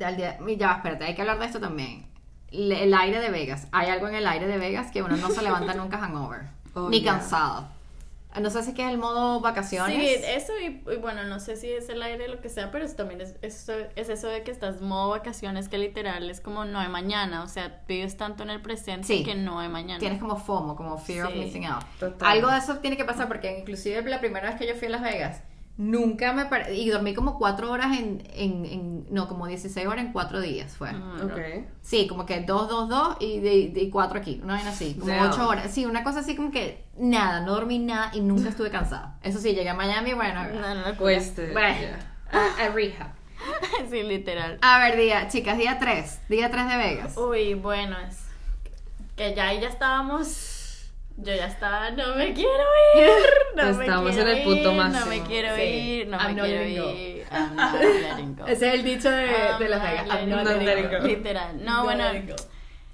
[0.04, 2.06] al día, ya, espérate, hay que hablar de esto también.
[2.50, 3.68] Le- El aire de Vegas.
[3.72, 6.42] Hay algo en el aire de Vegas que uno no se levanta nunca hangover.
[6.74, 7.66] Oh, ni cansado.
[8.40, 9.96] No sé si es que es el modo vacaciones.
[9.96, 12.84] Sí, eso y, y bueno, no sé si es el aire lo que sea, pero
[12.84, 16.64] eso también es, eso, es eso de que estás modo vacaciones que literal es como
[16.66, 19.24] no hay mañana, o sea, vives tanto en el presente Sí.
[19.24, 19.98] que no hay mañana.
[19.98, 21.82] Tienes como FOMO, como fear of missing out.
[21.98, 22.28] Total.
[22.30, 24.90] Algo de eso tiene que pasar porque inclusive la primera vez que yo fui a
[24.90, 25.42] Las Vegas,
[25.78, 30.04] nunca me pare- y dormí como cuatro horas en, en, en- no, como 16 horas
[30.04, 30.92] en cuatro días fue.
[30.92, 31.38] Mm, Ok.
[31.80, 35.10] Sí, como que dos, dos, dos y de, de cuatro aquí, una vez así, como
[35.12, 35.30] Damn.
[35.30, 35.70] ocho horas.
[35.72, 39.18] Sí, una cosa así como que nada, no dormí nada y nunca estuve cansada.
[39.22, 41.98] Eso sí, llegué a Miami, bueno, No, no, Pues, eh, bueno, ya.
[42.38, 43.12] a, a rehab.
[43.90, 44.58] sí, literal.
[44.62, 47.16] A ver, día, chicas, día 3, día 3 de Vegas.
[47.16, 48.18] Uy, bueno, es
[49.16, 50.57] que ya ahí ya estábamos.
[51.20, 52.50] Yo ya estaba, no me quiero
[52.96, 53.10] ir.
[53.56, 55.62] No me Estamos quiero en el punto ir, No me quiero Sí.
[55.62, 56.90] ir, no I'm me not quiero go.
[56.94, 57.26] ir.
[57.32, 58.46] I'm not letting go.
[58.46, 60.08] Ese es el dicho de, I'm de Las not Vegas.
[60.20, 60.50] I'm not go.
[60.64, 60.98] letting go.
[61.00, 61.06] go.
[61.06, 61.64] Literal.
[61.64, 62.04] No, No bueno.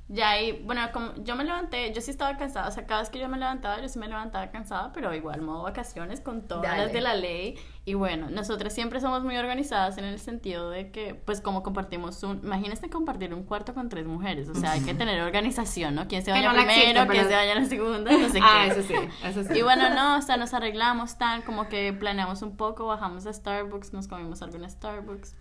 [0.06, 3.08] Ya ahí, bueno, como yo me levanté, yo sí estaba cansada, o sea, cada vez
[3.08, 6.64] que yo me levantaba, yo sí me levantaba cansada, pero igual modo vacaciones con todas
[6.64, 6.82] Dale.
[6.84, 7.54] las de la ley.
[7.86, 12.22] Y bueno, nosotras siempre somos muy organizadas en el sentido de que, pues como compartimos
[12.22, 16.06] un, imagínense compartir un cuarto con tres mujeres, o sea, hay que tener organización, ¿no?
[16.06, 16.70] ¿Quién se vaya primero?
[16.70, 18.12] existe, ¿Quién pero- se vaya la segunda?
[18.12, 18.72] No sé Ah, qué.
[18.72, 18.94] eso sí,
[19.24, 19.58] eso sí.
[19.58, 23.32] Y bueno, no, o sea, nos arreglamos tan como que planeamos un poco, bajamos a
[23.32, 25.34] Starbucks, nos comimos algo en Starbucks.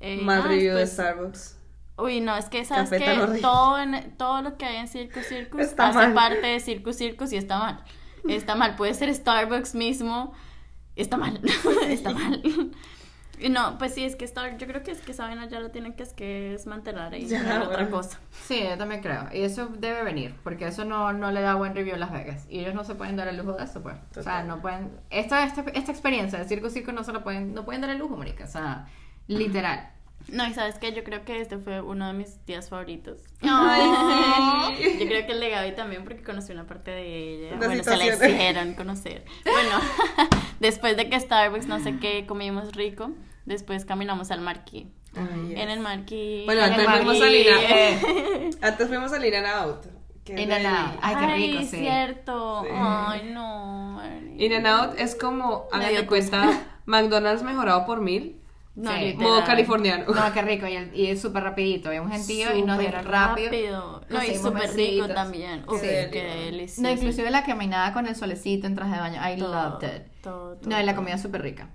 [0.00, 1.58] Eh, review de Starbucks.
[1.98, 5.60] Uy, no, es que sabes que todo, en- todo lo que hay en Circus Circus
[5.60, 6.14] Está hace mal.
[6.14, 7.84] parte de Circus Circus y está mal.
[8.28, 10.32] Está mal, puede ser Starbucks mismo,
[10.96, 11.40] está mal,
[11.88, 12.42] está mal.
[13.38, 15.58] Y no, pues sí, es que Star, yo creo que es que esa vaina ya
[15.58, 18.20] lo tienen que es que desmantelar y Ya, poner otra cosa.
[18.30, 19.26] Sí, yo también creo.
[19.32, 22.46] Y eso debe venir, porque eso no, no le da buen review a Las Vegas.
[22.48, 23.96] Y ellos no se pueden dar el lujo de eso, pues.
[24.16, 24.92] O sea, no pueden...
[25.10, 27.52] Esta, esta, esta experiencia de Circo Circo no se la pueden...
[27.52, 28.44] No pueden dar el lujo, marica.
[28.44, 28.86] O sea,
[29.26, 29.90] literal.
[30.28, 33.20] No, y sabes que yo creo que este fue uno de mis días favoritos.
[33.42, 33.82] Ay,
[34.78, 34.98] sí.
[35.00, 37.56] Yo creo que el de Gaby también porque conocí una parte de ella.
[37.56, 39.24] Una bueno, se la hicieron conocer.
[39.44, 39.80] Bueno,
[40.60, 43.10] después de que Starbucks no sé qué comimos rico,
[43.44, 44.86] después caminamos al yes.
[45.14, 46.46] En el Marquis.
[46.46, 47.22] Bueno, en antes fuimos Marquis.
[47.22, 49.86] al Ina- Antes fuimos al In and Out.
[50.26, 50.66] In and.
[50.66, 50.98] Out.
[51.02, 51.76] Ay, qué rico, Ay, sí.
[51.78, 52.62] cierto.
[52.62, 52.68] Sí.
[52.72, 54.00] Ay, no.
[54.38, 58.40] In and Out es como, dio cuenta, McDonald's mejorado por mil.
[58.74, 59.14] No, Sí.
[59.18, 60.06] Modo californiano.
[60.14, 60.66] No, qué rico.
[60.66, 61.88] Y, el- y es súper rapidito.
[61.88, 64.00] Había un gentío y nos dieron rápido.
[64.08, 65.64] No, y súper rico también.
[65.68, 66.82] Uf, qué delicioso.
[66.82, 69.20] No, inclusive la caminada con el solecito en traje de baño.
[69.30, 70.02] I Todo, loved it.
[70.22, 71.68] todo, todo, No, y la comida súper rica.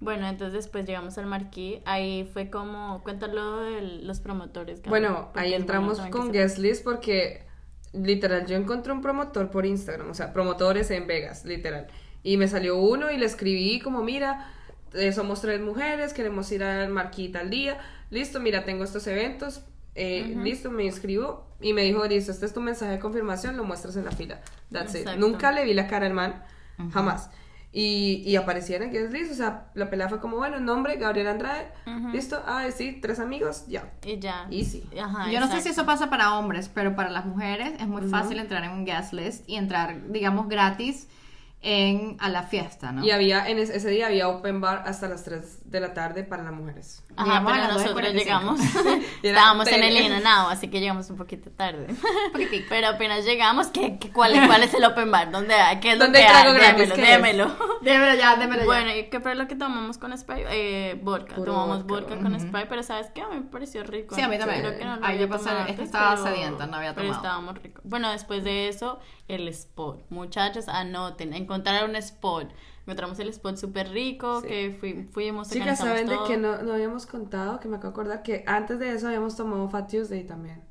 [0.00, 1.78] Bueno, entonces después llegamos al Marquis.
[1.84, 4.82] Ahí fue como, cuéntalo de los promotores.
[4.82, 7.44] Bueno, ahí entramos con guest list porque
[7.92, 11.86] literal yo encontré un promotor por Instagram, o sea, promotores en Vegas, literal.
[12.22, 14.50] Y me salió uno y le escribí como, mira,
[14.94, 17.78] eh, somos tres mujeres, queremos ir al Marquita al día,
[18.10, 19.62] listo, mira, tengo estos eventos,
[19.94, 23.64] eh, listo, me inscribo y me dijo, listo, este es tu mensaje de confirmación, lo
[23.64, 24.40] muestras en la fila.
[24.70, 25.08] That's it.
[25.18, 26.42] Nunca le vi la cara al man,
[26.92, 27.30] jamás.
[27.74, 30.96] Y, y aparecía en el guest list, o sea, la pelada fue como, bueno, nombre,
[30.96, 31.68] Gabriel Andrade,
[32.12, 33.90] listo, ah, sí, tres amigos, ya.
[34.04, 34.46] Y ya.
[34.50, 34.84] Easy.
[35.00, 38.02] Ajá, Yo no sé si eso pasa para hombres, pero para las mujeres es muy
[38.02, 41.08] fácil entrar en un guest list y entrar, digamos, gratis
[41.64, 43.04] en, a la fiesta, ¿no?
[43.04, 46.24] Y había, en ese, ese día había open bar hasta las 3 de la tarde
[46.24, 47.04] para las mujeres.
[47.16, 48.12] Ajá, Llegamos a pero las nosotros 2:45.
[48.14, 48.60] llegamos,
[49.22, 50.00] estábamos en el tele.
[50.06, 51.86] In and Out, así que llegamos un poquito tarde.
[52.68, 55.30] Pero apenas llegamos, ¿qué, qué, cuál, es- ¿cuál es el open bar?
[55.30, 55.78] ¿Dónde hay?
[55.80, 56.52] ¿Qué es lo ¿Dónde que hay?
[56.52, 57.56] Démelo, démelo.
[57.82, 58.66] Démelo ya, démelo ya.
[58.66, 60.46] Bueno, ¿y qué fue lo que tomamos con Sprite?
[60.50, 61.34] Eh, vodka.
[61.36, 62.16] Puro Tomamos vodka.
[62.18, 63.22] con Sprite, pero ¿sabes qué?
[63.22, 64.14] A mí me pareció rico.
[64.14, 64.60] Sí, a mí también.
[64.62, 67.06] Creo que no lo Ay, había yo pasé- antes, estaba pero- sedienta, no había Pero
[67.08, 67.22] tomado.
[67.24, 67.82] estábamos ricos.
[67.84, 68.98] Bueno, después de eso,
[69.28, 70.04] el spot.
[70.10, 71.34] Muchachos, anoten.
[71.52, 72.50] Encontrar un spot.
[72.86, 74.48] Encontramos el spot súper rico, Sí.
[74.48, 76.26] que fui- fuimos, Chicas, ¿saben de todo.
[76.26, 77.60] que no, no habíamos contado?
[77.60, 80.62] Que me acabo de acordar que antes de eso habíamos tomado Fat Tuesday también.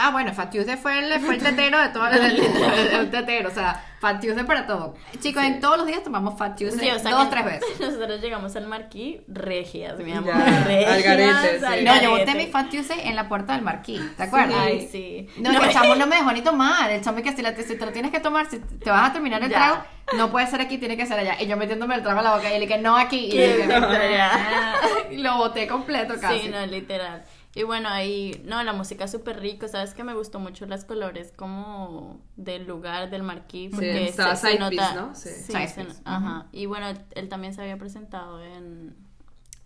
[0.00, 3.48] Ah, bueno, Fat Tuesday fue el, fue el tetero de todo el, el- el tetero,
[3.48, 4.94] o sea, Fat Tuesday para todo.
[5.18, 7.68] Chicos, en todos los días tomamos Fat Tuesday Sí, o sea dos, tres veces.
[7.80, 10.34] Nosotros llegamos al Marquis regias, mi amor.
[10.36, 11.64] Ya, regias, al garete, sí.
[11.64, 14.56] al No, yo boté mi Fat Tuesday en la puerta del marquís, ¿te acuerdas?
[14.56, 15.28] Ay, sí.
[15.38, 16.92] No, el chamo no me dejó ni tomar.
[16.92, 19.12] El chamo que si, la, si te lo tienes que tomar, si te vas a
[19.12, 19.56] terminar el Ya.
[19.56, 19.82] trago,
[20.16, 21.34] no puede ser aquí, tiene que ser allá.
[21.42, 23.26] Y yo metiéndome el trago a la boca y él que no aquí.
[23.26, 23.64] Y, ¿Qué?
[23.68, 24.76] yo, Ya.
[25.10, 26.38] y lo boté completo casi.
[26.42, 27.24] Sí, no, literal.
[27.58, 30.84] Y bueno, ahí, no, la música es súper rico, ¿sabes que Me gustó mucho los
[30.84, 34.70] colores como del lugar, del marquí, porque estaba se, se side nota...
[34.70, 35.14] piece, ¿no?
[35.14, 35.28] Sí.
[35.30, 36.46] Sí, se- ajá.
[36.52, 38.94] Y bueno, él también se había presentado en,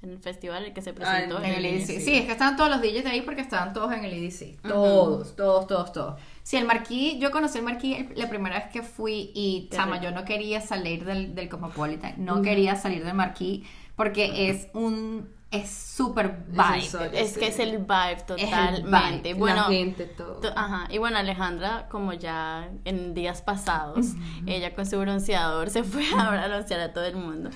[0.00, 1.38] en el festival, el que se presentó.
[1.38, 1.90] en En el EDC.
[1.90, 2.00] EDC.
[2.00, 4.62] Sí, es que estaban todos los DJs de ahí porque estaban todos en el EDC.
[4.62, 6.20] Todos, todos, todos, todos.
[6.42, 10.10] Sí, el Marquí, yo conocí el Marquí la primera vez que fui y, chama, yo
[10.12, 13.64] no quería salir del, del Cosmopolitan, no quería salir del Marquí
[13.96, 16.82] porque es un, es súper vibe.
[16.88, 17.10] sol.
[17.12, 19.28] Es que es el vibe el totalmente.
[19.28, 20.34] vibe, bueno, la gente, todo.
[20.40, 24.06] To- Ajá, y bueno, Alejandra, como ya en días pasados,
[24.46, 27.50] ella con su bronceador se fue a broncear a todo el mundo.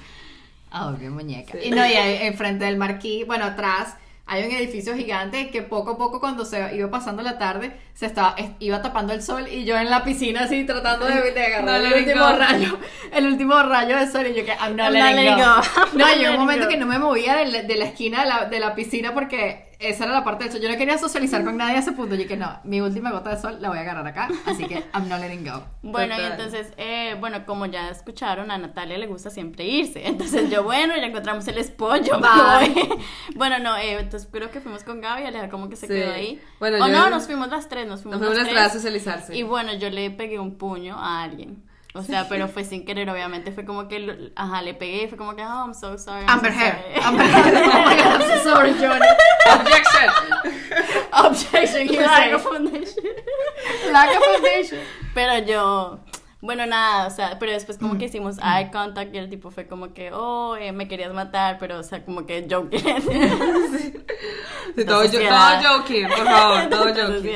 [0.72, 1.52] Oh, qué muñeca.
[1.52, 1.68] Sí.
[1.68, 3.96] Y no, y enfrente del marquí, bueno, atrás
[4.28, 8.06] hay un edificio gigante que poco a poco cuando se iba pasando la tarde se
[8.06, 11.44] estaba es- iba tapando el sol y yo en la piscina así tratando de, de
[11.46, 12.32] agarrar No el último go.
[12.36, 12.78] rayo,
[13.12, 15.44] el último rayo de sol y yo que I'm not I'm not letting letting go.
[15.44, 15.62] go.
[15.92, 16.70] I'm No, yo un momento go.
[16.70, 19.65] que no me movía de la, de la esquina de la, de la piscina porque
[19.78, 20.60] esa era la parte del sol.
[20.62, 22.14] Yo no quería socializar con nadie a ese punto.
[22.14, 24.84] Yo que no, mi última gota de sol la voy a agarrar acá, así que
[24.94, 25.64] I'm not letting go.
[25.82, 30.06] Bueno, y entonces, eh, bueno, como ya escucharon, a Natalia le gusta siempre irse.
[30.06, 32.18] Entonces yo, bueno, ya encontramos el espollo.
[33.34, 35.92] bueno, no, eh, entonces creo que fuimos con Gaby, Aleja como que se Sí.
[35.94, 36.40] quedó ahí.
[36.58, 38.70] Bueno, o yo- no, nos fuimos las tres, nos fuimos, Nos fuimos las nuestra a
[38.70, 38.82] tres.
[38.82, 39.36] socializarse.
[39.36, 41.62] Y bueno, yo le pegué un puño a alguien.
[41.96, 43.52] O sea, pero fue sin querer, obviamente.
[43.52, 46.24] Fue como que, ajá, le pegué y fue como que, oh, I'm so sorry.
[46.24, 46.76] I'm Amber so Heard.
[47.02, 47.54] Amber Heard.
[47.56, 49.06] Oh my god, I'm so sorry, Johnny.
[49.50, 50.10] Objection.
[51.12, 53.04] Objection, Lack of foundation.
[53.92, 54.78] Lack of foundation.
[55.14, 56.00] Pero yo,
[56.46, 57.80] bueno, nada, o sea, pero después Mm.
[57.86, 61.12] como que hicimos eye contact y el tipo fue como que, oh, eh, me querías
[61.12, 62.70] matar, pero, o sea, como que joke.
[64.76, 67.30] Sí, todo, yo, todo joking, por favor, todo joking.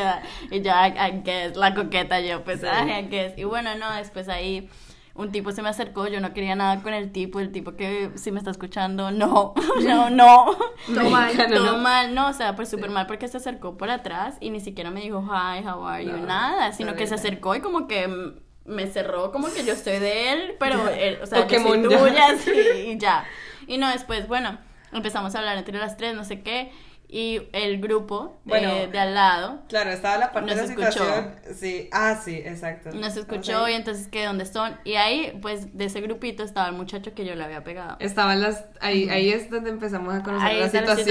[0.51, 2.67] Y yo, I, I guess, la coqueta yo, pues, Sí.
[2.71, 3.33] ay, I guess.
[3.39, 4.69] Y bueno, no, después ahí
[5.15, 8.11] un tipo se me acercó, yo no quería nada con el tipo, el tipo que
[8.17, 10.57] si me está escuchando, no, no, no.
[10.87, 11.79] Todo mal, Todo ¿no?
[11.79, 14.91] mal, no, o sea, pues súper mal porque se acercó por atrás y ni siquiera
[14.91, 18.07] me dijo, hi, how are you, No, nada, sino que se acercó y como que
[18.09, 18.35] mm,
[18.71, 21.91] me cerró como que yo soy de él, pero, él, o sea, yo Pokémon, soy
[21.91, 21.99] ya.
[21.99, 22.51] tuya, sí,
[22.93, 23.25] y ya.
[23.67, 24.59] Y no, después, bueno,
[24.93, 26.73] empezamos a hablar entre las tres, no sé qué,
[27.13, 28.87] y el grupo eh, Bueno.
[28.87, 31.05] de al lado Claro, estaba la parte Nos de la escuchó.
[31.05, 31.35] situación.
[31.55, 32.91] Sí, ah, sí, exacto.
[32.93, 36.75] nos escuchó y entonces que dónde son, y ahí, pues, de ese grupito estaba el
[36.75, 37.97] muchacho que yo le había pegado.
[38.01, 38.65] Estaban las.
[38.81, 41.05] Ahí, ahí es donde empezamos a conocer Ahí las situaciones.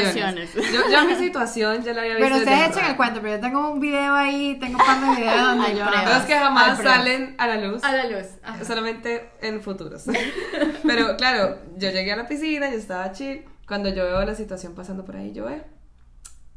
[0.49, 0.53] situaciones.
[0.55, 2.27] Yo, yo mi situación ya la había visto.
[2.30, 5.21] Pero ustedes echen el cuento, pero yo tengo un video ahí, tengo un par de
[5.21, 5.85] videos donde Hay yo...
[5.89, 6.95] Pero es que jamás Hay pruebas.
[6.97, 7.84] salen a la luz.
[7.84, 8.27] A la luz.
[8.43, 8.63] Ajá.
[8.65, 10.03] Solamente en futuros.
[10.85, 13.45] Pero claro, yo llegué a la piscina, yo estaba chill.
[13.67, 15.63] Cuando yo veo la situación pasando por ahí, yo veo.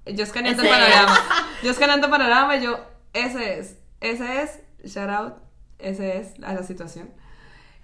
[0.06, 1.18] Yo escaneando el panorama.
[1.62, 2.80] Yo escaneando el panorama, y yo,
[3.12, 5.34] ese es, ese es, shout out,
[5.78, 7.10] ese es a la situación.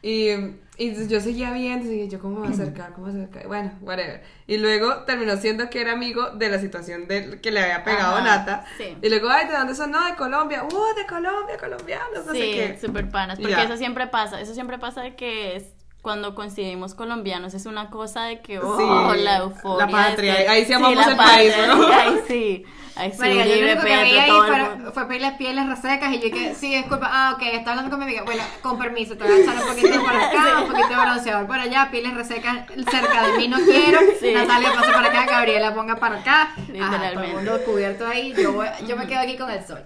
[0.01, 0.31] Y,
[0.77, 2.93] y yo seguía viendo, y yo, ¿cómo me voy a acercar?
[2.93, 3.47] ¿Cómo me voy a acercar?
[3.49, 4.23] Bueno, whatever.
[4.47, 8.17] Y luego terminó siendo que era amigo de la situación del que le había pegado
[8.17, 8.65] Ajá, Nata.
[8.79, 8.97] sí.
[9.03, 9.91] Y luego, ay, ¿de dónde son?
[9.91, 10.63] No, de Colombia.
[10.65, 12.27] ¡Uh, de Colombia, colombianos!
[12.27, 12.79] No sé Sí, qué.
[12.81, 13.65] súper panas, porque Ya.
[13.65, 15.65] eso siempre pasa, eso siempre pasa de que es
[16.03, 19.87] cuando coincidimos colombianos, es una cosa de que, oh, Sí, la euforia.
[19.87, 21.83] la patria, de- ahí sí amamos la el país, patria, ¿no?
[21.87, 22.65] sí, Ahí sí,
[22.99, 26.21] ahí sí, Marica, yo lo único que vi ahí el fue, pedirle pieles resecas y
[26.21, 28.23] yo que, sí, disculpa, ah, ok, está hablando con mi amiga.
[28.25, 31.47] Bueno, con permiso, te voy a echar un poquito por acá, un poquito de bronceador
[31.47, 34.01] por allá, pieles resecas cerca de mí no quiero.
[34.21, 34.33] Sí.
[34.35, 36.43] Natalia pase para acá, Gabriela ponga para acá.
[36.43, 37.35] Ajá, todo el Literalmente.
[37.37, 39.83] mundo cubierto ahí, yo, voy- yo me quedo aquí con el sol.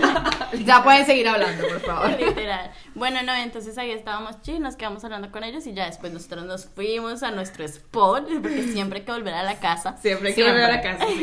[0.64, 2.10] ya pueden seguir hablando, por favor.
[2.18, 2.70] Literal.
[2.94, 6.44] Bueno, no, entonces ahí estábamos chill, nos quedamos hablando con ellos y ya después nosotros
[6.44, 9.96] nos fuimos a nuestro spot, porque siempre hay que volver a la casa.
[10.00, 11.04] Siempre hay que volver a la casa.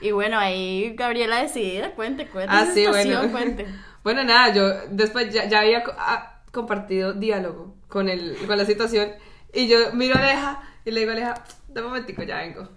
[0.00, 2.54] Y bueno, ahí Gabriela decidida, cuente, cuente.
[2.54, 3.28] Ah, sí, bueno.
[3.32, 3.66] cuente.
[4.04, 9.10] Bueno, nada, yo después ya, ya había ah, compartido diálogo con, el, con la situación
[9.52, 11.34] y yo miro a Aleja y le digo a Aleja,
[11.68, 12.68] de momentico, ya vengo.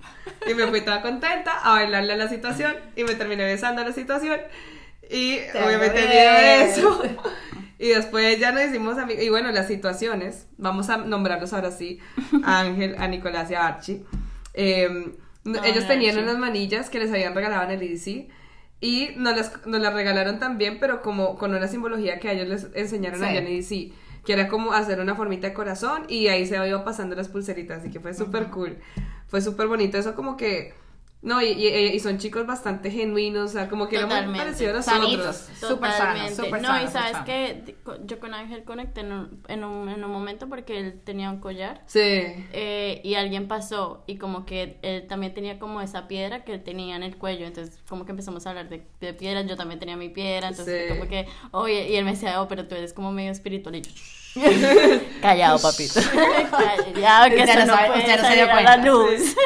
[0.47, 3.85] Y me fui toda contenta a bailarle a la situación y me terminé besando a
[3.85, 4.39] la situación
[5.09, 6.09] y obviamente ves.
[6.09, 7.01] video de eso.
[7.81, 9.23] Y después ya nos hicimos amigos.
[9.23, 11.99] Y bueno, las situaciones, vamos a nombrarlos ahora sí,
[12.43, 14.05] a Ángel, a Nicolás y a Archie.
[14.53, 15.15] Eh,
[15.45, 18.29] Ah, ellos tenían unas manillas que les habían regalado en el EDC
[18.79, 22.47] y nos las, nos las regalaron también, pero como con una simbología que a ellos
[22.47, 23.25] les enseñaron Sí.
[23.25, 23.93] allá en EDC,
[24.25, 27.79] que era como hacer una formita de corazón y ahí se iba pasando las pulseritas,
[27.79, 28.77] así que fue súper cool.
[29.27, 30.73] Fue súper bonito, eso como que...
[31.23, 34.43] No, y, y- y son chicos bastante genuinos, o sea, como que era muy Totalmente.
[34.43, 35.35] parecido a nosotros.
[35.59, 36.35] Súper sano, Totalmente.
[36.35, 37.25] súper No, sano, y sabes sano.
[37.25, 37.75] que
[38.05, 41.39] yo con Ángel conecté en un, en un, en un momento porque él tenía un
[41.39, 41.83] collar.
[41.85, 41.99] Sí.
[42.01, 46.63] eh, y alguien pasó y como que él también tenía como esa piedra que él
[46.63, 49.79] tenía en el cuello, entonces como que empezamos a hablar de, de piedras, yo también
[49.79, 50.97] tenía mi piedra, entonces Sí.
[50.97, 53.81] como que, oye, y él me decía, oh, pero tú eres como medio espiritual y
[53.81, 53.91] yo,
[55.21, 55.99] Callado, papito.
[56.49, 58.77] Callado, que Usted eso no no sabe- puede usted no se dio a la cuenta.
[58.77, 59.35] luz.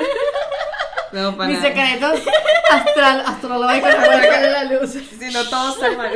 [1.11, 1.69] No, para Mis nada.
[1.69, 2.22] secretos
[2.72, 4.91] astral, astrológicos no pueden sacar a la luz.
[4.91, 6.11] Si no, todo está mal.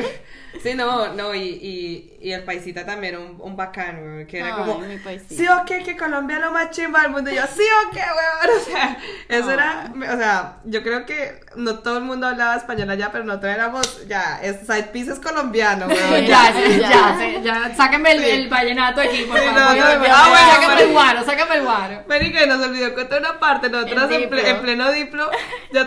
[0.61, 4.47] Sí, no, no, y, y, y el paisita también, un, un bacán, güey, que era
[4.47, 4.97] Ay, como, mi
[5.29, 7.91] sí o qué, que Colombia es lo más chimba del mundo, y yo, sí o
[7.91, 8.97] qué, weón, o sea,
[9.29, 13.23] eso era, o sea, yo creo que no todo el mundo hablaba español allá, pero
[13.23, 16.89] nosotros éramos, ya, es side piece es colombiano, weón, Ya, ya, ya.
[16.89, 18.29] ya, sí, ya, sáquenme el, Sí.
[18.31, 19.61] el vallenato aquí, por Sí, favor.
[19.61, 20.79] no, no, Ah, no, bueno, no, no.
[20.81, 22.03] el guaro, sácame el guaro.
[22.07, 25.29] Marica, nos olvidó contar una parte, nosotros en, ple- en pleno diplo,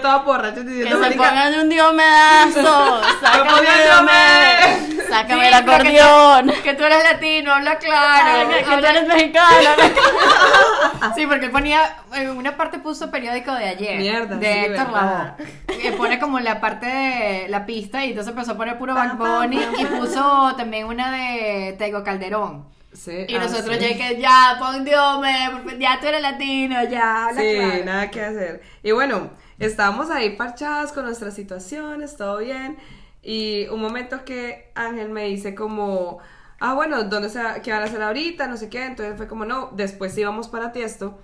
[0.01, 3.03] todas borrachos Que diciendo, se marica, pongan un diomedazo.
[3.21, 4.62] Sácame Poniéndome.
[5.09, 6.53] Sácame Sí, el pero que tú- acordeón.
[6.63, 8.49] Que tú eres latino, habla claro.
[8.51, 9.49] Que tú habla- eres mexicano.
[11.17, 13.99] Sí, porque él ponía, en una parte puso periódico de ayer.
[13.99, 14.93] Mierda, De sí, Héctor.
[14.93, 15.79] Lavoe.
[15.81, 19.19] Que pone como la parte de la pista y entonces empezó a poner puro pam,
[19.19, 22.67] Bunny y puso también una de Tego Calderón.
[22.93, 23.89] Sí, Y ah, nosotros sí.
[23.89, 27.85] ya que ya, pon Dios, me, ya tú eres latino, ya, habla Sí, claro.
[27.85, 28.63] nada que hacer.
[28.83, 32.77] Y bueno, estábamos ahí parchadas con nuestras situaciones, todo bien.
[33.23, 36.19] Y un momento que Ángel me dice como,
[36.61, 38.47] ah, bueno, ¿dónde se va- qué van a hacer ahorita?
[38.49, 38.85] No sé qué.
[38.87, 41.19] Entonces fue como, no, después íbamos para Tiesto.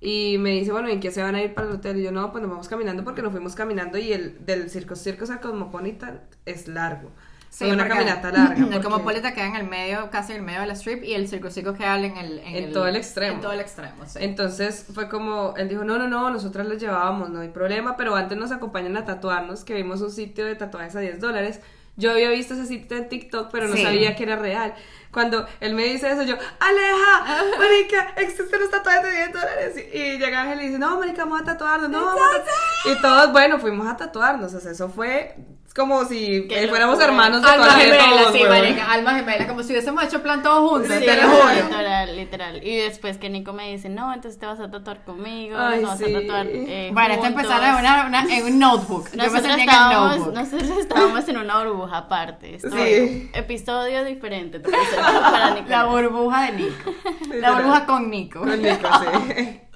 [0.00, 1.98] Y me dice, bueno, ¿en qué se van a ir para el hotel?
[1.98, 4.96] Y yo, no, pues nos vamos caminando porque nos fuimos caminando y el del Circo
[4.96, 7.10] Circus al Cosmopolitan es largo.
[7.56, 8.54] Sí, una caminata larga.
[8.56, 11.14] El porque- Cosmopolitan queda en el medio, casi en el medio de la strip, y
[11.14, 12.38] el Circo Circo queda en el...
[12.40, 13.34] En todo el extremo.
[13.36, 14.18] En todo el extremo, sí.
[14.22, 18.16] Entonces fue como, él dijo, no, no, no, nosotras les llevábamos, no hay problema, pero
[18.16, 21.60] antes nos acompañan a tatuarnos, que vimos un sitio de tatuajes a 10 dólares.
[21.96, 23.84] Yo había visto ese sitio en TikTok, pero no Sí.
[23.84, 24.74] sabía que era real.
[25.12, 29.76] Cuando él me dice eso, yo, Aleja, marica, existen los tatuajes de 10 dólares.
[29.92, 32.98] Y, y llega Ángel y dice, no, marica, vamos a tatuarnos, no, vamos a tatuarnos.
[32.98, 35.36] Y todos, bueno, fuimos a tatuarnos, o sea, eso fue
[35.74, 40.04] como si eh, fuéramos hermanos de Alma gemela, sí, marica, alma gemela, como si hubiésemos
[40.04, 41.54] hecho plan todos juntos, Sí, te lo no, juro.
[41.54, 42.64] Literal, literal.
[42.64, 45.98] Y después que Nico me dice, no, entonces te vas a tatuar conmigo, Ay, nos
[45.98, 46.04] sí.
[46.14, 46.46] a tatuar.
[46.48, 49.10] eh, Bueno, esto empezaron en, una, una- en un notebook.
[49.10, 50.34] Yo Nosotros el estábamos, notebook.
[50.34, 52.58] nosotros estábamos en una burbuja aparte.
[52.60, 53.30] Sí.
[53.34, 54.60] Episodio diferente.
[55.68, 56.94] La burbuja de Nico.
[57.34, 58.40] La burbuja con Nico.
[58.40, 59.60] Con Nico, sí.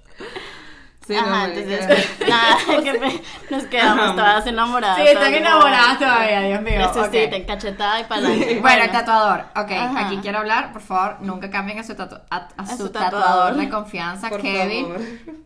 [1.09, 1.61] Sí, no, Ajá, marica.
[1.61, 3.21] entonces, nada, que me-
[3.51, 4.99] nos quedamos todas enamoradas.
[4.99, 6.79] Sí, están enamoradas todavía, Dios mío.
[6.87, 7.49] Resuciten, ok.
[7.49, 8.61] cachetada y para adelante.
[8.61, 9.41] Bueno, el tatuador.
[9.57, 10.07] Ok, Ajá.
[10.07, 12.89] aquí quiero hablar, por favor, nunca cambien a su, tatu- a, a A su su
[12.91, 13.23] tatuador.
[13.23, 13.55] tatuador.
[13.57, 14.85] de confianza, Por Kevin.
[14.87, 15.01] favor.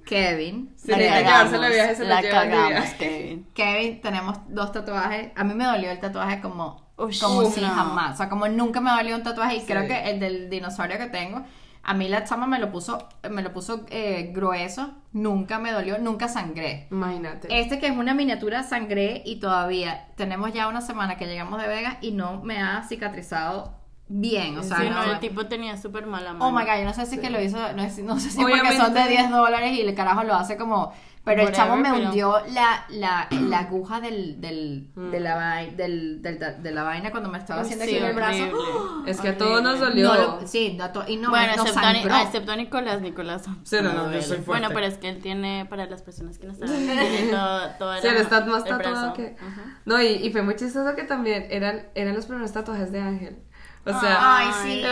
[0.05, 0.75] Kevin.
[0.77, 2.89] Sí, la necesita cagamos, de viaje, se la cagamos.
[2.99, 3.47] Kevin.
[3.55, 5.31] Kevin, tenemos dos tatuajes.
[5.37, 7.69] A mí me dolió el tatuaje como, Ush, como uf, si no.
[7.69, 8.15] jamás.
[8.15, 9.57] O sea, como nunca me dolió un tatuaje.
[9.57, 9.67] Y Sí.
[9.67, 11.45] creo que el del dinosaurio que tengo,
[11.85, 14.91] a mí la chama me lo puso, me lo puso eh, grueso.
[15.13, 16.87] Nunca me dolió, nunca sangré.
[16.91, 17.49] Imagínate.
[17.59, 21.69] Este que es una miniatura sangré y todavía tenemos ya una semana que llegamos de
[21.69, 23.75] Vegas y no me ha cicatrizado
[24.09, 24.59] bien.
[24.59, 26.47] O sea, Sí, no, no, el tipo tenía súper mala mano.
[26.47, 28.31] Oh my god, yo no sé si es que lo hizo, no, sé- no sé
[28.31, 28.77] si Obviamente.
[28.77, 30.93] porque son de 10 dólares y el carajo lo hace como.
[31.25, 35.77] Pero el chavo me pero- hundió la, la, la aguja del, del, de, la, vai-
[35.77, 39.05] del, del- de la vaina cuando me estaba haciendo sí, aquí en el brazo.
[39.07, 40.09] Es que a todos nos dolió.
[40.09, 42.13] No lo- sí, to- y no, bueno, no excepto, sangró.
[42.15, 43.43] ah, excepto a Nicolás, Nicolás.
[43.63, 44.23] Sí, no, no, yo duele.
[44.23, 44.47] soy fuerte.
[44.47, 48.09] Bueno, pero es que él tiene, para las personas que no tiene todo, todo Sí,
[48.09, 49.37] él la- está más el tatuado que...
[49.85, 53.39] No, y, y fue muy chistoso que también eran, eran los primeros tatuajes de Ángel.
[53.85, 54.83] O sea, Ay, sí.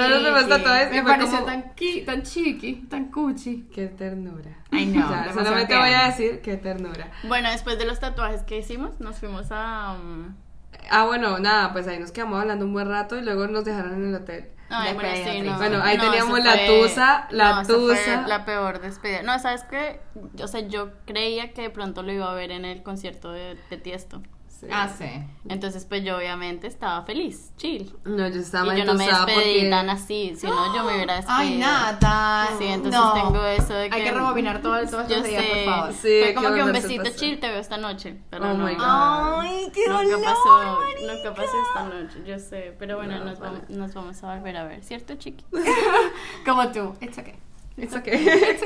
[0.92, 1.46] Me pareció como...
[1.46, 3.68] tan, qui- tan chiqui, tan cuchi.
[3.72, 4.50] Qué ternura.
[4.72, 7.10] Ay, no, Ya, demasiado solamente voy a decir qué ternura.
[7.24, 9.96] Bueno, después de los tatuajes que hicimos, nos fuimos a...
[10.00, 10.34] um,
[10.90, 13.94] Ah, bueno, nada, pues ahí nos quedamos hablando un buen rato y luego nos dejaron
[13.94, 14.50] en el hotel.
[14.70, 15.56] Ay, bueno, sí, no.
[15.56, 18.26] Bueno, ahí No, teníamos la fue- tusa, la no, eso fue tusa.
[18.28, 19.22] la peor despedida.
[19.22, 20.00] No, ¿sabes qué?
[20.42, 23.56] O sea, yo creía que de pronto lo iba a ver en el concierto de,
[23.68, 24.22] de Tiesto.
[24.60, 24.66] Sí.
[24.70, 25.06] Ah, sí.
[25.48, 27.90] Entonces, pues yo obviamente estaba feliz, chill.
[28.04, 29.68] No, yo estaba y yo no me despedí porque...
[29.70, 31.38] tan así, si no yo me hubiera despedido.
[31.40, 32.48] Ay, nada.
[32.58, 33.12] Sí, entonces No.
[33.14, 33.94] tengo eso de que...
[33.96, 35.92] Hay que rebobinar todo, todos Yo estos días, sé, por favor.
[35.94, 37.18] Sí, fue como que un besito pasar.
[37.18, 38.66] chill, te veo esta noche, pero Oh no.
[38.66, 38.84] my God.
[38.84, 41.12] Ay, qué Nunca dolor, pasó, marica.
[41.14, 43.52] nunca pasó esta noche, yo sé, pero bueno, No, nos, vale.
[43.60, 45.42] vamos, nos vamos a volver a ver, ¿cierto, chiqui?
[46.44, 46.94] Como tú.
[47.00, 47.34] It's okay.
[47.78, 48.22] It's okay.
[48.24, 48.62] No, Sí, it's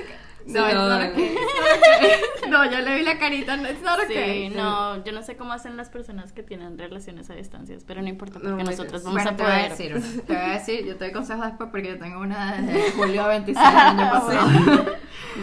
[0.46, 1.08] no, not no.
[1.12, 1.34] okay.
[2.48, 3.56] No, yo le vi la carita.
[3.56, 4.48] no, It's not okay.
[4.50, 8.02] Sí, no, yo no sé cómo hacen las personas que tienen relaciones a distancias, pero
[8.02, 9.12] no importa No, porque my nosotros God.
[9.14, 9.70] vamos Bueno, a te voy a poder.
[9.70, 10.22] decir una.
[10.26, 13.26] Te voy a decir, yo te doy consejos después porque yo tengo una de julio
[13.26, 14.86] 26 del año pasado.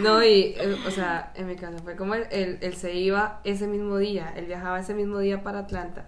[0.00, 3.40] No, y, eh, o sea, en mi caso fue como él, él, él se iba
[3.44, 6.06] ese mismo día, él viajaba ese mismo día para Atlanta.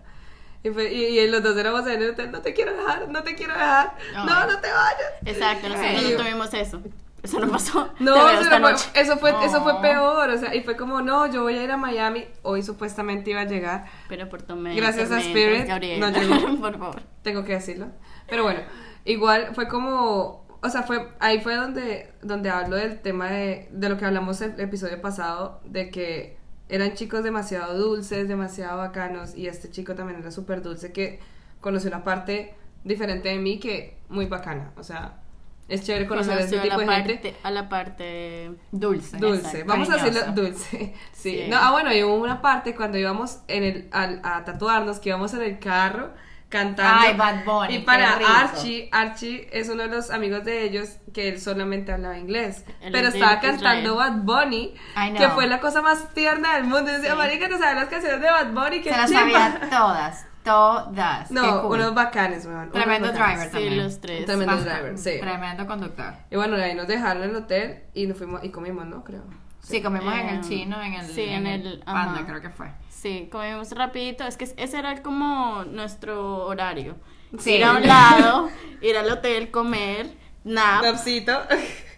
[0.62, 3.22] Y, fue- y, y los dos éramos en el hotel, no te quiero dejar, no
[3.22, 4.24] te quiero dejar, Ay.
[4.26, 5.12] no, no te vayas.
[5.26, 6.80] Exacto, nosotros no tuvimos eso.
[7.24, 7.88] Eso no pasó.
[7.98, 8.90] No, esta no fue, noche.
[8.94, 9.80] eso, fue, eso fue Oh.
[9.80, 13.30] peor, o sea, y fue como, no, yo voy a ir a Miami, hoy supuestamente
[13.30, 14.76] iba a llegar, Pero por tomé.
[14.76, 15.98] Gracias a Spirit, Gabriel.
[16.00, 16.56] no llegó.
[16.60, 17.02] por favor.
[17.22, 17.86] tengo que decirlo.
[18.28, 18.60] Pero bueno,
[19.06, 23.88] igual fue como, o sea, fue ahí fue donde, donde hablo del tema de, de
[23.88, 26.36] lo que hablamos el episodio pasado, de que
[26.68, 31.20] eran chicos demasiado dulces, demasiado bacanos, y este chico también era súper dulce, que
[31.60, 35.22] conoció una parte diferente de mí que muy bacana, o sea,
[35.68, 37.36] es chévere conocer a este Conoció tipo de gente.
[37.42, 39.16] a la parte Dulce.
[39.16, 39.66] Dulce, Exacto.
[39.66, 40.94] vamos a decirlo dulce.
[41.12, 41.38] Sí.
[41.42, 41.46] Sí.
[41.48, 45.08] No, ah, bueno, y hubo una parte cuando íbamos en el, al- a, tatuarnos, que
[45.10, 46.12] íbamos en el carro
[46.50, 47.00] cantando.
[47.08, 48.12] Ay, Bad Bunny, Y para.
[48.40, 52.64] Archie, Archie es uno de los amigos de ellos que él solamente hablaba inglés.
[52.92, 53.40] Pero estaba Israel.
[53.40, 54.74] cantando Bad Bunny,
[55.16, 56.90] que fue la cosa más tierna del mundo.
[56.90, 57.16] Y decía, Sí.
[57.16, 58.80] marica, ¿te sabes las canciones de Bad Bunny?
[58.82, 60.26] ¡Qué Se las chimba!" sabía todas.
[60.44, 61.30] Todas.
[61.30, 61.72] No, cool.
[61.80, 62.70] unos bacanes, weón.
[62.70, 63.38] Tremendo bacanes.
[63.38, 63.82] driver Sí, también.
[63.84, 64.26] los tres.
[64.26, 64.80] Tremendo Bastante.
[64.82, 65.20] driver, sí.
[65.20, 66.14] Tremendo conductor.
[66.30, 69.02] Y bueno, ahí nos dejaron en el hotel y nos fuimos y comimos, ¿no?
[69.02, 69.22] Creo.
[69.60, 72.26] Sí, comimos en el Em, chino, en el, sí, en el- Panda, ajá.
[72.26, 72.70] creo que fue.
[72.90, 74.24] Sí, comimos rapidito.
[74.26, 76.96] Es que ese era como nuestro horario.
[77.38, 77.52] Sí.
[77.54, 78.50] Ir a un lado,
[78.82, 80.14] ir al hotel, comer,
[80.44, 81.40] nap, Napsito.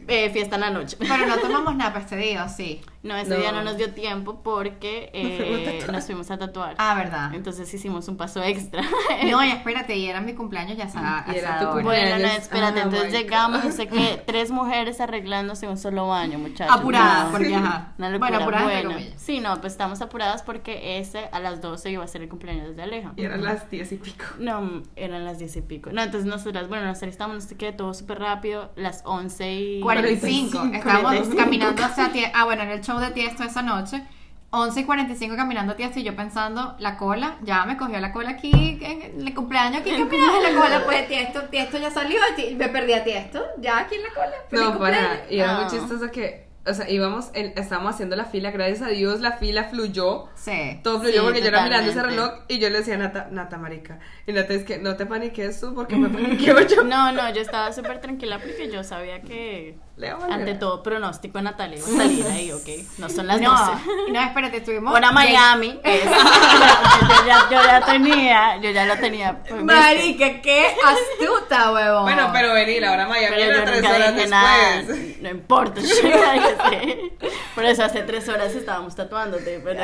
[0.08, 0.96] Eh, fiesta en la noche.
[1.00, 2.80] Pero no tomamos nada este día, ¿o sí.
[3.02, 3.36] No, ese No.
[3.36, 6.74] día no nos dio tiempo porque eh, nos fuimos a tatuar.
[6.78, 7.32] Ah, verdad.
[7.34, 8.82] Entonces hicimos un paso extra.
[9.30, 11.82] No, y espérate, y era mi cumpleaños ya cumpleaños.
[11.84, 13.68] Bueno, no, espérate, Ah, entonces my llegamos, God.
[13.68, 16.74] no sé qué, tres mujeres arreglándose un solo baño, muchachos.
[16.76, 17.30] Apuradas, No.
[17.32, 17.92] porque ajá.
[17.98, 18.98] Una locura, Bueno, apuradas bueno.
[19.16, 22.74] Sí, no, pues estamos apuradas porque ese a las 12 iba a ser el cumpleaños
[22.76, 23.12] de Aleja.
[23.16, 24.24] Y eran las diez y pico.
[24.38, 25.90] No, eran las 10 y pico.
[25.92, 29.80] No, entonces nosotras, bueno, nos alistamos, no sé qué, todo súper rápido, las 11 y...
[30.00, 30.50] 45.
[30.58, 30.76] 45.
[30.76, 31.36] Estábamos 45.
[31.44, 32.38] caminando hacia Tiesto.
[32.38, 34.02] Ah, bueno, en el show de Tiesto esa noche.
[34.50, 38.12] 11 y 45 caminando a Tiesto y yo pensando, la cola, ya me cogió la
[38.12, 39.82] cola aquí en el cumpleaños.
[39.82, 40.84] ¿Quién caminaba en la cola?
[40.86, 42.18] Pues Tiesto, Tiesto ya salió,
[42.56, 44.32] me perdí a Tiesto, ya aquí en la cola.
[44.72, 45.22] No, para.
[45.28, 45.70] Y era muy No.
[45.70, 49.64] chistoso que, o sea, íbamos, en- estábamos haciendo la fila, gracias a Dios la fila
[49.64, 50.26] fluyó.
[50.36, 50.80] Sí.
[50.82, 52.24] Todo fluyó Sí, porque yo era mirando ese totalmente.
[52.30, 53.98] reloj y yo le decía a Nata, Nata, marica.
[54.28, 56.82] Y Nata es que no te paniques tú porque me paniqueo yo.
[56.84, 60.58] No, no, yo estaba súper tranquila porque yo sabía que Le vamos a ante ver.
[60.58, 62.68] todo pronóstico Natalia iba a salir ahí, ok.
[62.98, 63.72] No son las no, 12.
[64.12, 64.92] no, espérate, estuvimos.
[64.94, 65.80] Ahora Miami.
[65.84, 69.38] es- yo, ya, yo ya tenía, yo ya lo tenía.
[69.48, 72.02] pues, Marica, qué astuta, huevón.
[72.02, 74.30] Bueno, pero venir ahora Miami Pero era tres horas después.
[74.30, 74.82] nada.
[75.22, 75.80] No importa.
[77.54, 79.60] Por eso hace tres horas estábamos tatuándote.
[79.64, 79.80] Pero.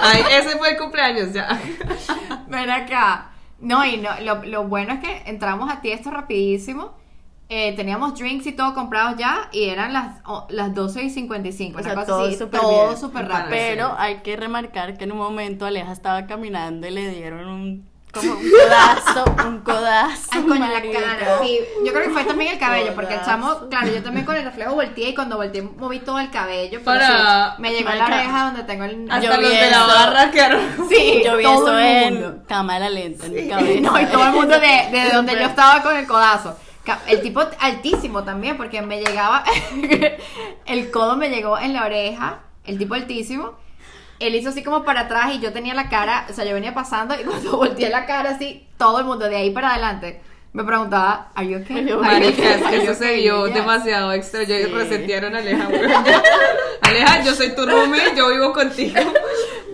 [0.00, 1.60] Ay, ese fue el cumpleaños ya.
[2.48, 3.30] Ven acá.
[3.60, 7.00] No, y no, lo, lo bueno es que entramos a Tiesto rapidísimo.
[7.48, 11.78] Eh, teníamos drinks y todo comprados ya y eran las, o- las 12 y 55.
[11.78, 12.98] O sea, cosa todo así, súper todo bien.
[12.98, 13.50] súper Para rápido.
[13.58, 17.86] Pero hay que remarcar que en un momento Aleja estaba caminando y le dieron un,
[18.10, 20.30] como un codazo, un codazo.
[20.32, 21.38] Ay, coño, la cara.
[21.42, 24.34] Sí, yo creo que fue también el cabello, porque el chamo, claro, yo también con
[24.34, 26.82] el reflejo volteé y cuando volteé moví todo el cabello.
[26.82, 29.10] Para- sí, me llegó a la oreja donde tengo el.
[29.10, 30.60] Hasta Yo los vi de la barra quedaron.
[30.88, 32.42] Sí, Yo vi todo eso el en mundo.
[32.48, 33.80] cámara lenta, en mi cabeza.
[33.82, 36.56] No, y todo el mundo de, de donde yo estaba con el codazo.
[37.06, 39.44] El tipo altísimo también, porque me llegaba,
[40.66, 43.52] el codo me llegó en la oreja, el tipo altísimo.
[44.18, 46.74] Él hizo así como para atrás y yo tenía la cara, o sea, yo venía
[46.74, 50.20] pasando y cuando volteé la cara así, todo el mundo de ahí para adelante
[50.52, 51.82] me preguntaba, ¿Are you okay?
[51.94, 53.54] Marica, es que eso se okay?" vio Yes.
[53.54, 54.42] demasiado extra.
[54.42, 54.64] Yo Sí.
[54.66, 55.66] resentieron a Aleja.
[56.82, 59.00] Aleja, yo soy tu roomie, yo vivo contigo.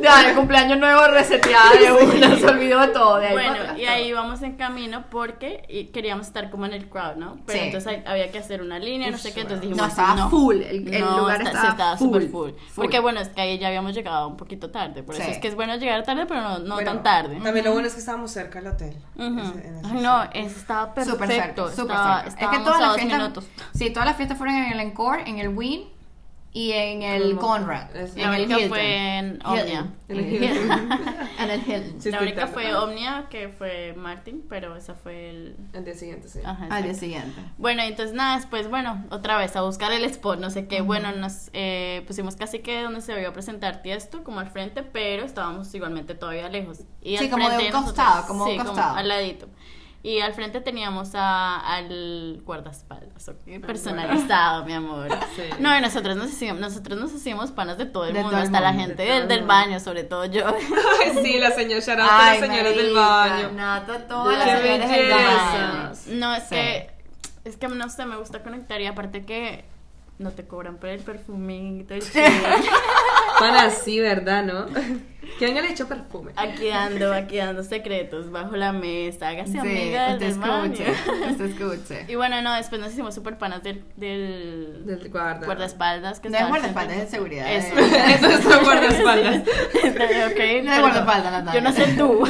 [0.01, 3.17] Ya, el cumpleaños nuevo reseteada de una, se olvidó de todo.
[3.19, 7.17] De ahí Bueno, y ahí íbamos en camino porque queríamos estar como en el crowd,
[7.17, 7.39] ¿no?
[7.47, 7.65] Pero Sí.
[7.67, 10.29] entonces hay- había que hacer una línea, no Uf, sé qué, entonces No, dijimos estaba
[10.31, 12.51] full, el- el No, lugar está- estaba sí, estaba full, súper full.
[12.51, 12.75] full.
[12.77, 15.31] Porque bueno, es que ahí ya habíamos llegado un poquito tarde, por eso Sí.
[15.33, 17.41] es que es bueno llegar tarde, pero no, no Bueno, tan tarde.
[17.43, 18.97] También lo bueno es que estábamos cerca del hotel.
[19.17, 19.27] Ese-
[19.69, 21.19] en ese Ay, no, estaba perfecto.
[21.19, 22.25] Súper cerca, súper cerca.
[22.27, 23.45] Es que todas a las fiestas, minutos.
[23.75, 25.89] sí, todas las fiestas fueron en el Encore, en el Wynn
[26.53, 27.95] y en el Como- Conrad.
[27.97, 29.87] es- en La única fue en Omnia.
[30.09, 30.93] En el Hilton.
[31.39, 32.01] En el Hilton.
[32.01, 35.57] Sí, La única fue Omnia, que fue Martin, pero esa fue el...
[35.75, 36.41] El día siguiente, sí.
[36.45, 37.39] Ajá, Al día siguiente.
[37.59, 40.81] Bueno, entonces nada, después, bueno, otra vez a buscar el spot, no sé qué.
[40.81, 44.83] Bueno, nos eh, pusimos casi que donde se iba a presentar Tiesto, como al frente,
[44.83, 46.81] pero estábamos igualmente todavía lejos.
[47.03, 48.97] Y Sí, al como de frente un costado, como un sí, costado.
[48.97, 49.49] al ladito.
[50.09, 53.31] Y al frente teníamos a, al guardaespaldas,
[53.61, 55.11] personalizado, mi amor.
[55.37, 55.43] Sí.
[55.59, 58.41] No, y nosotros nos hicimos, nosotros nos hicimos panas de todo el De mundo, todo
[58.41, 60.47] el hasta la gente de del, baño, sobre todo yo.
[61.03, 63.53] Ay, sí, la señora, Ay, las señoras del baño.
[63.53, 65.93] Nata, todas las señoras del baño.
[66.07, 66.55] No, es Sí.
[66.55, 66.91] que,
[67.45, 69.67] es que no sé, me gusta conectar y aparte que
[70.19, 72.31] no te cobran por el perfumito, el chile.
[73.39, 74.65] Para sí, ¿verdad, no?
[75.39, 76.33] ¿Quién le echó perfume?
[76.37, 80.87] Aquí ando, aquí ando secretos bajo la mesa, hágase Sí, amiga del escuche,
[81.45, 82.05] escuche.
[82.09, 85.47] Y bueno, no, después nos hicimos súper panas del, del, Del guarda.
[85.47, 86.21] guardaespaldas.
[86.21, 87.53] Que No es guardaespaldas, es de seguridad.
[87.55, 87.79] Eso.
[87.79, 89.43] Eso es un guardaespaldas.
[89.85, 91.55] Está bien, ok, No es guardaespaldas, Natalia.
[91.55, 92.29] Yo no sé tú.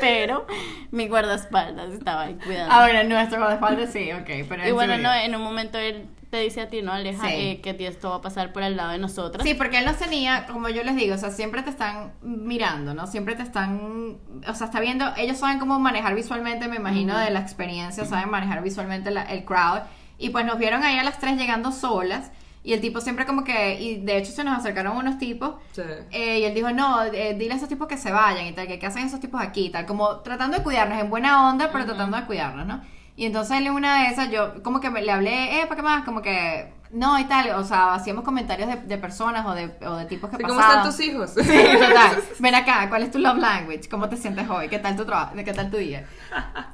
[0.00, 0.46] pero
[0.90, 2.74] mi guardaespaldas estaba ahí cuidando.
[2.74, 4.46] Ah, bueno, nuestro guardaespaldas sí, ok.
[4.48, 7.28] Pero y bueno, no, en un momento él te dice a ti, ¿no, Aleja?
[7.28, 7.34] Sí.
[7.34, 9.46] Eh, que esto va a pasar por al lado de nosotras.
[9.46, 12.94] Sí, porque él nos tenía, como yo les digo, o sea, siempre te están mirando,
[12.94, 13.06] ¿no?
[13.06, 14.16] Siempre te están,
[14.46, 18.30] o sea, está viendo, ellos saben cómo manejar visualmente, me imagino, de la experiencia, saben
[18.30, 19.80] manejar visualmente la- el crowd.
[20.18, 22.30] Y pues nos vieron ahí a las tres llegando solas.
[22.64, 25.82] Y el tipo siempre como que, y de hecho se nos acercaron unos tipos Sí.
[26.10, 28.66] eh, y él dijo, no, eh, dile a esos tipos que se vayan y tal,
[28.66, 31.70] que qué hacen esos tipos aquí y tal, como tratando de cuidarnos en buena onda,
[31.70, 32.80] pero tratando de cuidarnos, ¿no?
[33.14, 35.76] Y entonces él en una de esas, yo como que me- le hablé, eh, ¿para
[35.76, 36.04] qué más?
[36.04, 39.96] Como que, no y tal, o sea, hacíamos comentarios de, de personas o de, o
[39.96, 40.78] de tipos que Sí, ¿Cómo pasaban.
[40.78, 41.30] están tus hijos?
[41.34, 42.22] Sí, total.
[42.38, 43.88] Ven acá, ¿cuál es tu love language?
[43.88, 44.68] ¿Cómo te sientes hoy?
[44.68, 45.34] ¿Qué tal tu trabajo?
[45.36, 46.06] ¿Qué tal tu día?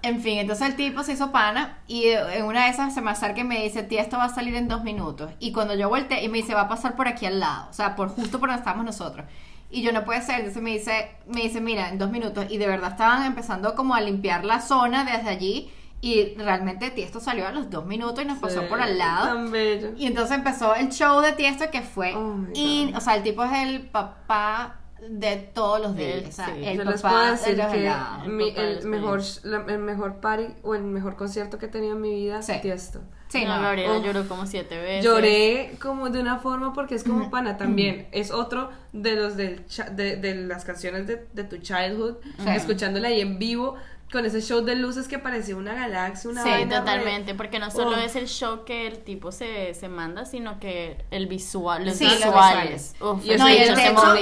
[0.02, 3.00] En fin, entonces el tipo se hizo pana y eh, en una de esas se
[3.00, 5.30] me acerca y me dice, tía, esto va a salir en dos minutos.
[5.40, 7.72] Y cuando yo volteé y me dice, va a pasar por aquí al lado, o
[7.72, 9.26] sea, por justo por donde estamos nosotros.
[9.70, 12.44] Y yo no puede ser, entonces me dice, me dice, mira, en dos minutos.
[12.50, 15.72] Y de verdad estaban empezando como a limpiar la zona desde allí.
[16.04, 19.28] Y realmente Tiesto salió a los dos minutos y nos pasó Sí, por al lado.
[19.28, 19.92] Tan bello.
[19.96, 23.44] Y entonces empezó el show de Tiesto que fue, Oh in- o sea, el tipo
[23.44, 26.52] es el papá de todos los días, o sea, sí.
[26.64, 28.26] el Yo les papá puedo de decir los que helados.
[28.28, 31.94] mi- El de mejor, la- el mejor party o el mejor concierto que he tenido
[31.94, 32.52] en mi vida, Sí.
[32.62, 33.00] Tiesto.
[33.28, 33.62] Sí, no, no.
[33.62, 34.04] Gabriela Uf.
[34.04, 35.04] lloró como siete veces.
[35.04, 38.06] Lloré como de una forma porque es como pana también.
[38.12, 42.48] Es otro de los del cha- de, de las canciones de, de tu childhood, Sí.
[42.50, 43.74] escuchándola ahí en vivo
[44.12, 47.58] con ese show de luces que parecía una galaxia, una Sí, vaina re- Totalmente, porque
[47.58, 48.04] no solo Uf.
[48.04, 52.04] es el show que el tipo se, se manda, sino que el visual, los Sí,
[52.04, 52.94] los visuales.
[53.00, 54.14] Uf, no, y el techo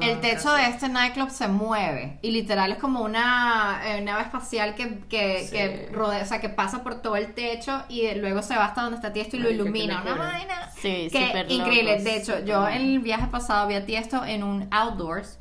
[0.00, 4.74] El techo de este nightclub se mueve y literal es como una eh, nave espacial
[4.74, 5.50] que, que, Sí.
[5.52, 8.82] que rodea, o sea, que pasa por todo el techo y luego se va hasta
[8.82, 10.00] donde está Tiesto y lo Ay, ilumina.
[10.02, 10.70] Una vaina.
[10.76, 11.90] Sí, que increíble.
[11.92, 15.38] locos, De hecho, yo en el viaje pasado vi a Tiesto en un outdoors,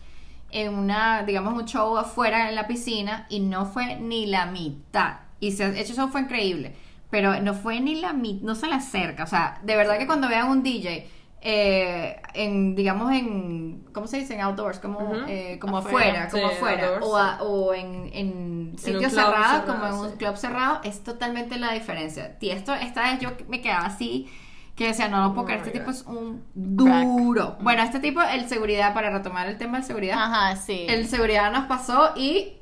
[0.54, 5.18] en una, digamos, un show afuera en la piscina y no fue ni la mitad.
[5.40, 6.76] Y se, show fue increíble,
[7.10, 9.24] pero no fue ni la mitad, no se le acerca.
[9.24, 11.08] O sea, de verdad que cuando vean un DJ,
[11.42, 14.36] eh, en, digamos, en, ¿cómo se dice?
[14.36, 16.28] En outdoors, como, eh, como Afuera.
[16.28, 19.86] afuera, como Sí, afuera, outdoors, o, a- o en, en sitios club cerrados, cerrado, como
[19.88, 20.18] en un sí.
[20.18, 22.38] club cerrado, es totalmente la diferencia.
[22.40, 24.30] Y esto, esta vez yo me quedaba así,
[24.76, 27.58] que decía, no lo puedo creer, este tipo es un duro.
[27.62, 30.86] Bueno, este tipo, el seguridad, para retomar el tema del seguridad, Ajá, sí.
[30.90, 32.54] el seguridad nos pasó y...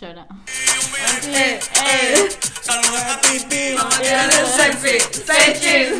[0.00, 0.26] Llora.
[1.28, 2.28] Eh, eh,
[4.44, 5.94] sexy, sexy.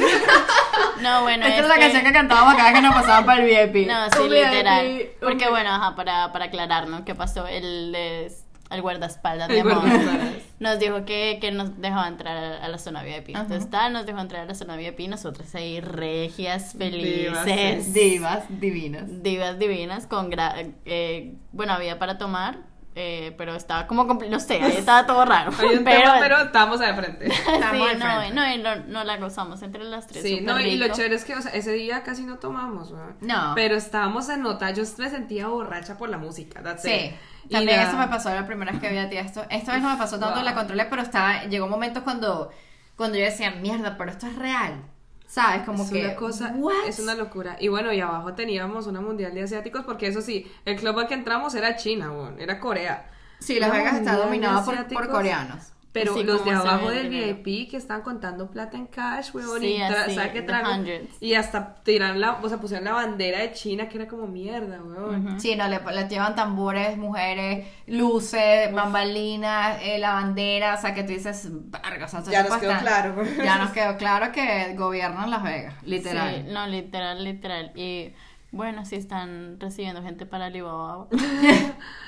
[1.01, 3.43] No, bueno, Esta es la que- canción que cantábamos cada vez que nos pasaban para
[3.45, 3.87] el VIP.
[3.87, 5.09] No, sí, literal.
[5.21, 7.05] Porque bueno, ajá, para, para aclarar, ¿no?
[7.05, 7.47] ¿Qué pasó?
[7.47, 10.33] El, es- el guardaespaldas, amor, guardaespaldas.
[10.61, 13.31] nos dijo que, que nos dejaba entrar a, la zona VIP.
[13.35, 13.43] Ajá.
[13.45, 17.95] Entonces, tal, nos dejó entrar a la zona VIP, nosotras ahí regias, Divas, felices.
[17.95, 19.23] Divas, divinas.
[19.23, 22.68] divas divinas con gra- eh, bueno había para tomar
[23.01, 26.37] eh, pero estaba como no sé ahí estaba todo raro Hay un pero, tema, pero
[26.43, 27.31] estamos de frente.
[27.31, 28.59] sí, Estamos al no, frente.
[28.59, 30.97] no, no, no la gozamos entre las tres Sí, no, y lo rico.
[30.97, 33.17] chévere es que, o sea, ese día casi no tomamos, weón.
[33.21, 33.53] No.
[33.55, 36.91] Pero estábamos en nota, yo me sentía borracha por la música, that's Sí.
[36.91, 37.13] it.
[37.49, 39.45] Y También la- eso me pasó la primera vez que vi a ti esto.
[39.49, 40.45] Esta vez no me pasó tanto, Wow.
[40.45, 42.51] la controlé, pero estaba, llegó momentos cuando,
[42.97, 44.83] cuando yo decía, mierda, pero esto es real.
[45.29, 45.63] ¿Sabes?
[45.65, 46.05] Como es que.
[46.07, 46.87] una cosa, ¿what?
[46.87, 47.57] es una locura.
[47.61, 51.07] Y bueno, y abajo teníamos una mundial de asiáticos, porque eso sí, el club al
[51.07, 53.11] que entramos era China, weón, era Corea.
[53.39, 55.73] Sí, Las Vegas está dominada por, por coreanos.
[55.91, 57.39] Pero Así los de abajo del dinero.
[57.43, 60.85] VIP que están contando plata en cash, weón, Sí, y tra- así, trago.
[61.19, 64.81] Y hasta tiran la, o sea, pusieron la bandera de China, que era como mierda,
[64.83, 65.41] weón.
[65.41, 71.03] Sí, no, le, le llevan tambores, mujeres, luces, bambalinas, eh, la bandera, o sea, que
[71.05, 73.15] tú dices, verga, o sea, estos Ya nos quedó claro.
[73.43, 76.45] Ya nos quedó claro que gobiernan Las Vegas, literal.
[76.47, 78.13] Sí, no literal literal y
[78.51, 81.07] bueno si están recibiendo gente para Alibaba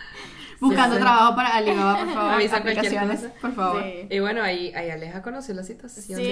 [0.60, 1.04] Buscando Sí, sí.
[1.06, 2.32] trabajo para Alibaba, por favor.
[2.34, 3.32] Avisa aplicaciones, cosa.
[3.40, 3.82] por favor.
[3.82, 4.06] Sí.
[4.10, 6.20] Y bueno, ahí, ahí Aleja conoció la sí situación.
[6.20, 6.26] ahí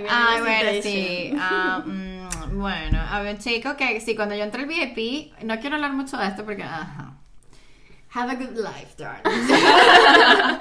[0.00, 1.32] viene Ay, la bueno, sí.
[1.38, 5.76] Ah, mm, bueno, había un chico que, sí, cuando yo entré al VIP, no quiero
[5.76, 7.12] hablar mucho de esto porque, ajá.
[8.14, 9.46] Have a good life, darling.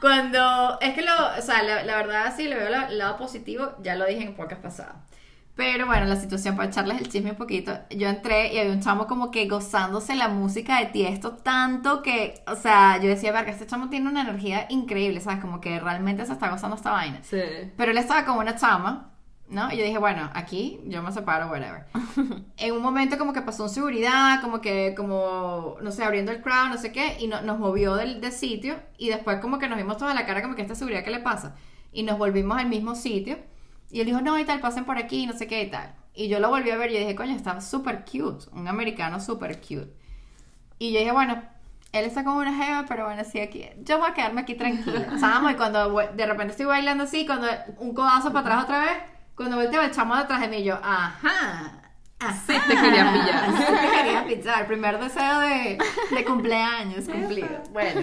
[0.00, 3.16] cuando, es que lo, o sea, la, la verdad sí le veo la- el lado
[3.18, 4.94] positivo, ya lo dije en podcast pasado.
[5.58, 8.80] Pero bueno, la situación, para echarles el chisme un poquito, yo entré y había un
[8.80, 13.50] chamo como que gozándose la música de Tiesto tanto que, o sea, yo decía, verga,
[13.50, 15.40] este chamo tiene una energía increíble, ¿sabes?
[15.40, 17.18] Como que realmente se está gozando esta vaina.
[17.24, 17.40] Sí.
[17.76, 19.10] Pero él estaba con una chama,
[19.48, 19.72] ¿no?
[19.72, 21.86] Y yo dije, bueno, aquí yo me separo, whatever.
[22.56, 26.40] en un momento como que pasó un seguridad, como que, como, no sé, abriendo el
[26.40, 29.66] crowd, no sé qué, y no- nos movió del, del sitio, y después como que
[29.68, 31.56] nos vimos toda la cara, como que esta seguridad, ¿qué le pasa?
[31.92, 33.38] Y nos volvimos al mismo sitio,
[33.90, 35.94] y él dijo, no, y tal, pasen por aquí, no sé qué, y tal.
[36.14, 39.60] Y yo lo volví a ver, y dije, coño, está súper cute, un americano súper
[39.60, 39.92] cute.
[40.78, 41.42] Y yo dije, bueno,
[41.92, 45.08] él está con una jeva, pero bueno, sí, aquí, yo voy a quedarme aquí tranquila.
[45.14, 47.46] Estábamos y cuando de repente estoy bailando así, cuando
[47.78, 48.98] un codazo para atrás otra vez,
[49.34, 51.82] cuando volteo el chamo detrás de mí, yo, ajá.
[52.18, 53.50] ajá, Sí, te quería pillar.
[53.56, 54.66] Sí, te quería pillar.
[54.66, 55.78] Primer deseo de,
[56.10, 57.62] de cumpleaños cumplido.
[57.70, 58.02] Bueno.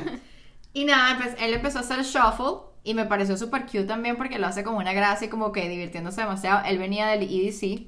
[0.73, 4.39] Y nada, pues él empezó a hacer shuffle y me pareció súper cute también porque
[4.39, 6.63] lo hace como una gracia y como que divirtiéndose demasiado.
[6.65, 7.87] Él venía del EDC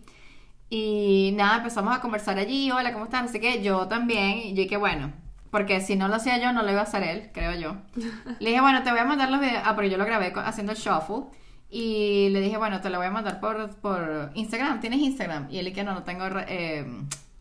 [0.70, 3.24] y nada, empezamos a conversar allí, hola, ¿cómo estás?
[3.30, 5.14] Así que yo también, y yo dije, bueno,
[5.50, 7.78] porque si no lo hacía yo, no lo iba a hacer él, creo yo.
[8.40, 10.74] Le dije, bueno, te voy a mandar los videos, ah, pero yo lo grabé haciendo
[10.74, 11.26] el shuffle.
[11.70, 14.80] Y le dije, bueno, te lo voy a mandar por, por Instagram.
[14.80, 15.48] ¿Tienes Instagram?
[15.52, 16.86] Y él dije, no, no tengo eh,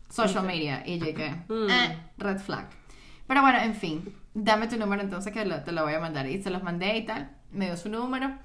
[0.09, 0.83] social media.
[0.85, 2.67] Y yo dije, eh, red flag.
[3.25, 6.27] Pero bueno, en fin, dame tu número entonces que lo- te lo voy a mandar.
[6.27, 7.36] Y se los mandé y tal.
[7.51, 8.37] Me dio su número.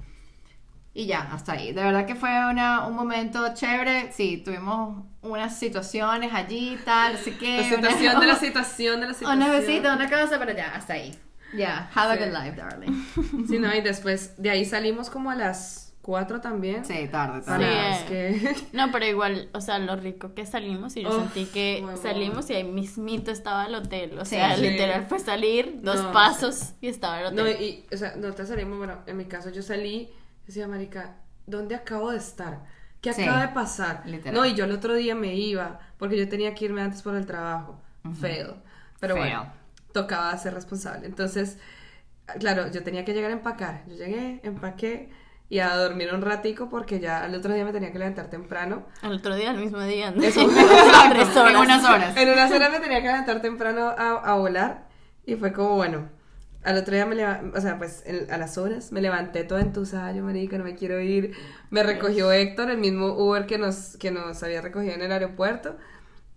[0.94, 1.72] Y ya, hasta ahí.
[1.72, 4.12] De verdad que fue una, un momento chévere.
[4.12, 7.14] Sí, tuvimos unas situaciones allí y tal.
[7.14, 7.58] Así que.
[7.58, 9.42] La situación de la situación de la situación.
[9.42, 11.14] Una besita, una cosa, pero ya, hasta ahí.
[11.54, 12.22] Ya, have Sí.
[12.22, 13.46] a good life, darling.
[13.48, 16.84] Sí, no, y después de ahí salimos como a las 4 también.
[16.84, 17.64] Sí, tarde, tarde.
[17.64, 17.78] no, Sí.
[17.92, 18.66] es que...
[18.76, 22.50] No, pero igual, o sea, lo rico que salimos y yo Uf, sentí que salimos
[22.50, 24.18] y ahí mismito estaba el hotel.
[24.18, 24.34] O Sí.
[24.36, 24.62] sea, Sí.
[24.62, 27.62] literal fue salir dos No, pasos y estaba el No, hotel.
[27.62, 30.10] y, o sea, nosotros salimos, bueno, en mi caso yo salí,
[30.46, 32.64] decía, marica, ¿dónde acabo de estar?
[33.00, 34.02] ¿Qué Sí, acaba de pasar?
[34.04, 34.34] literal.
[34.34, 37.14] No, y yo el otro día me iba, porque yo tenía que irme antes por
[37.16, 37.80] el trabajo.
[38.20, 38.54] Fail.
[38.98, 39.34] Pero Fail.
[39.36, 39.52] bueno,
[39.92, 41.06] tocaba ser responsable.
[41.06, 41.58] Entonces,
[42.40, 43.84] claro, yo tenía que llegar a empacar.
[43.88, 45.10] Yo llegué, empaqué
[45.52, 48.86] y a dormir un ratico porque ya el otro día me tenía que levantar temprano.
[49.02, 50.10] Al otro día, al mismo día.
[50.10, 50.22] ¿no?
[50.22, 50.48] Eso.
[51.10, 51.50] Tres horas.
[51.50, 52.16] En unas horas.
[52.16, 54.88] En unas horas me tenía que levantar temprano a, a volar
[55.26, 56.08] y fue como, bueno,
[56.64, 59.60] al otro día me levanté, o sea, pues en- a las horas me levanté toda
[59.60, 61.34] entusada, yo marica, no me quiero ir.
[61.70, 65.76] Me recogió Héctor, el mismo Uber que nos, que nos había recogido en el aeropuerto.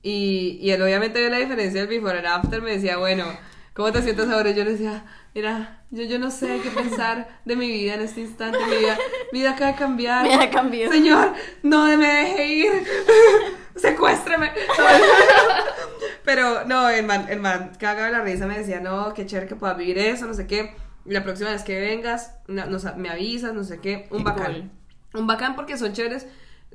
[0.02, 3.26] Y, y él obviamente vio la diferencia del before and after, me decía, bueno,
[3.74, 4.50] ¿cómo te sientes ahora?
[4.50, 5.06] Y yo le decía,
[5.36, 8.98] mira, yo, yo no sé qué pensar de mi vida en este instante, mi vida,
[9.32, 10.24] mi vida acaba de cambiar.
[10.24, 10.90] Mi vida cambió.
[10.92, 12.72] Señor, no me deje ir.
[13.76, 14.52] Secuéstreme.
[16.24, 19.48] Pero no, el man, el man cagaba de la risa, me decía, no, qué chévere
[19.48, 20.74] que puedas vivir eso, no sé qué.
[21.06, 24.08] La próxima vez que vengas, na- nos- me avisas, no sé qué.
[24.10, 24.72] Un Qué bacán.
[25.14, 26.26] Un bacán porque son chéveres.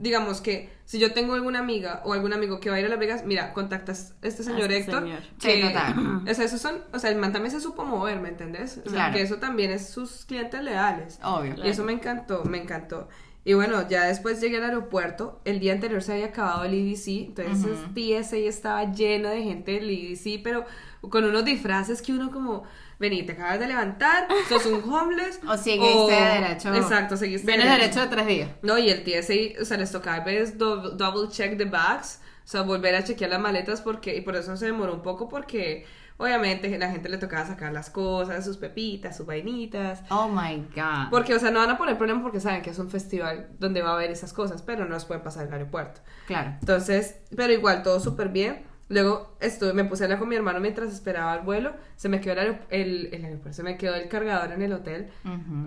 [0.01, 2.89] Digamos que si yo tengo alguna amiga o algún amigo que va a ir a
[2.89, 5.03] Las Vegas, mira, contactas a este señor este Héctor.
[5.03, 5.21] señor.
[5.39, 6.23] Que, Sí, total.
[6.31, 8.79] o sea, esos son, o sea, el man también se supo mover, ¿me entendés?
[8.79, 9.15] O sea, Claro.
[9.15, 11.21] que eso también es sus clientes leales.
[11.23, 11.55] Obvio.
[11.65, 13.09] Y eso me encantó, me encantó.
[13.45, 15.41] Y bueno, ya después llegué al aeropuerto.
[15.45, 17.09] El día anterior se había acabado el EDC.
[17.29, 17.95] Entonces Ujú.
[17.95, 20.65] TSA estaba lleno de gente del EDC, pero
[21.09, 22.65] con unos disfraces que uno como,
[23.01, 25.41] vení, te acabas de levantar, sos un homeless.
[25.49, 26.73] O seguiste derecho.
[26.75, 28.51] Exacto, seguiste Vienes derecho de tres días.
[28.63, 32.49] No, y el TSA, o sea, les tocaba pues, do- double check the bags, o
[32.49, 35.85] sea, volver a chequear las maletas porque, y por eso se demoró un poco porque
[36.19, 40.03] obviamente la gente le tocaba sacar las cosas, sus pepitas, sus vainitas.
[40.11, 41.09] Oh my god.
[41.11, 43.81] Porque, o sea, no van a poner problema porque saben que es un festival donde
[43.81, 46.03] va a haber esas cosas, pero no las pueden pasar en el aeropuerto.
[46.27, 46.57] Claro.
[46.61, 48.69] Entonces, pero igual, todo súper bien.
[48.91, 51.73] Luego estuve, me puse a hablar con mi hermano mientras esperaba el vuelo.
[51.95, 55.11] Se me quedó el, el, el aeropuerto, se me quedó el cargador en el hotel.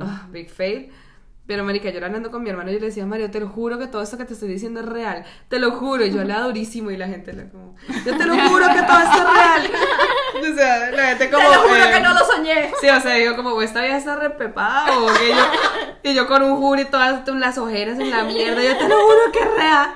[0.02, 0.92] Ah, big fail.
[1.46, 3.88] Pero, marica, yo hablando con mi hermano, yo le decía, Mario, te lo juro que
[3.88, 5.24] todo esto que te estoy diciendo es real.
[5.48, 6.06] Te lo juro.
[6.06, 7.76] Y yo hablaba durísimo y la gente le como,
[8.06, 9.72] yo te lo juro que todo esto es real.
[10.36, 11.48] O sea, la gente como...
[11.48, 12.72] Te lo juro eh, que no lo soñé.
[12.82, 16.42] Sí, o sea, digo como, esta vieja está repepada o que yo, y yo con
[16.42, 19.54] un juro y todas las ojeras en la mierda, yo te lo juro que es
[19.56, 19.96] real.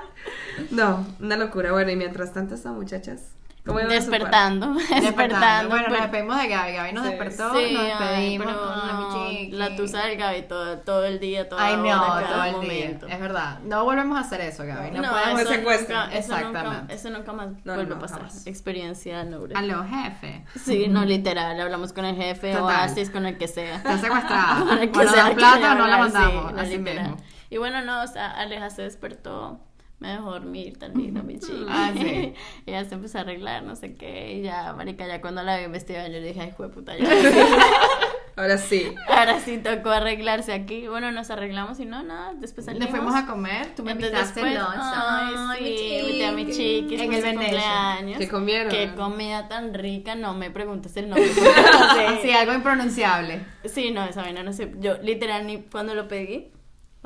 [0.72, 1.72] No, una locura.
[1.72, 3.34] Bueno, y mientras tanto estas muchachas,
[3.66, 5.02] ¿cómo a Despertando, Despertando.
[5.02, 5.70] despertando.
[5.70, 6.74] Bueno, nos pero- despedimos de Gaby.
[6.74, 7.10] Gaby nos Sí.
[7.12, 8.48] despertó, Sí, nos ay, despedimos.
[8.48, 12.02] pero mi no, la tusa del Gaby todo, todo el día, toda Ay, hora, no,
[12.06, 13.06] cada todo el momento.
[13.08, 13.16] día.
[13.16, 13.60] Es verdad.
[13.64, 14.92] No volvemos a hacer eso, Gaby.
[14.92, 15.42] No, No, podemos.
[15.42, 15.96] eso, secuestro.
[16.00, 16.94] nunca, eso, nunca, Exactamente.
[16.96, 18.18] eso nunca más No, vuelve no, a pasar.
[18.20, 18.48] jamás.
[18.48, 19.54] Experiencia noble.
[19.58, 20.46] Aló, jefe.
[20.64, 22.90] Sí, no, literal, hablamos con el jefe o Total.
[22.90, 23.76] Oasis, con el que sea.
[23.78, 24.60] Está secuestrada.
[24.66, 26.54] Con el que O nos sea plata o no la sí, mandamos.
[26.54, 27.04] no, así literal.
[27.10, 27.18] mismo.
[27.50, 29.60] Y bueno, no, o sea, Aleja se despertó,
[30.00, 31.66] me dejó dormir lindo, mi chica.
[31.70, 32.34] Ah, sí.
[32.66, 35.58] y ya se empezó a arreglar, no sé qué, y ya, marica, ya cuando la
[35.58, 37.08] vi vestida, yo le dije, ay, puta, ya.
[38.36, 38.94] Ahora sí.
[39.08, 40.88] Ahora sí tocó arreglarse aquí.
[40.88, 42.88] Bueno, nos arreglamos y no, nada, después salimos.
[42.88, 43.74] Le fuimos a comer.
[43.76, 44.80] Tú me invitaste después, lunch.
[44.80, 48.18] ay, sí, invité a mi chiquis En el cumpleaños.
[48.20, 48.70] ¿Qué comieron?
[48.70, 51.28] Qué comida tan rica, no me preguntes el nombre.
[51.36, 52.22] no.
[52.22, 53.42] Sí, algo impronunciable.
[53.66, 54.72] Sí, no, esa vaina no sé.
[54.78, 56.52] Yo literal ni cuando lo pedí,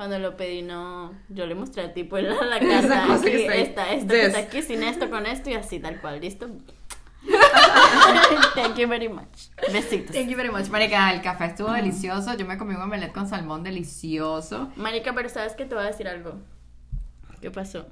[0.02, 3.36] cuando lo pedí no, yo le mostré al tipo en la, la carta cosa que
[3.36, 6.48] aquí, está esta, está aquí, sin esto, con esto y así tal cual, listo.
[8.56, 9.52] Thank you very much.
[9.72, 10.16] Besitos.
[10.16, 10.70] Thank you very much.
[10.70, 12.36] Marica, el café estuvo delicioso.
[12.36, 14.72] Yo me comí un omelette con salmón delicioso.
[14.76, 16.40] Marica, pero sabes que te voy a decir algo.
[17.40, 17.86] ¿Qué pasó?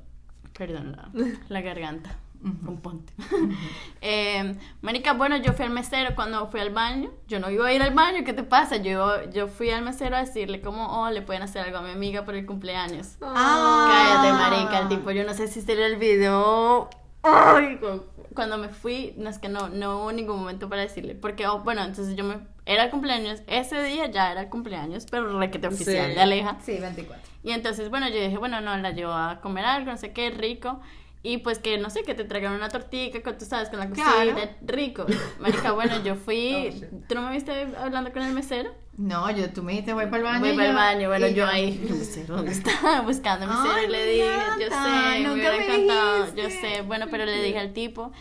[0.57, 1.11] Perdón, la,
[1.47, 2.17] la garganta.
[2.41, 3.11] Un ponte.
[4.01, 7.09] eh, Marica, bueno, yo fui al mesero cuando fui al baño.
[7.27, 8.77] Yo no iba a ir al baño, ¿qué te pasa?
[8.77, 11.91] Yo, yo fui al mesero a decirle como, oh, le pueden hacer algo a mi
[11.91, 13.17] amiga por el cumpleaños.
[13.21, 13.89] Ah.
[13.91, 16.89] Cállate, marica, el tipo, yo no sé si sería el video.
[17.23, 18.03] Ay, cu-
[18.33, 21.15] cuando me fui, no es que no, no hubo ningún momento para decirle.
[21.15, 22.37] Porque, oh, bueno, entonces yo me.
[22.65, 26.13] Era el cumpleaños, ese día ya era el cumpleaños, pero requete oficial Sí.
[26.15, 26.57] de Aleja.
[26.61, 27.21] Sí, 24.
[27.43, 30.29] Y entonces, bueno, yo dije, bueno, no, la llevo a comer algo, no sé qué,
[30.29, 30.79] rico.
[31.21, 33.89] Y pues que, no sé, que te traigan una tortilla, con, tú sabes, con la
[33.89, 34.37] cosita, Claro.
[34.61, 35.05] rico.
[35.39, 36.69] Marica, bueno, yo fui.
[36.91, 36.97] Oh.
[37.09, 38.71] ¿Tú no me viste hablando con el mesero?
[38.97, 40.39] No, yo, tú me dijiste voy para el baño.
[40.39, 43.01] Voy para el yo- baño, bueno, y yo ahí, el mesero, ¿dónde está?
[43.05, 44.29] Buscando al mesero Ay, y le dije,
[44.59, 48.11] yo sé, me nunca hubiera encantado, yo sé, bueno, pero le dije al tipo,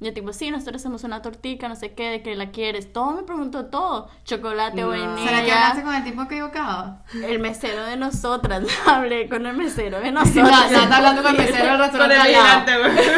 [0.00, 3.12] yo tipo, sí, nosotros hacemos una tortica, no sé qué, de que la quieres, todo
[3.12, 4.88] me preguntó todo, chocolate, No.
[4.88, 5.28] vainilla.
[5.28, 6.98] ¿Será que hablaste con el tipo equivocado?
[7.22, 10.70] El mesero de nosotras, hablé con el mesero de No, nosotras.
[10.70, 12.44] ya está hablando con el mesero del Con restaurante el al lado.
[12.44, 13.10] gigante, güey.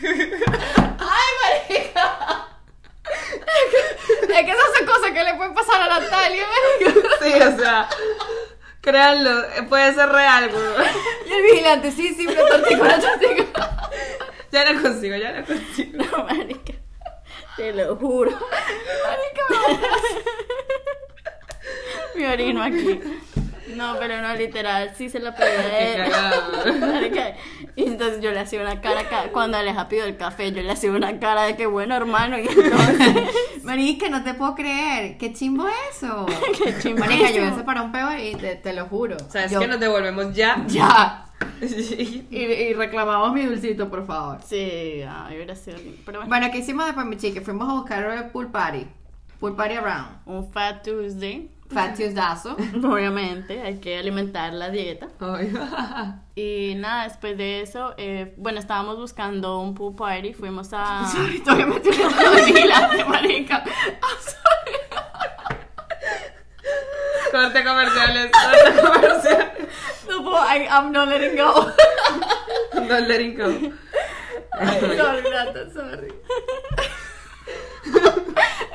[0.98, 1.30] ¡Ay,
[1.68, 2.46] marica!
[4.22, 7.00] Es que esas son cosas que le pueden pasar a Natalia, marica.
[7.20, 7.88] Sí, o sea,
[8.80, 10.64] créanlo, puede ser real, güey.
[11.26, 13.90] Y el vigilante, sí, sí, una tortica, una tortica.
[14.50, 16.04] Ya la consigo, ya la consigo.
[16.04, 16.72] No, marica,
[17.56, 18.32] te lo juro.
[18.32, 19.42] Marica,
[22.16, 23.00] Me orino aquí.
[23.76, 26.74] No, pero no, literal, sí se la cagado.
[26.80, 27.36] Marica,
[27.76, 30.70] Y entonces yo le hacía una cara, ca- cuando Aleja pidió el café, yo le
[30.72, 32.38] hacía una cara de que bueno, hermano.
[32.38, 33.24] Y entonces,
[33.62, 35.16] Marica, no te puedo creer.
[35.18, 36.26] Qué chimbo eso.
[36.64, 37.42] Qué chimbo Marica, yo eso.
[37.46, 39.16] hubiese parado un peo y te, te lo juro.
[39.28, 40.64] ¿Sabes Yo- que nos devolvemos ya?
[40.66, 41.26] Ya.
[41.66, 42.26] Sí.
[42.30, 44.38] Y, y reclamamos mi dulcito, por favor.
[44.44, 45.96] sí, ay, hubiera sido lindo.
[46.04, 47.40] Pero bueno, Bueno, ¿qué hicimos después, mi chica?
[47.42, 48.86] Fuimos a buscar el pool party.
[49.38, 50.08] Pool party around.
[50.26, 51.50] un Fat Tuesday.
[51.72, 52.56] Fat Tuesdazo.
[52.84, 55.08] Obviamente, hay que alimentar la dieta.
[56.34, 61.06] Y nada, después de eso, eh, bueno, estábamos buscando un pool party, fuimos a...
[61.12, 61.92] Sorry, todavía me estoy
[62.52, 63.64] vigilante, marica.
[67.30, 69.68] Corte comerciales, corte comerciales.
[70.08, 71.70] No puedo, I, I'm not letting go.
[72.74, 73.50] Don't letting go.
[74.58, 76.12] sorry, sorry.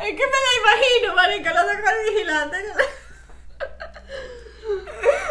[0.02, 2.58] Es que me la imagino, marica, la saco al vigilante.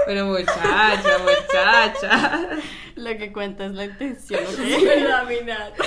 [0.07, 2.49] Pero muchacha, muchacha.
[2.97, 4.85] Lo que cuenta es la intención, ¿ok?
[4.85, 5.85] verdad, mi Nata.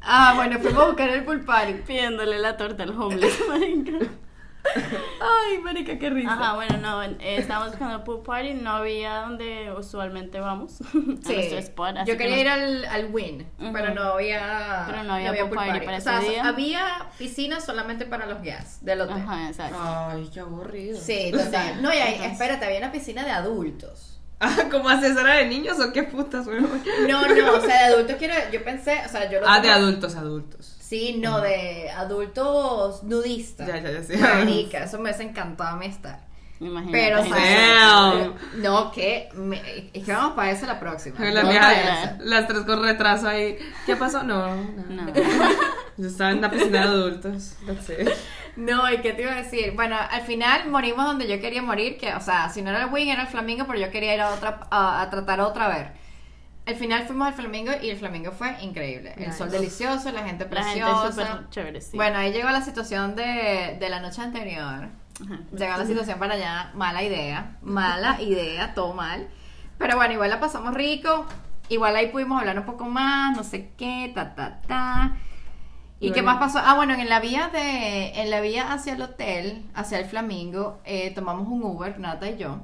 [0.00, 1.74] Ah, bueno, fuimos a buscar el pool party.
[1.74, 4.06] Pidiéndole la torta al homeless, marica.
[4.74, 6.32] Ay, marica, qué risa.
[6.32, 10.96] Ajá, bueno, no, eh, estábamos buscando el pool party, no había donde usualmente vamos, a
[10.96, 11.96] nuestro spot.
[11.98, 13.72] así Yo que quería nos- ir al, al Win, Ujú.
[13.72, 16.46] pero no había, Pero no había pool party para o sea, ese día.
[16.46, 16.86] había
[17.18, 19.16] piscina solamente para los guests del hotel.
[19.18, 19.76] Ajá, exacto.
[19.80, 20.98] Ay, qué aburrido.
[21.00, 21.82] Sí, total.
[21.82, 24.08] No, y ahí, Entonces- espérate, había una piscina de adultos.
[24.44, 26.46] Ah, ¿Como asesora de niños o qué putas?
[26.48, 29.70] No, no, o sea, de adultos quiero, yo pensé, o sea, yo lo Ah, de
[29.70, 30.74] adultos, adultos.
[30.92, 33.66] Sí, no, de adultos nudistas.
[33.66, 34.18] Ya, ya, ya sé.
[34.18, 36.20] Marica, eso me hubiese encantado a mí estar.
[36.60, 36.92] Imagínate.
[36.92, 38.34] Pero, Damn.
[38.62, 41.18] no, que, me, es que vamos para eso la próxima.
[41.30, 43.56] La para las tres con retraso ahí.
[43.86, 44.22] ¿Qué pasó?
[44.22, 45.06] No, no.
[45.06, 45.12] No.
[45.96, 47.54] Yo estaba en una piscina de adultos.
[47.66, 48.10] That's it.
[48.56, 49.72] No, ¿y qué te iba a decir?
[49.74, 52.92] Bueno, al final morimos donde yo quería morir, que, o sea, si no era el
[52.92, 56.01] Wing, era el Flamingo, pero yo quería ir a otra, a, a tratar otra vez.
[56.64, 59.14] Al final fuimos al Flamingo y el Flamingo fue increíble.
[59.16, 59.38] El Nice.
[59.38, 61.08] sol delicioso, la gente La gente preciosa.
[61.08, 61.96] es súper chévere, sí.
[61.96, 64.88] Bueno, ahí llegó la situación de, de la noche anterior.
[65.24, 65.40] Ajá.
[65.56, 69.28] Llegó la situación para allá, mala idea, mala idea, todo mal.
[69.78, 71.26] Pero bueno, igual la pasamos rico.
[71.68, 75.16] Igual ahí pudimos hablar un poco más, no sé qué, ta, ta, ta.
[76.00, 76.58] ¿Y qué más pasó?
[76.62, 80.80] Ah, bueno, en la vía de, en la vía hacia el hotel, hacia el Flamingo,
[80.84, 82.58] eh, tomamos un Uber, Nata y yo.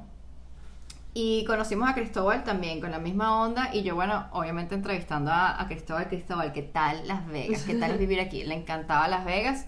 [1.21, 3.71] Y conocimos a Cristóbal también con la misma onda.
[3.73, 7.63] Y yo, bueno, obviamente entrevistando a, a Cristóbal, Cristóbal, ¿qué tal Las Vegas?
[7.63, 8.45] ¿Qué tal vivir aquí?
[8.45, 9.65] Le encantaba Las Vegas.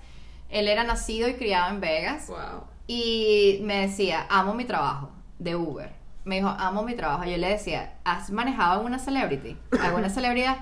[0.48, 2.28] Él era nacido y criado en Vegas.
[2.28, 2.64] Wow.
[2.88, 5.92] Y me decía, amo mi trabajo de Uber.
[6.24, 7.26] Me dijo, amo mi trabajo.
[7.26, 9.58] Yo le decía, ¿has manejado alguna celebrity?
[9.82, 10.60] ¿Alguna celebridad?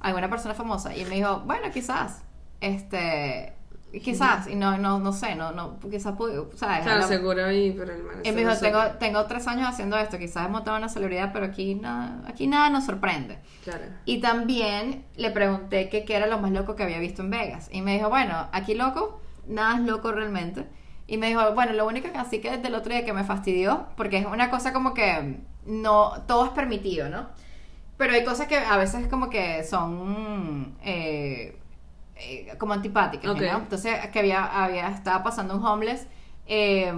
[0.00, 0.94] ¿Alguna persona famosa?
[0.94, 2.20] Y él me dijo, bueno, quizás.
[2.60, 3.55] Este,
[4.02, 4.46] quizás.
[4.48, 6.80] Y no, no, no sé, no, no, quizás, pude- ¿sabes?
[6.82, 10.46] Claro, seguro ahí, pero el él me dijo, tengo, tengo tres años haciendo esto, quizás
[10.46, 13.38] he montado una celebridad, pero aquí nada, aquí nada nos sorprende.
[13.64, 13.84] Claro.
[14.04, 17.68] Y también le pregunté que qué era lo más loco que había visto en Vegas.
[17.72, 20.66] Y me dijo, bueno, aquí loco, nada es loco realmente.
[21.06, 23.24] Y me dijo, bueno, lo único que así que desde el otro día que me
[23.24, 27.28] fastidió, porque es una cosa como que no, todo es permitido, ¿no?
[27.96, 31.56] Pero hay cosas que a veces como que son eh,
[32.16, 33.40] eh, como antipáticas, Ok.
[33.40, 33.58] ¿no?
[33.58, 36.06] Entonces, que había, había, estaba pasando un homeless
[36.48, 36.92] eh,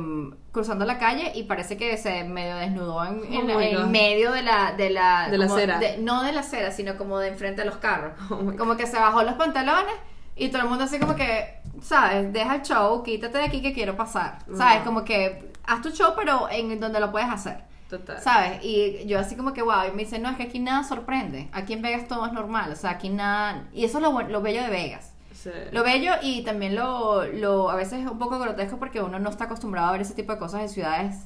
[0.52, 4.72] cruzando la calle y parece que se medio desnudó en, Oh en medio de la
[4.72, 5.78] de la, De la acera.
[5.78, 8.86] de- no de la acera sino como de enfrente de los carros Oh como que
[8.86, 9.94] se bajó los pantalones
[10.36, 13.72] y todo el mundo así como que sabes deja el show quítate de aquí que
[13.72, 18.20] quiero pasar sabes como que haz tu show pero en donde lo puedes hacer Total.
[18.20, 18.62] ¿Sabes?
[18.62, 21.48] Y yo así como que, wow, y me dice, no, es que aquí nada sorprende.
[21.52, 22.70] Aquí en Vegas todo es normal.
[22.70, 23.64] O sea, aquí nada...
[23.72, 25.07] Y eso es lo, lo bello de Vegas.
[25.40, 25.50] Sí.
[25.70, 27.70] Lo bello y también lo, lo...
[27.70, 30.32] A veces es un poco grotesco porque uno no está acostumbrado a ver ese tipo
[30.32, 31.16] de cosas en ciudades...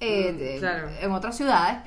[0.00, 0.88] eh, Mm, de- claro.
[1.00, 1.78] En otras ciudades.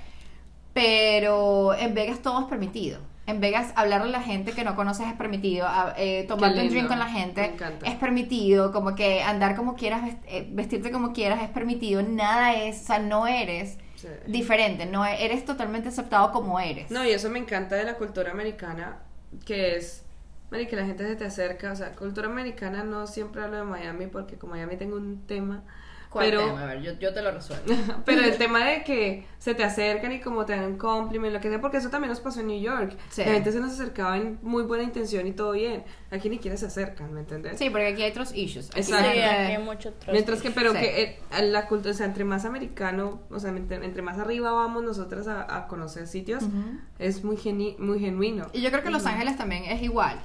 [0.73, 2.99] Pero en Vegas todo es permitido.
[3.27, 5.67] En Vegas hablarle a la gente que no conoces es permitido.
[5.97, 8.71] eh, tomarte un drink con la gente es permitido.
[8.71, 12.03] Como que andar como quieras, eh, vestirte como quieras es permitido.
[12.03, 12.81] Nada es...
[12.83, 14.09] O sea, no eres Sí.
[14.27, 16.91] diferente, no eres totalmente aceptado como eres.
[16.91, 18.99] No, y eso me encanta de la cultura americana,
[19.45, 20.04] que es,
[20.51, 23.63] Mari, que la gente se te acerca, o sea, cultura americana no siempre hablo de
[23.63, 25.63] Miami, porque con Miami tengo un tema,
[26.09, 26.63] ¿Cuál pero, tema?
[26.63, 27.65] A ver, yo, yo te lo resuelvo.
[28.05, 31.41] pero el tema de que se te acercan y como te dan un compliment, lo
[31.41, 33.23] que sea, porque eso también nos pasó en New York, Sí.
[33.25, 36.55] la gente se nos acercaba en muy buena intención y todo bien, aquí ni siquiera
[36.55, 37.57] se acercan, ¿me entendés?
[37.59, 38.69] Sí, porque aquí hay otros issues.
[38.69, 39.11] Aquí Exacto.
[39.11, 40.77] Sí, hay- aquí hay mucho Mientras que, pero Sí.
[40.79, 44.51] que eh, la cultura, o sea, entre más americano, o sea, entre, entre más arriba
[44.53, 46.79] vamos nosotras a, a conocer sitios, Ujú.
[46.97, 48.45] es muy, geni- muy genuino.
[48.53, 50.23] Y yo creo que Los Ángeles también es igual.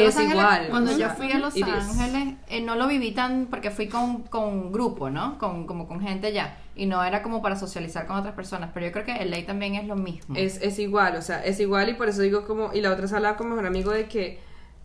[0.00, 1.54] Es Ángeles, igual, Cuando o yo fui a Los.
[1.62, 5.38] Ángeles, eh, no lo viví tan porque fui con, con grupo, ¿no?
[5.38, 6.56] Con, como con gente ya.
[6.74, 8.70] Y no era como para socializar con otras personas.
[8.72, 10.34] Pero yo creo que LA también es lo mismo.
[10.36, 13.36] Es, es igual, o sea, es igual y por eso digo como, y la otra
[13.36, 14.40] con mi mejor amigo de que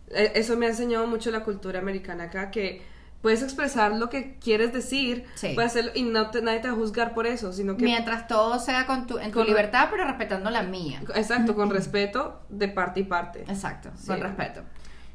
[0.10, 2.82] eh, eso me ha enseñado mucho la cultura americana acá, que
[3.22, 5.52] puedes expresar lo que quieres decir, Sí.
[5.56, 7.84] puedes hacerlo y no te- nadie te va a juzgar por eso, sino que...
[7.86, 11.02] Mientras todo sea con tu, en tu Con- libertad, pero respetando la mía.
[11.16, 13.42] Exacto, con respeto de parte y parte.
[13.48, 14.08] Exacto, Sí.
[14.08, 14.62] con respeto.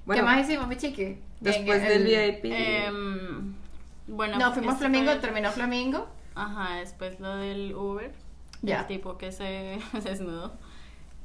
[0.05, 1.19] Bueno, ¿Qué más hicimos, mi chiqui?
[1.41, 2.45] Después del el- VIP...
[2.53, 3.55] Em,
[4.09, 6.09] bueno, No, fuimos este Flamingo, terminó Flamingo.
[6.35, 8.13] Ajá, después lo del Uber.
[8.63, 8.81] Ya.
[8.81, 10.53] El tipo que se, se desnudó.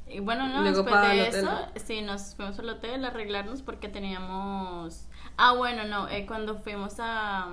[0.06, 1.58] Y bueno, no, Luego después para de el hotel, eso, ¿no?
[1.76, 5.06] sí, nos fuimos al hotel a arreglarnos porque teníamos...
[5.36, 7.46] Ah, bueno, no, eh, cuando fuimos a...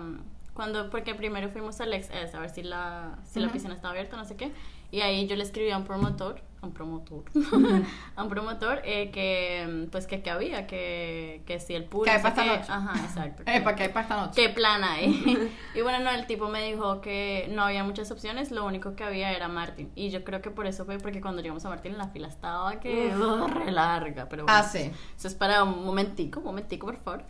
[0.54, 4.16] cuando Porque primero fuimos al XS a ver si la, si la piscina estaba abierta,
[4.16, 4.54] no sé qué.
[4.96, 7.26] Y ahí yo le escribí a un promotor, a un promotor,
[8.16, 12.06] a un promotor eh, que, pues, que, que había, que, que si el pool...
[12.06, 12.72] Que hay para esta noche.
[12.72, 13.44] Ajá, exacto.
[13.46, 14.42] Eh, ¿para qué hay para esta noche?
[14.42, 15.52] ¿Qué plan hay?
[15.76, 19.04] y bueno, no, el tipo me dijo que no había muchas opciones, lo único que
[19.04, 19.92] había era Martin.
[19.96, 22.80] Y yo creo que por eso fue porque cuando llegamos a Martin la fila estaba
[22.80, 24.58] que uh, re larga, pero bueno.
[24.58, 24.92] Ah, sí.
[25.18, 27.26] Eso es para un momentico, un momentico, por favor.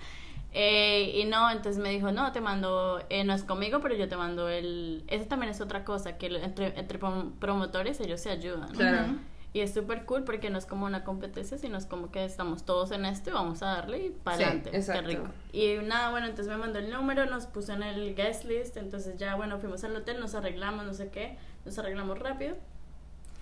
[0.57, 4.07] Eh, y no, entonces me dijo, no, te mando, eh, no es conmigo, pero yo
[4.07, 5.03] te mando el...
[5.07, 8.69] Esa también es otra cosa, que entre, entre prom- promotores ellos se ayudan.
[8.69, 9.05] Claro.
[9.51, 12.63] Y es súper cool porque no es como una competencia, sino es como que estamos
[12.63, 14.71] todos en esto y vamos a darle y para Sí, adelante.
[14.71, 15.07] Qué exacto.
[15.07, 15.23] rico.
[15.51, 19.17] Y nada, bueno, entonces me mandó el número, nos puso en el guest list, entonces
[19.17, 22.55] ya, bueno, fuimos al hotel, nos arreglamos, no sé qué, nos arreglamos rápido.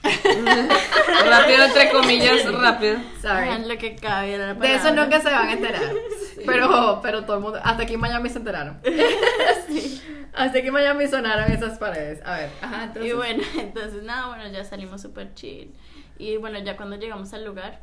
[1.26, 2.98] rápido, entre comillas, rápido.
[3.22, 3.66] Sorry.
[3.68, 5.04] Lo que cabe era la De eso palabra.
[5.06, 5.82] nunca se van a enterar.
[6.46, 8.78] Pero, pero todo el mundo, hasta aquí en Miami se enteraron.
[10.34, 12.22] Hasta aquí en Miami sonaron esas paredes.
[12.26, 13.12] A ver, ajá, entonces.
[13.12, 15.74] Y bueno, entonces nada, bueno, ya salimos súper chill.
[16.18, 17.80] Y bueno, ya cuando llegamos al lugar,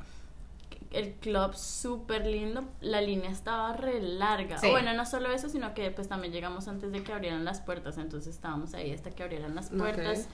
[0.90, 4.58] el club súper lindo, la línea estaba re larga.
[4.58, 4.68] Sí.
[4.68, 7.96] Bueno, no solo eso, sino que pues también llegamos antes de que abrieran las puertas,
[7.96, 10.18] entonces estábamos ahí hasta que abrieran las puertas.
[10.18, 10.26] Ok.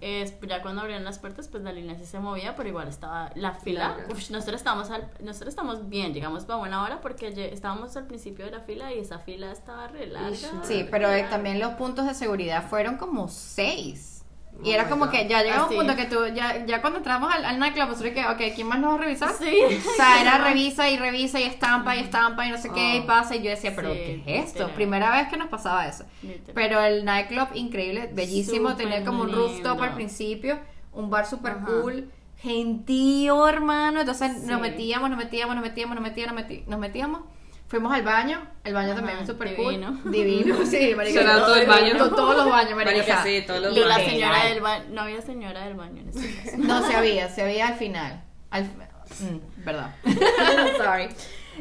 [0.00, 3.30] Es- ya cuando abrieron las puertas, pues la línea sí se movía, pero igual estaba
[3.34, 3.96] la fila.
[4.10, 8.44] Uf, nosotros estábamos al- nosotros estamos bien, llegamos a buena hora porque estábamos al principio
[8.44, 10.36] de la fila y esa fila estaba re larga.
[10.62, 14.17] Sí, pero eh, también los puntos de seguridad fueron como seis.
[14.64, 15.12] Y Oh era my como God.
[15.12, 18.12] que ya llegaba un punto que tú, ya, ya cuando entramos al, al nightclub, nosotros
[18.12, 19.30] que, ok, ¿quién más nos va a revisar?
[19.38, 19.56] Sí.
[19.64, 23.00] O sea, era revisa y revisa y estampa y estampa y no sé qué y
[23.00, 23.06] Oh.
[23.06, 23.36] pasa.
[23.36, 24.58] Y yo decía, pero Sí, ¿qué es esto?
[24.58, 24.74] literal.
[24.74, 26.04] Primera vez que nos pasaba eso.
[26.22, 26.52] Literal.
[26.54, 28.70] Pero el nightclub, increíble, bellísimo.
[28.70, 29.82] Súper tenía como un rooftop lindo.
[29.84, 30.58] al principio,
[30.92, 31.64] un bar super Ajá.
[31.66, 34.00] cool, gentío, hermano.
[34.00, 34.46] Entonces Sí.
[34.46, 37.20] nos metíamos, nos metíamos, nos metíamos, nos metíamos, nos metíamos.
[37.68, 39.98] Fuimos al baño, el baño Ajá, también es super divino.
[40.02, 40.10] cool.
[40.12, 41.34] Divino, sí, marica.
[41.34, 41.96] Out todo el baño.
[41.98, 42.96] To- Todos los baños, marica.
[42.96, 46.08] Marica, sí, todos los Y la señora del baño, no había señora del baño en
[46.08, 46.56] ese caso.
[46.58, 48.24] No, se había, se había al final.
[48.50, 49.94] Al, mm, verdad.
[50.78, 51.08] Sorry.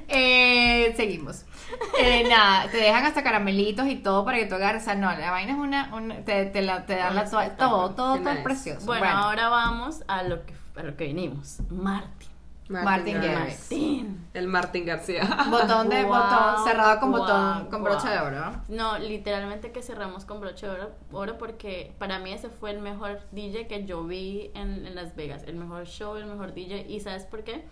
[0.08, 1.44] Eh, seguimos.
[2.00, 4.84] Eh, nada, te dejan hasta caramelitos y todo para que tú agarres.
[4.84, 5.94] O sea, no, la vaina es una.
[5.94, 8.86] una- te, te, la, te dan la Un todo, todo, todo, es precioso.
[8.86, 11.58] Bueno, ahora vamos a lo que a lo que vinimos.
[11.70, 12.17] Martín.
[12.70, 13.34] Martin Garrix.
[13.34, 13.60] Garrix.
[13.60, 14.28] Martín.
[14.34, 15.24] El Martín García.
[15.50, 18.52] botón de botón cerrado con botón, con brocha de oro.
[18.68, 18.98] ¿no?
[19.00, 23.22] Literalmente que cerramos con broche de oro, oro porque para mí ese fue el mejor
[23.32, 25.44] DJ que yo vi en, en Las Vegas.
[25.48, 26.86] El mejor show, el mejor DJ.
[26.88, 27.66] ¿Y sabes por qué?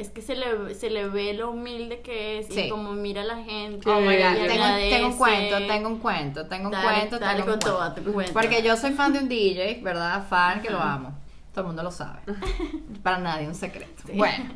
[0.00, 2.62] es que se le, se le ve lo humilde que es Sí.
[2.62, 3.88] y como mira a la gente.
[3.88, 7.18] Oh my y God, tengo, tengo un cuento, tengo un cuento, tengo un Dale, cuento,
[7.18, 8.32] dale tengo un todo, cuento.
[8.32, 10.26] Porque yo soy fan de un DJ, ¿verdad?
[10.26, 11.12] Fan que lo amo.
[11.52, 12.20] Todo el mundo lo sabe.
[13.02, 14.02] Para nadie un secreto.
[14.06, 14.12] Sí.
[14.16, 14.52] Bueno,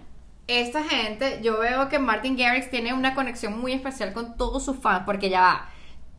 [0.46, 4.78] esta gente, yo veo que Martin Garrix tiene una conexión muy especial con todos sus
[4.78, 5.68] fans, porque ya va.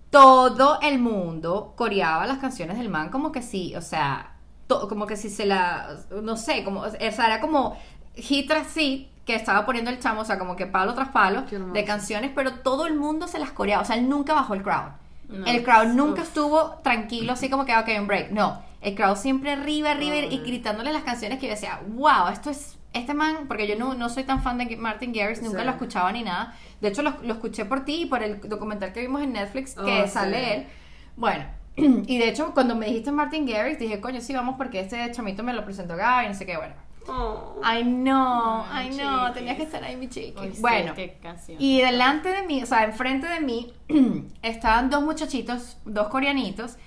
[0.09, 4.35] Todo el mundo coreaba las canciones del man como que sí, o sea,
[4.67, 7.77] to- como que si se la, no sé, como, o sea, era como
[8.15, 11.43] hit tras hit que estaba poniendo el chamo, o sea, como que palo tras palo
[11.73, 14.61] de canciones, pero todo el mundo se las coreaba, o sea, él nunca bajó el
[14.63, 14.91] crowd.
[15.27, 15.93] No, el crowd uf.
[15.95, 18.31] nunca estuvo tranquilo, así como que, ok, un break.
[18.31, 22.49] No, el crowd siempre arriba, arriba y gritándole las canciones que yo decía, wow, esto
[22.51, 25.65] es, este man, porque yo no, no soy tan fan de Martin Garrix, nunca Sí.
[25.65, 26.55] lo escuchaba ni nada.
[26.81, 29.73] De hecho, lo, lo escuché por ti y por el documental que vimos en Netflix
[29.75, 30.51] que Oh, sale sí.
[30.51, 30.65] él.
[31.17, 31.45] Bueno,
[31.75, 35.43] y de hecho, cuando me dijiste Martin Garrix, dije, coño, sí, vamos porque este chamito
[35.43, 36.73] me lo presentó Gaby, no sé qué, bueno.
[37.07, 37.59] Oh.
[37.63, 38.95] Ay, no, ay, no,
[39.27, 39.33] chiquis.
[39.33, 40.39] tenía que estar ahí mi chiqui.
[40.39, 40.93] Uy, bueno,
[41.59, 43.73] y delante de mí, o sea, enfrente de mí,
[44.41, 46.77] estaban dos muchachitos, dos coreanitos,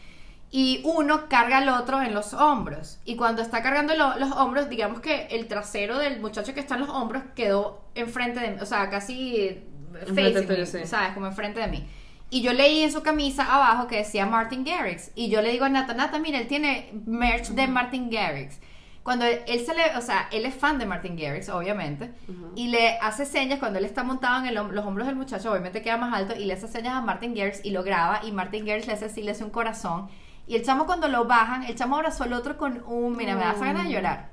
[0.50, 2.98] y uno carga al otro en los hombros.
[3.04, 6.74] Y cuando está cargando lo- los hombros, digamos que el trasero del muchacho que está
[6.76, 9.62] en los hombros quedó enfrente de mí, o sea, casi
[9.92, 10.86] me, sí.
[10.86, 11.12] ¿sabes?
[11.14, 11.86] Como enfrente de mí.
[12.30, 15.10] Y yo leí en su camisa abajo que decía Martin Garrix.
[15.14, 18.58] Y yo le digo a Nata, Nata, mira, él tiene merch de Martin Garrix.
[19.02, 22.10] Cuando él, él se le, o sea, él es fan de Martin Garrix, obviamente,
[22.54, 25.80] y le hace señas cuando él está montado en el los hombros del muchacho, obviamente
[25.80, 28.66] queda más alto, y le hace señas a Martin Garrix y lo graba, y Martin
[28.66, 30.08] Garrix le hace así, le hace un corazón.
[30.48, 33.42] Y el chamo cuando lo bajan, el chamo abrazó al otro con un, mira, me
[33.42, 34.30] da esa ganas de llorar.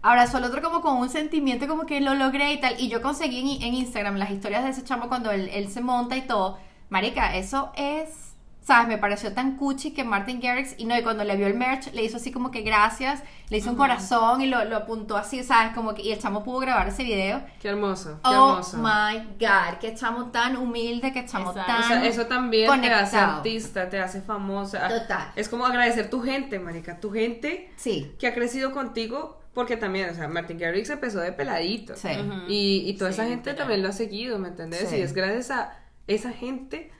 [0.00, 2.80] Abrazó al otro como con un sentimiento como que lo logré y tal.
[2.80, 5.82] Y yo conseguí en, en Instagram las historias de ese chamo cuando él, él se
[5.82, 6.58] monta y todo.
[6.88, 8.33] Marica, eso es...
[8.64, 8.88] ¿Sabes?
[8.88, 11.92] Me pareció tan cuchi que Martin Garrix, y no, y cuando le vio el merch,
[11.92, 15.42] le hizo así como que gracias, le hizo un corazón y lo, lo apuntó así,
[15.44, 15.74] ¿sabes?
[15.74, 17.42] Como que, y el chamo pudo grabar ese video.
[17.60, 18.78] Qué hermoso, qué Oh hermoso.
[18.78, 21.72] my god, qué chamo tan humilde, qué chamo Exacto.
[21.72, 21.82] tan.
[21.82, 23.36] O sea, eso también te hace conectado.
[23.36, 24.88] artista, te hace famosa.
[24.88, 25.28] Total.
[25.36, 30.08] Es como agradecer tu gente, marica, tu gente Sí, que ha crecido contigo, porque también,
[30.08, 31.94] o sea, Martin Garrix empezó de peladito.
[31.96, 32.08] sí.
[32.48, 33.56] Y, y toda Sí, esa gente literal.
[33.58, 34.88] también lo ha seguido, ¿me entendés?
[34.88, 34.96] Sí.
[34.96, 35.76] Y es gracias a
[36.06, 36.90] esa gente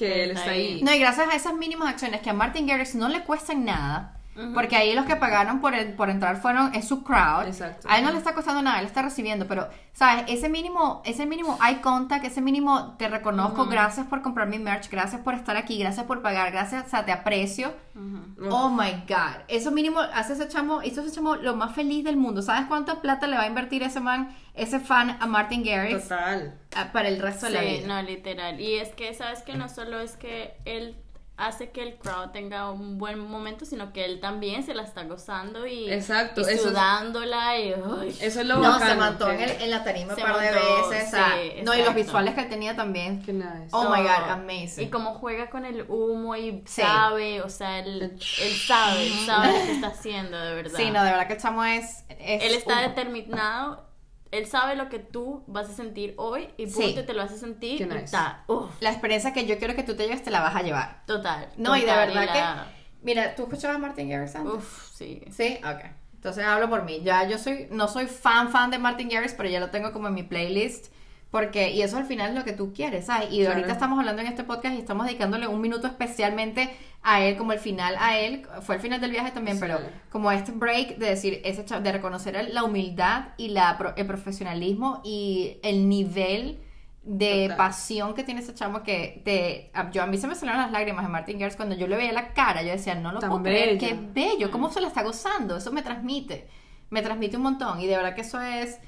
[0.00, 0.66] que él está está ahí.
[0.74, 0.82] ahí.
[0.82, 4.19] No, y gracias a esas mínimas acciones que a Martin Garrix no le cuestan nada,
[4.54, 7.46] Porque ahí los que pagaron por, el- por entrar fueron es su crowd.
[7.46, 7.86] Exacto.
[7.90, 11.26] A él no le está costando nada, él está recibiendo, pero sabes, ese mínimo, ese
[11.26, 15.56] mínimo eye contact, ese mínimo te reconozco, gracias por comprar mi merch, gracias por estar
[15.58, 17.74] aquí, gracias por pagar, gracias, o sea, te aprecio.
[17.94, 18.48] Ujú.
[18.50, 22.16] Oh my god, eso mínimo hace ese chamo, hizo ese chamo lo más feliz del
[22.16, 22.40] mundo.
[22.40, 26.54] ¿Sabes cuánta plata le va a invertir ese man, ese fan a Martin Garrix Total.
[26.76, 27.86] ah, para el resto de la Sí, vida?
[27.88, 28.58] no, literal.
[28.60, 30.96] Y es que, ¿sabes que No solo es que él
[31.40, 35.04] hace que el crowd tenga un buen momento, sino que él también se la está
[35.04, 37.72] gozando y, Exacto, y eso es- sudándola y...
[37.74, 38.08] uy.
[38.20, 40.50] Eso es lo No, bacano, se montó en, el- en la tarima un par de
[40.52, 41.08] montó, veces.
[41.08, 43.22] o sea, sí, no, y los visuales que él tenía también.
[43.22, 43.68] Qué nice.
[43.72, 44.02] Oh my.
[44.02, 44.86] God, amazing.
[44.86, 46.82] Y cómo juega con el humo y Sí.
[46.82, 48.02] sabe, o sea, él,
[48.40, 50.76] él sabe, él sabe lo que está haciendo, de verdad.
[50.76, 52.04] Sí, no, de verdad que el chamo es.
[52.18, 53.89] es Él está un- determinado,
[54.30, 57.36] él sabe lo que tú vas a sentir hoy y punto, y te lo hace
[57.38, 58.44] sentir y está,
[58.80, 61.02] La experiencia que yo quiero que tú te lleves te la vas a llevar.
[61.06, 61.48] total.
[61.56, 62.80] No, y de total, verdad la- que.
[63.02, 64.54] Mira, ¿tú escuchabas a Martin Garrix antes?
[64.54, 65.22] Uf, sí.
[65.30, 65.80] Sí, ok.
[66.14, 67.00] Entonces hablo por mí.
[67.02, 70.08] Ya yo soy, no soy fan fan de Martin Garrix, pero ya lo tengo como
[70.08, 70.92] en mi playlist.
[71.30, 73.28] Porque, y eso al final es lo que tú quieres, ¿sabes?
[73.30, 73.54] Y Claro.
[73.54, 76.70] ahorita estamos hablando en este podcast y estamos dedicándole un minuto especialmente
[77.02, 79.60] a él, como el final a él, fue el final del viaje también, Sí.
[79.62, 79.78] pero
[80.10, 85.58] como este break de decir, ese de reconocer la humildad y la, el profesionalismo y
[85.62, 86.58] el nivel
[87.02, 87.56] de Total.
[87.56, 91.04] pasión que tiene ese chamo que te, yo a mí se me salieron las lágrimas
[91.04, 93.44] de Martin Garrix cuando yo le veía la cara, yo decía, no lo Tan puedo
[93.44, 93.78] creer, bello.
[93.78, 96.48] qué bello, cómo se la está gozando, eso me transmite,
[96.90, 98.78] me transmite un montón y de verdad que eso es,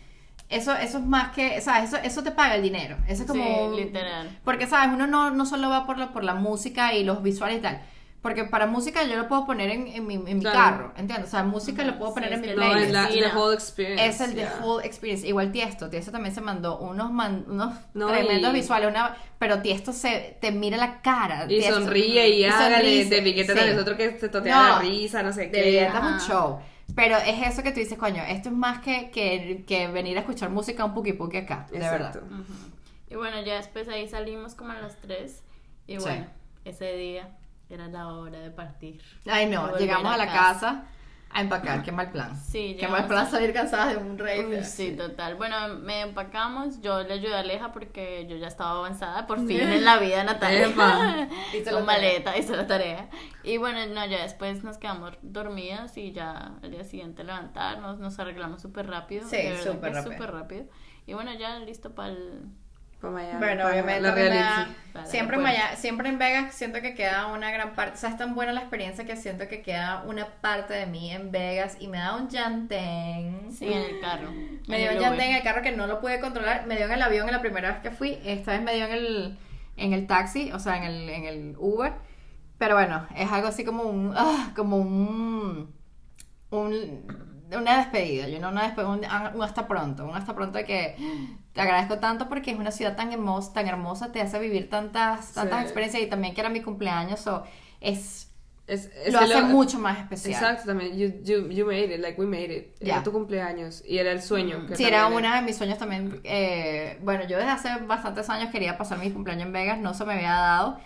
[0.56, 3.74] eso, eso es más que, sabes, eso, eso te paga el dinero, eso es como,
[3.74, 4.28] Sí, literal.
[4.44, 7.58] porque sabes, uno no, no solo va por la, por la música y los visuales
[7.58, 7.82] y tal,
[8.22, 10.56] porque para música yo lo puedo poner en, en mi, en mi Claro.
[10.56, 11.26] carro, ¿entiendes?
[11.26, 12.86] O sea, música lo puedo poner en mi playlist.
[12.86, 13.40] es la Sí, the no.
[13.40, 14.06] whole experience.
[14.06, 14.58] Es el the yeah.
[14.62, 15.26] whole experience.
[15.26, 15.90] Igual Tiesto.
[15.90, 18.90] Tiesto también se mandó unos, man- unos No, tremendos y- visuales.
[18.90, 21.46] Una, pero Tiesto se te mira la cara.
[21.48, 22.76] Y Tiesto- sonríe y, hágale.
[22.76, 23.58] sonríe, De Piquete sí.
[23.58, 25.82] también es otro que se totea No, la risa, no sé qué.
[25.84, 26.60] es un show.
[26.94, 30.20] Pero es eso que tú dices, coño, esto es más que, que, que venir a
[30.20, 31.66] escuchar música un puki puki acá.
[31.70, 32.20] De Exacto.
[32.20, 32.44] verdad.
[33.08, 35.42] Y bueno, ya después ahí salimos como a las 3
[35.86, 35.98] y Sí.
[35.98, 36.26] bueno,
[36.64, 37.28] ese día
[37.70, 39.00] era la hora de partir.
[39.26, 40.42] Ay, no, llegamos a a la casa.
[40.42, 40.84] casa.
[41.34, 42.36] A empacar, qué mal plan.
[42.36, 44.58] Sí, qué mal plan a- salir cansadas de un rave.
[44.58, 45.36] Uy, sí, total.
[45.36, 46.80] Bueno, me empacamos.
[46.82, 50.24] Yo le ayudé a Aleja porque yo ya estaba avanzada por fin en la vida,
[50.24, 50.68] Natalia.
[51.58, 53.08] Hizo Con maleta, hizo la tarea.
[53.44, 58.18] Y bueno, no, ya después nos quedamos dormidas y ya al día siguiente levantarnos, nos
[58.18, 59.26] arreglamos súper rápido.
[59.28, 60.12] Sí, súper rápido.
[60.12, 60.64] súper rápido.
[61.06, 62.42] Y bueno, ya listo para el.
[63.02, 64.72] Pa' Miami, Bueno, pa' obviamente la reality.
[64.92, 68.10] Para siempre, en Maya- siempre en Vegas siento que queda una gran parte, o sea,
[68.10, 71.76] es tan buena la experiencia que siento que queda una parte de mí en Vegas
[71.80, 73.50] y me da un llantén.
[73.52, 74.30] Sí, en el carro.
[74.68, 76.92] Me dio un llantén en el carro que no lo pude controlar, me dio en
[76.92, 79.38] el avión en la primera vez que fui, esta vez me dio en el,
[79.76, 81.94] en el taxi, o sea, en el, en el Uber.
[82.58, 85.74] Pero bueno, es algo así como un, ah, como un,
[86.50, 89.00] un- una despedida, yo no una despedida, un,
[89.36, 90.96] un hasta pronto, un hasta pronto que
[91.52, 95.32] te agradezco tanto porque es una ciudad tan hermosa, tan hermosa, te hace vivir tantas,
[95.32, 95.64] tantas Sí.
[95.64, 97.44] experiencias y también que era mi cumpleaños, o
[97.80, 98.28] es,
[98.66, 100.34] Es, es lo hace mucho más especial.
[100.34, 100.96] Exacto, también.
[100.96, 102.74] You, you, you made it, like we made it.
[102.80, 102.94] Ya.
[102.94, 104.66] Era tu cumpleaños y era el sueño.
[104.66, 106.20] que Sí, era uno de mis sueños también.
[106.24, 110.04] eh, bueno, yo desde hace bastantes años quería pasar mi cumpleaños en Vegas, no se
[110.04, 110.78] me había dado.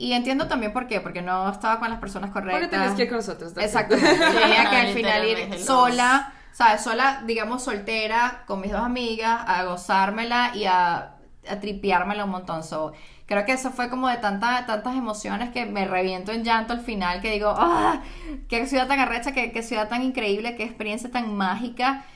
[0.00, 2.58] Y entiendo también por qué, porque no estaba con las personas correctas.
[2.58, 3.52] Porque tenías que ir con nosotros.
[3.58, 3.96] Exacto.
[3.96, 6.80] Tenía que al final ir sola, ¿sabes?
[6.80, 11.16] Sola, digamos, soltera, con mis dos amigas, a gozármela y a,
[11.46, 12.64] a tripeármela un montón.
[12.64, 12.94] So,
[13.26, 16.80] creo que eso fue como de tanta, tantas emociones que me reviento en llanto al
[16.80, 18.00] final, que digo, ¡ah!
[18.48, 22.06] ¡Qué ciudad tan arrecha, qué, qué ciudad tan increíble, qué experiencia tan mágica!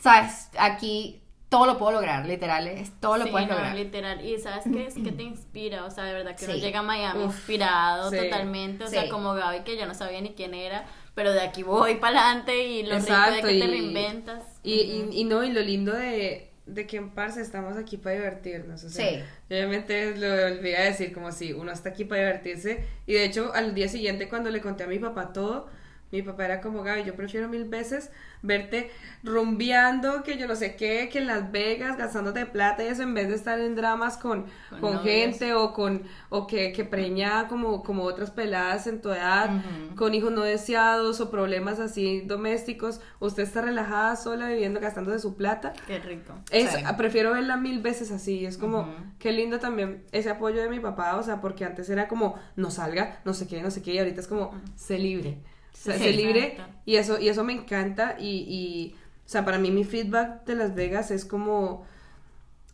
[0.00, 0.50] ¿Sabes?
[0.58, 3.74] Aquí todo lo puedo lograr, literal, es, todo lo Sí, puedes no, lograr.
[3.74, 4.24] literal.
[4.24, 6.82] Y sabes qué es que te inspira, o sea, de verdad que uno llega a
[6.82, 8.16] Miami Uf, inspirado sí.
[8.18, 11.62] totalmente, o sea, como Gaby que ya no sabía ni quién era, pero de aquí
[11.62, 14.44] voy para adelante y lo Exacto, rico de que te y- reinventas.
[14.62, 18.16] Y, y, y no, y lo lindo de, de que en Parce estamos aquí para
[18.16, 18.84] divertirnos.
[18.84, 19.22] O sea, Sí.
[19.50, 22.84] Obviamente lo olvidé decir, como si uno está aquí para divertirse.
[23.06, 25.68] Y de hecho, al día siguiente, cuando le conté a mi papá todo,
[26.10, 28.10] mi papá era como Gaby, yo prefiero mil veces
[28.40, 28.90] verte
[29.22, 33.14] rumbeando, que yo no sé qué, que en Las Vegas, gastándote plata y eso, en
[33.14, 34.46] vez de estar en dramas con,
[34.80, 39.50] Con gente o con o que, que preña como, como otras peladas en tu edad,
[39.96, 43.00] con hijos no deseados o problemas así domésticos.
[43.20, 45.72] Usted está relajada, sola, viviendo, gastándose su plata.
[45.86, 46.34] Qué rico.
[46.50, 46.84] Es, Sí.
[46.96, 48.44] Prefiero verla mil veces así.
[48.44, 48.90] Es como, Ujú.
[49.18, 51.16] qué lindo también ese apoyo de mi papá.
[51.16, 53.94] O sea, porque antes era como, no salga, no sé qué, no sé qué.
[53.94, 55.38] Y ahorita es como, sé libre.
[55.38, 56.58] O sea, Sí, sé libre.
[56.84, 58.16] Y eso, y eso me encanta.
[58.18, 58.94] Y, y,
[59.26, 61.86] o sea, para mí mi feedback de Las Vegas es como,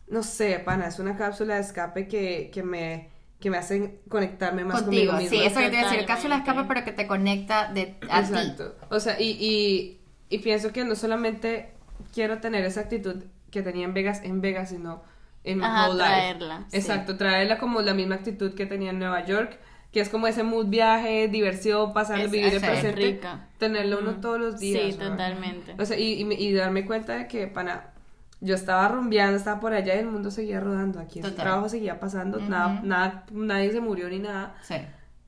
[0.07, 4.65] no sé, pana, es una cápsula de escape que, que me que me hacen conectarme
[4.65, 6.67] más Contigo, conmigo sí, eso que te iba a decir, casi la escapa, Totalmente.
[6.67, 8.31] pero que te conecta de, a ti.
[8.33, 8.75] Exacto.
[8.89, 11.73] O sea, y, y, y pienso que no solamente
[12.13, 15.03] quiero tener esa actitud que tenía en Vegas, en Vegas, sino
[15.43, 16.35] en mi Ajá, whole life.
[16.37, 16.77] traerla, sí.
[16.77, 19.59] Exacto, traerla como la misma actitud que tenía en Nueva York,
[19.95, 23.47] que es como ese mood viaje, diversión, pasar, Es- vivir el es presente, rica.
[23.57, 24.93] tenerlo uno todos los días.
[24.93, 25.11] Sí, ¿no?
[25.11, 25.73] totalmente.
[25.79, 27.93] O sea, y, y, me- y darme cuenta de que, pana,
[28.41, 31.21] yo estaba rumbeando, estaba por allá y el mundo seguía rodando aquí.
[31.21, 34.57] El trabajo seguía pasando, nada, nada, nadie se murió ni nada.
[34.63, 34.75] Sí,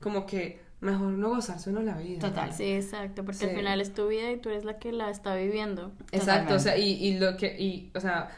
[0.00, 2.20] Como que mejor no gozarse uno la vida.
[2.20, 2.50] Total.
[2.50, 2.54] ¿no?
[2.54, 3.44] Sí, exacto, porque Sí.
[3.46, 5.92] al final es tu vida y tú eres la que la está viviendo.
[6.12, 8.28] Exacto, o sea, y, y lo que, y, o sea,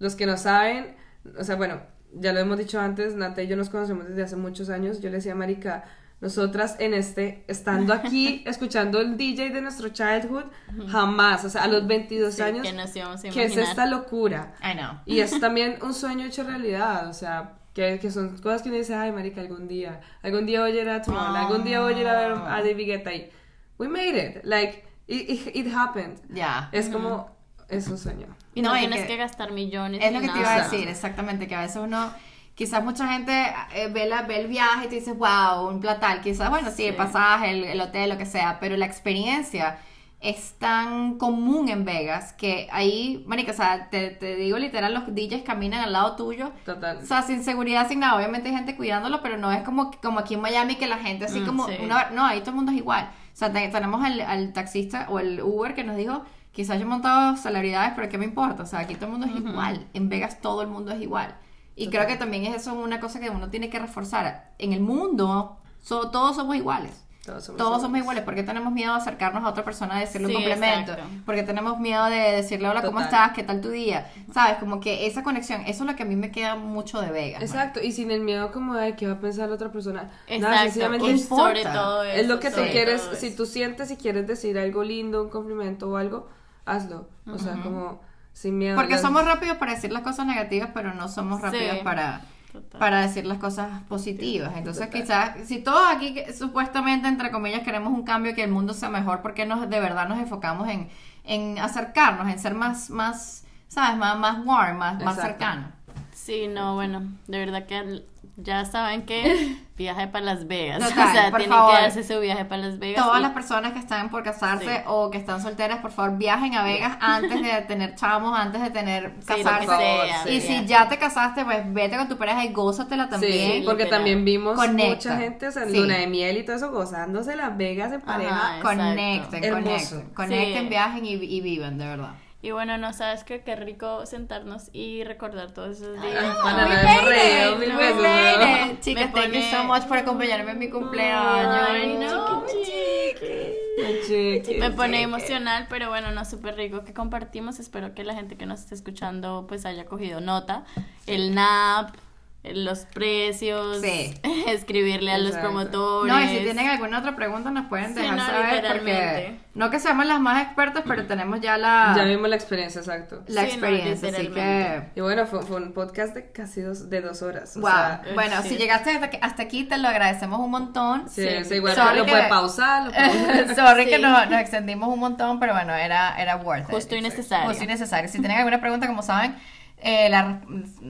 [0.00, 0.94] los que no saben,
[1.40, 1.80] o sea, bueno,
[2.12, 5.10] ya lo hemos dicho antes, Nata y yo nos conocemos desde hace muchos años, yo
[5.10, 5.84] le decía a Marica,
[6.20, 10.44] nosotras en este, estando aquí, escuchando el DJ de nuestro childhood,
[10.88, 13.86] jamás, o sea, a los 22 Sí, años, que nos íbamos a ¿qué es esta
[13.86, 14.54] locura?
[14.62, 14.98] I know.
[15.06, 18.78] Y es también un sueño hecho realidad, o sea, que, que son cosas que uno
[18.78, 21.94] dice, ay, marica, algún día, algún día voy a ir a Tomorrowland, algún día voy
[21.94, 23.30] a ir a ver a David Guetta y
[23.78, 26.18] we made it, like, it, it, it happened.
[26.30, 26.68] Ya.
[26.72, 27.37] Es como,
[27.68, 28.26] es un sueño.
[28.54, 30.00] Y no, No, tienes que- que, gastar millones.
[30.02, 30.40] Es lo que te nada.
[30.40, 32.10] iba a decir, exactamente, que a veces uno,
[32.54, 33.32] quizás mucha gente
[33.74, 36.84] eh, ve, la, ve el viaje y te dice, wow, un platal, quizás, bueno, sí,
[36.86, 39.78] el pasaje, el, el hotel, lo que sea, pero la experiencia
[40.20, 45.04] es tan común en Vegas que ahí, marica, o sea, te, te digo literal, los
[45.14, 46.96] DJs caminan al lado tuyo, Total.
[47.00, 50.18] o sea, sin seguridad, sin nada, obviamente hay gente cuidándolo, pero no es como, como
[50.18, 51.74] aquí en Miami que la gente así Mm, como, sí.
[51.80, 55.06] una, no, ahí todo el mundo es igual, o sea, te- tenemos al, al taxista
[55.08, 56.24] o el Uber que nos dijo,
[56.58, 58.64] quizás yo he montado celebridades, pero ¿qué me importa?
[58.64, 61.36] O sea, aquí todo el mundo es igual, en Vegas todo el mundo es igual.
[61.76, 64.50] Y creo que también es eso una cosa que uno tiene que reforzar.
[64.58, 67.04] En el mundo, so- todos somos iguales.
[67.24, 68.24] Todos somos Todos somos iguales.
[68.24, 70.92] ¿Por qué tenemos miedo de acercarnos a otra persona a decirle Sí, un complemento?
[70.94, 71.10] exacto.
[71.24, 73.04] Porque tenemos miedo de decirle hola, ¿cómo Total.
[73.04, 73.32] estás?
[73.36, 74.10] ¿Qué tal tu día?
[74.34, 74.56] ¿Sabes?
[74.58, 77.40] Como que esa conexión, eso es lo que a mí me queda mucho de Vegas.
[77.42, 80.10] Exacto, y sin el miedo como de qué va a pensar la otra persona.
[80.26, 80.48] Exacto.
[80.48, 81.44] Nada, sencillamente importa.
[81.44, 83.36] sobre todo es lo que tú quieres, si eso.
[83.36, 86.26] tú sientes y quieres decir algo lindo, un complemento o algo,
[86.68, 87.08] hazlo.
[87.26, 88.00] O sea, como
[88.32, 88.76] sin miedo.
[88.76, 91.84] Porque Las- somos rápidos para decir las cosas negativas, pero no somos rápidos Sí.
[91.84, 92.20] para,
[92.52, 92.78] Total.
[92.78, 94.52] para decir las cosas positivas.
[94.56, 95.02] Entonces, Total.
[95.02, 98.88] quizás, si todos aquí que- supuestamente, entre comillas, queremos un cambio, que el mundo sea
[98.90, 100.88] mejor, ¿por qué nos, de verdad nos enfocamos en,
[101.24, 103.98] en acercarnos, en ser más, más ¿sabes?
[103.98, 105.66] Más, más warm, más, más cercano.
[106.14, 108.02] Sí, no, bueno, de verdad que
[108.40, 110.78] ya saben que viaje para Las Vegas.
[110.88, 111.74] Total, o sea, por tienen favor.
[111.76, 113.04] que darse su viaje para Las Vegas.
[113.04, 114.82] Todas y- las personas que están por casarse Sí.
[114.86, 118.70] o que están solteras, por favor, viajen a Vegas antes de tener chamos, antes de
[118.70, 119.66] tener Sí, casarse.
[119.66, 120.46] sea, y sí.
[120.60, 123.32] si ya te casaste, pues vete con tu pareja y gózatela también.
[123.32, 124.00] Sí, porque literal.
[124.00, 124.94] también vimos Conecta.
[125.10, 125.76] mucha gente o sea, en Sí.
[125.80, 128.54] luna de miel y todo eso gozándose Las Vegas en pareja.
[128.58, 128.62] Ajá.
[128.62, 129.96] Conecten, Hermoso.
[129.96, 130.68] conecten, conecten, Sí.
[130.68, 132.10] viajen y, y vivan, de verdad.
[132.40, 136.22] Y bueno, no sabes qué, qué rico sentarnos y recordar todos esos días.
[136.22, 138.08] Ay, Juana, nos hemos reído mil no, veces, we ¿no?
[138.08, 138.80] made it.
[138.80, 141.68] Chicas, thank you so much por acompañarme en mi cumpleaños.
[141.68, 143.66] Ay, no, chiqui.
[144.06, 144.60] Chiqui.
[144.60, 147.58] Me pone emocional, pero bueno, no, súper rico que compartimos.
[147.58, 150.64] Espero que la gente que nos esté escuchando pues haya cogido nota.
[151.06, 151.96] El NAP,
[152.44, 154.14] los precios, Sí.
[154.46, 155.48] escribirle a los Exacto.
[155.50, 156.12] promotores.
[156.14, 159.70] No, y si tienen alguna otra pregunta nos pueden Sí, dejar no, saber porque no
[159.70, 163.22] que seamos las más expertas, pero tenemos ya la, Ya vimos la experiencia, exacto.
[163.26, 164.82] la Sí, no, experiencia, así que.
[164.94, 167.56] Y bueno, fue, fue un podcast de casi dos, de dos horas.
[167.56, 167.68] o wow.
[167.70, 168.50] sea, bueno, sí.
[168.50, 171.08] si llegaste hasta aquí, hasta aquí te lo agradecemos un montón.
[171.10, 171.44] sí, Sí.
[171.44, 173.90] sí, igual Sorry lo que- puede pausar, lo puede- Sorry Sí.
[173.90, 176.70] que nos, nos extendimos un montón, pero bueno, era, era worth it.
[176.70, 177.48] Justo y necesario.
[177.48, 178.08] Justo y necesario.
[178.08, 179.34] Si tienen alguna pregunta, como saben,
[179.82, 180.40] eh, la,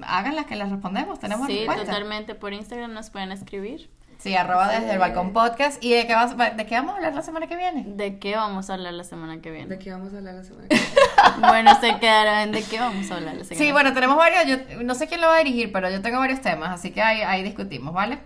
[0.06, 1.18] háganlas que les respondemos.
[1.18, 1.84] Tenemos Sí, respuesta.
[1.84, 2.34] totalmente.
[2.34, 3.90] Por Instagram nos pueden escribir.
[4.18, 5.82] Sí, arroba desde el balcón podcast.
[5.82, 7.84] ¿Y de qué, vas- de qué vamos a hablar la semana que viene?
[7.86, 9.78] ¿De qué vamos a hablar la semana que ¿De viene?
[9.78, 10.90] qué vamos a hablar la semana que viene?
[11.48, 14.82] bueno, se quedarán de qué vamos a hablar la semana Sí, bueno, tenemos varios, yo
[14.82, 17.20] no sé quién lo va a dirigir, pero yo tengo varios temas, así que ahí,
[17.20, 18.18] ahí discutimos, ¿vale?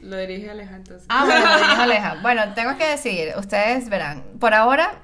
[0.00, 0.94] Lo dirige Alejandro.
[0.96, 1.06] entonces.
[1.08, 2.16] Ah, bueno, lo dijo Aleja.
[2.22, 5.02] Bueno, tengo que decir, ustedes verán, por ahora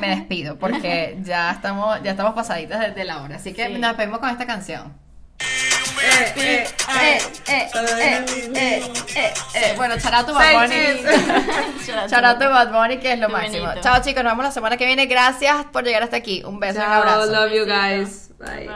[0.00, 3.72] me despido porque ya estamos, ya estamos pasaditas de, de la hora, así que Sí.
[3.72, 4.92] nos despedimos con esta canción.
[5.40, 6.64] Eh, eh,
[7.00, 7.18] Eh,
[7.48, 9.72] eh, eh, eh, eh, eh.
[9.76, 12.06] Bueno, charato Bad Bunny.
[12.08, 13.64] Charato Bad Bunny, que es lo Qué máximo.
[13.66, 13.80] bonito.
[13.82, 15.06] Chao chicos, nos vemos la semana que viene.
[15.06, 16.42] Gracias por llegar hasta aquí.
[16.44, 17.26] Un beso y un abrazo.
[17.32, 18.30] love you guys.
[18.38, 18.68] Bye.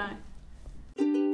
[0.97, 1.28] Bye.